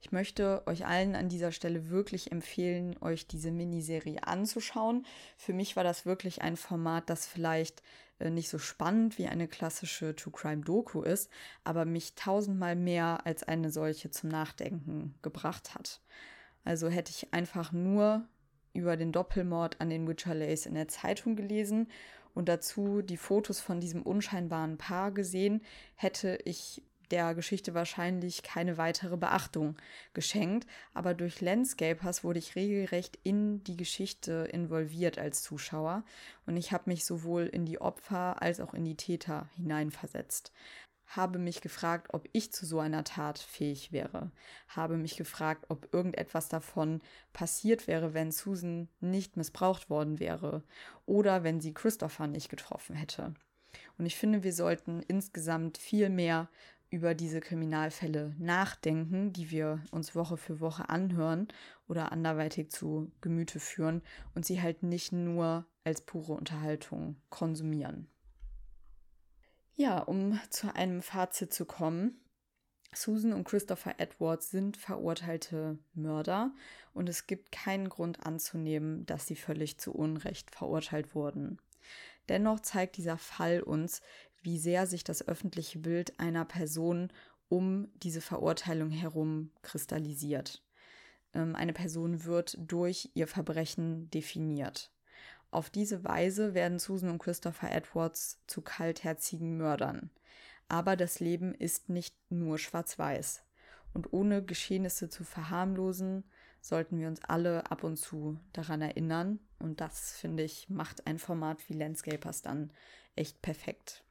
Ich 0.00 0.12
möchte 0.12 0.62
euch 0.66 0.86
allen 0.86 1.16
an 1.16 1.28
dieser 1.28 1.50
Stelle 1.50 1.90
wirklich 1.90 2.30
empfehlen, 2.30 2.96
euch 3.00 3.26
diese 3.26 3.50
Miniserie 3.50 4.22
anzuschauen. 4.22 5.04
Für 5.36 5.52
mich 5.52 5.74
war 5.74 5.82
das 5.82 6.06
wirklich 6.06 6.40
ein 6.40 6.56
Format, 6.56 7.10
das 7.10 7.26
vielleicht 7.26 7.82
nicht 8.20 8.48
so 8.48 8.58
spannend 8.58 9.18
wie 9.18 9.26
eine 9.26 9.48
klassische 9.48 10.14
True 10.16 10.32
Crime 10.32 10.62
Doku 10.62 11.02
ist, 11.02 11.30
aber 11.64 11.84
mich 11.84 12.14
tausendmal 12.14 12.76
mehr 12.76 13.20
als 13.24 13.42
eine 13.42 13.70
solche 13.70 14.10
zum 14.10 14.30
Nachdenken 14.30 15.14
gebracht 15.22 15.74
hat. 15.74 16.00
Also 16.64 16.88
hätte 16.88 17.10
ich 17.10 17.32
einfach 17.32 17.72
nur 17.72 18.26
über 18.74 18.96
den 18.96 19.12
Doppelmord 19.12 19.80
an 19.80 19.90
den 19.90 20.06
Witcherleys 20.06 20.66
in 20.66 20.74
der 20.74 20.88
Zeitung 20.88 21.36
gelesen 21.36 21.88
und 22.34 22.48
dazu 22.48 23.02
die 23.02 23.16
Fotos 23.16 23.60
von 23.60 23.80
diesem 23.80 24.02
unscheinbaren 24.02 24.78
Paar 24.78 25.10
gesehen, 25.10 25.62
hätte 25.96 26.38
ich 26.44 26.82
der 27.10 27.34
Geschichte 27.34 27.74
wahrscheinlich 27.74 28.42
keine 28.42 28.76
weitere 28.78 29.16
Beachtung 29.16 29.76
geschenkt, 30.14 30.66
aber 30.94 31.14
durch 31.14 31.40
Landscapers 31.40 32.24
wurde 32.24 32.38
ich 32.38 32.56
regelrecht 32.56 33.18
in 33.22 33.62
die 33.64 33.76
Geschichte 33.76 34.48
involviert 34.52 35.18
als 35.18 35.42
Zuschauer. 35.42 36.04
Und 36.46 36.56
ich 36.56 36.72
habe 36.72 36.84
mich 36.90 37.04
sowohl 37.04 37.46
in 37.46 37.64
die 37.64 37.80
Opfer 37.80 38.42
als 38.42 38.60
auch 38.60 38.74
in 38.74 38.84
die 38.84 38.96
Täter 38.96 39.48
hineinversetzt. 39.56 40.52
Habe 41.06 41.38
mich 41.38 41.62
gefragt, 41.62 42.08
ob 42.12 42.28
ich 42.32 42.52
zu 42.52 42.66
so 42.66 42.80
einer 42.80 43.02
Tat 43.02 43.38
fähig 43.38 43.92
wäre, 43.92 44.30
habe 44.68 44.98
mich 44.98 45.16
gefragt, 45.16 45.64
ob 45.70 45.92
irgendetwas 45.94 46.50
davon 46.50 47.00
passiert 47.32 47.86
wäre, 47.86 48.12
wenn 48.12 48.30
Susan 48.30 48.90
nicht 49.00 49.38
missbraucht 49.38 49.88
worden 49.88 50.20
wäre 50.20 50.62
oder 51.06 51.44
wenn 51.44 51.62
sie 51.62 51.72
Christopher 51.72 52.26
nicht 52.26 52.50
getroffen 52.50 52.94
hätte. 52.94 53.32
Und 53.96 54.06
ich 54.06 54.16
finde, 54.16 54.42
wir 54.42 54.52
sollten 54.52 55.02
insgesamt 55.02 55.78
viel 55.78 56.08
mehr 56.10 56.48
über 56.90 57.14
diese 57.14 57.40
Kriminalfälle 57.40 58.34
nachdenken, 58.38 59.32
die 59.32 59.50
wir 59.50 59.82
uns 59.90 60.14
Woche 60.14 60.36
für 60.36 60.60
Woche 60.60 60.88
anhören 60.88 61.48
oder 61.86 62.12
anderweitig 62.12 62.70
zu 62.70 63.12
Gemüte 63.20 63.60
führen 63.60 64.02
und 64.34 64.46
sie 64.46 64.62
halt 64.62 64.82
nicht 64.82 65.12
nur 65.12 65.66
als 65.84 66.00
pure 66.00 66.32
Unterhaltung 66.32 67.16
konsumieren. 67.30 68.08
Ja, 69.74 70.00
um 70.00 70.40
zu 70.50 70.74
einem 70.74 71.02
Fazit 71.02 71.52
zu 71.52 71.64
kommen. 71.64 72.20
Susan 72.92 73.34
und 73.34 73.44
Christopher 73.44 73.94
Edwards 73.98 74.50
sind 74.50 74.76
verurteilte 74.76 75.78
Mörder 75.92 76.52
und 76.94 77.08
es 77.08 77.26
gibt 77.26 77.52
keinen 77.52 77.88
Grund 77.90 78.26
anzunehmen, 78.26 79.04
dass 79.04 79.26
sie 79.26 79.36
völlig 79.36 79.78
zu 79.78 79.92
Unrecht 79.92 80.50
verurteilt 80.50 81.14
wurden. 81.14 81.58
Dennoch 82.28 82.60
zeigt 82.60 82.96
dieser 82.96 83.18
Fall 83.18 83.62
uns, 83.62 84.02
wie 84.48 84.56
sehr 84.56 84.86
sich 84.86 85.04
das 85.04 85.28
öffentliche 85.28 85.78
Bild 85.78 86.18
einer 86.18 86.46
Person 86.46 87.12
um 87.50 87.88
diese 87.96 88.22
Verurteilung 88.22 88.90
herum 88.90 89.50
kristallisiert. 89.60 90.62
Ähm, 91.34 91.54
eine 91.54 91.74
Person 91.74 92.24
wird 92.24 92.56
durch 92.58 93.10
ihr 93.12 93.26
Verbrechen 93.26 94.08
definiert. 94.10 94.90
Auf 95.50 95.68
diese 95.68 96.02
Weise 96.02 96.54
werden 96.54 96.78
Susan 96.78 97.10
und 97.10 97.18
Christopher 97.18 97.70
Edwards 97.70 98.40
zu 98.46 98.62
kaltherzigen 98.62 99.58
Mördern. 99.58 100.08
Aber 100.66 100.96
das 100.96 101.20
Leben 101.20 101.54
ist 101.54 101.90
nicht 101.90 102.16
nur 102.30 102.56
schwarz-weiß. 102.56 103.42
Und 103.92 104.14
ohne 104.14 104.42
Geschehnisse 104.42 105.10
zu 105.10 105.24
verharmlosen, 105.24 106.24
sollten 106.62 106.98
wir 106.98 107.08
uns 107.08 107.22
alle 107.22 107.70
ab 107.70 107.84
und 107.84 107.98
zu 107.98 108.40
daran 108.54 108.80
erinnern. 108.80 109.40
Und 109.58 109.82
das, 109.82 110.12
finde 110.12 110.42
ich, 110.42 110.70
macht 110.70 111.06
ein 111.06 111.18
Format 111.18 111.68
wie 111.68 111.74
Landscapers 111.74 112.40
dann 112.40 112.72
echt 113.14 113.42
perfekt. 113.42 114.04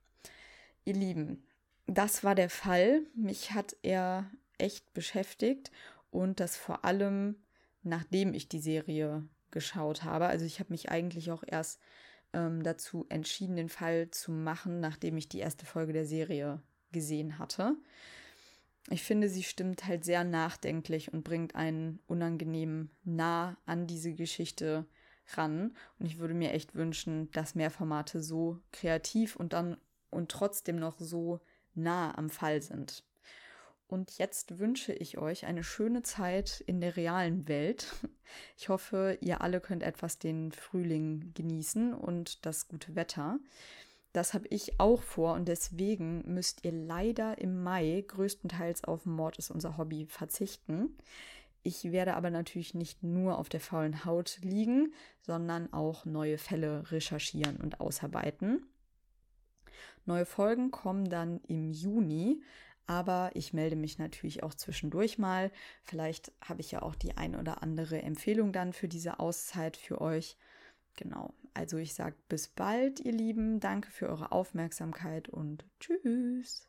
Ihr 0.88 0.94
Lieben, 0.94 1.44
das 1.86 2.24
war 2.24 2.34
der 2.34 2.50
Fall. 2.50 3.02
Mich 3.14 3.52
hat 3.52 3.76
er 3.84 4.32
echt 4.58 4.94
beschäftigt 4.94 5.70
und 6.12 6.40
das 6.40 6.56
vor 6.56 6.86
allem, 6.86 7.36
nachdem 7.84 8.34
ich 8.34 8.48
die 8.48 8.62
Serie 8.62 9.28
geschaut 9.52 10.06
habe. 10.06 10.28
Also 10.28 10.46
ich 10.46 10.62
habe 10.62 10.72
mich 10.72 10.90
eigentlich 10.90 11.30
auch 11.30 11.44
erst 11.46 11.82
ähm, 12.32 12.64
dazu 12.64 13.06
entschieden, 13.10 13.58
den 13.58 13.68
Fall 13.68 14.12
zu 14.12 14.32
machen, 14.32 14.80
nachdem 14.80 15.18
ich 15.18 15.28
die 15.28 15.40
erste 15.40 15.66
Folge 15.66 15.92
der 15.92 16.06
Serie 16.06 16.62
gesehen 16.94 17.38
hatte. 17.38 17.76
Ich 18.90 19.04
finde, 19.04 19.28
sie 19.28 19.44
stimmt 19.44 19.86
halt 19.88 20.06
sehr 20.06 20.24
nachdenklich 20.24 21.12
und 21.12 21.26
bringt 21.26 21.54
einen 21.54 22.00
unangenehm 22.08 22.92
nah 23.04 23.58
an 23.66 23.88
diese 23.88 24.14
Geschichte 24.14 24.86
ran. 25.34 25.76
Und 26.00 26.06
ich 26.06 26.18
würde 26.18 26.34
mir 26.34 26.54
echt 26.54 26.76
wünschen, 26.76 27.30
dass 27.32 27.56
mehr 27.56 27.72
Formate 27.72 28.24
so 28.24 28.62
kreativ 28.72 29.36
und 29.36 29.52
dann 29.52 29.76
und 30.10 30.30
trotzdem 30.30 30.78
noch 30.78 31.00
so 31.00 31.40
nah 31.76 32.18
am 32.18 32.30
Fall 32.30 32.62
sind. 32.62 33.04
Und 33.88 34.18
jetzt 34.18 34.60
wünsche 34.60 34.92
ich 34.92 35.18
euch 35.18 35.46
eine 35.46 35.64
schöne 35.64 36.04
Zeit 36.04 36.62
in 36.68 36.82
der 36.82 36.98
realen 36.98 37.48
Welt. 37.48 37.94
Ich 38.58 38.68
hoffe, 38.68 39.18
ihr 39.22 39.40
alle 39.40 39.62
könnt 39.62 39.84
etwas 39.84 40.20
den 40.20 40.52
Frühling 40.52 41.32
genießen 41.34 41.94
und 41.94 42.46
das 42.46 42.68
gute 42.68 42.94
Wetter. 42.94 43.40
Das 44.12 44.34
habe 44.34 44.48
ich 44.50 44.82
auch 44.82 45.02
vor 45.02 45.34
und 45.36 45.48
deswegen 45.48 46.24
müsst 46.34 46.66
ihr 46.66 46.74
leider 46.74 47.38
im 47.38 47.64
Mai 47.64 48.04
größtenteils 48.06 48.84
auf 48.84 49.06
Mord 49.06 49.38
ist 49.38 49.50
unser 49.50 49.78
Hobby 49.78 50.08
verzichten. 50.08 50.98
Ich 51.64 51.92
werde 51.92 52.16
aber 52.16 52.30
natürlich 52.30 52.74
nicht 52.74 53.04
nur 53.04 53.38
auf 53.38 53.48
der 53.48 53.60
faulen 53.60 54.06
Haut 54.06 54.40
liegen, 54.42 54.94
sondern 55.22 55.72
auch 55.72 56.04
neue 56.06 56.38
Fälle 56.38 56.92
recherchieren 56.92 57.58
und 57.58 57.80
ausarbeiten. 57.80 58.66
Neue 60.08 60.26
Folgen 60.26 60.72
kommen 60.72 61.10
dann 61.10 61.42
im 61.48 61.72
Juni, 61.72 62.42
aber 62.86 63.32
ich 63.34 63.54
melde 63.54 63.76
mich 63.76 64.00
natürlich 64.00 64.42
auch 64.42 64.54
zwischendurch 64.54 65.18
mal. 65.18 65.52
Vielleicht 65.84 66.32
habe 66.42 66.62
ich 66.62 66.72
ja 66.72 66.82
auch 66.82 66.96
die 66.96 67.18
ein 67.18 67.36
oder 67.36 67.62
andere 67.62 68.02
Empfehlung 68.02 68.54
dann 68.54 68.72
für 68.72 68.88
diese 68.88 69.20
Auszeit 69.20 69.76
für 69.76 70.00
euch. 70.00 70.38
Genau, 70.96 71.34
also 71.54 71.78
ich 71.78 71.94
sage 71.94 72.16
bis 72.30 72.48
bald, 72.48 73.02
ihr 73.02 73.12
Lieben. 73.12 73.60
Danke 73.60 73.92
für 73.92 74.08
eure 74.08 74.32
Aufmerksamkeit 74.32 75.30
und 75.30 75.66
tschüss. 75.80 76.68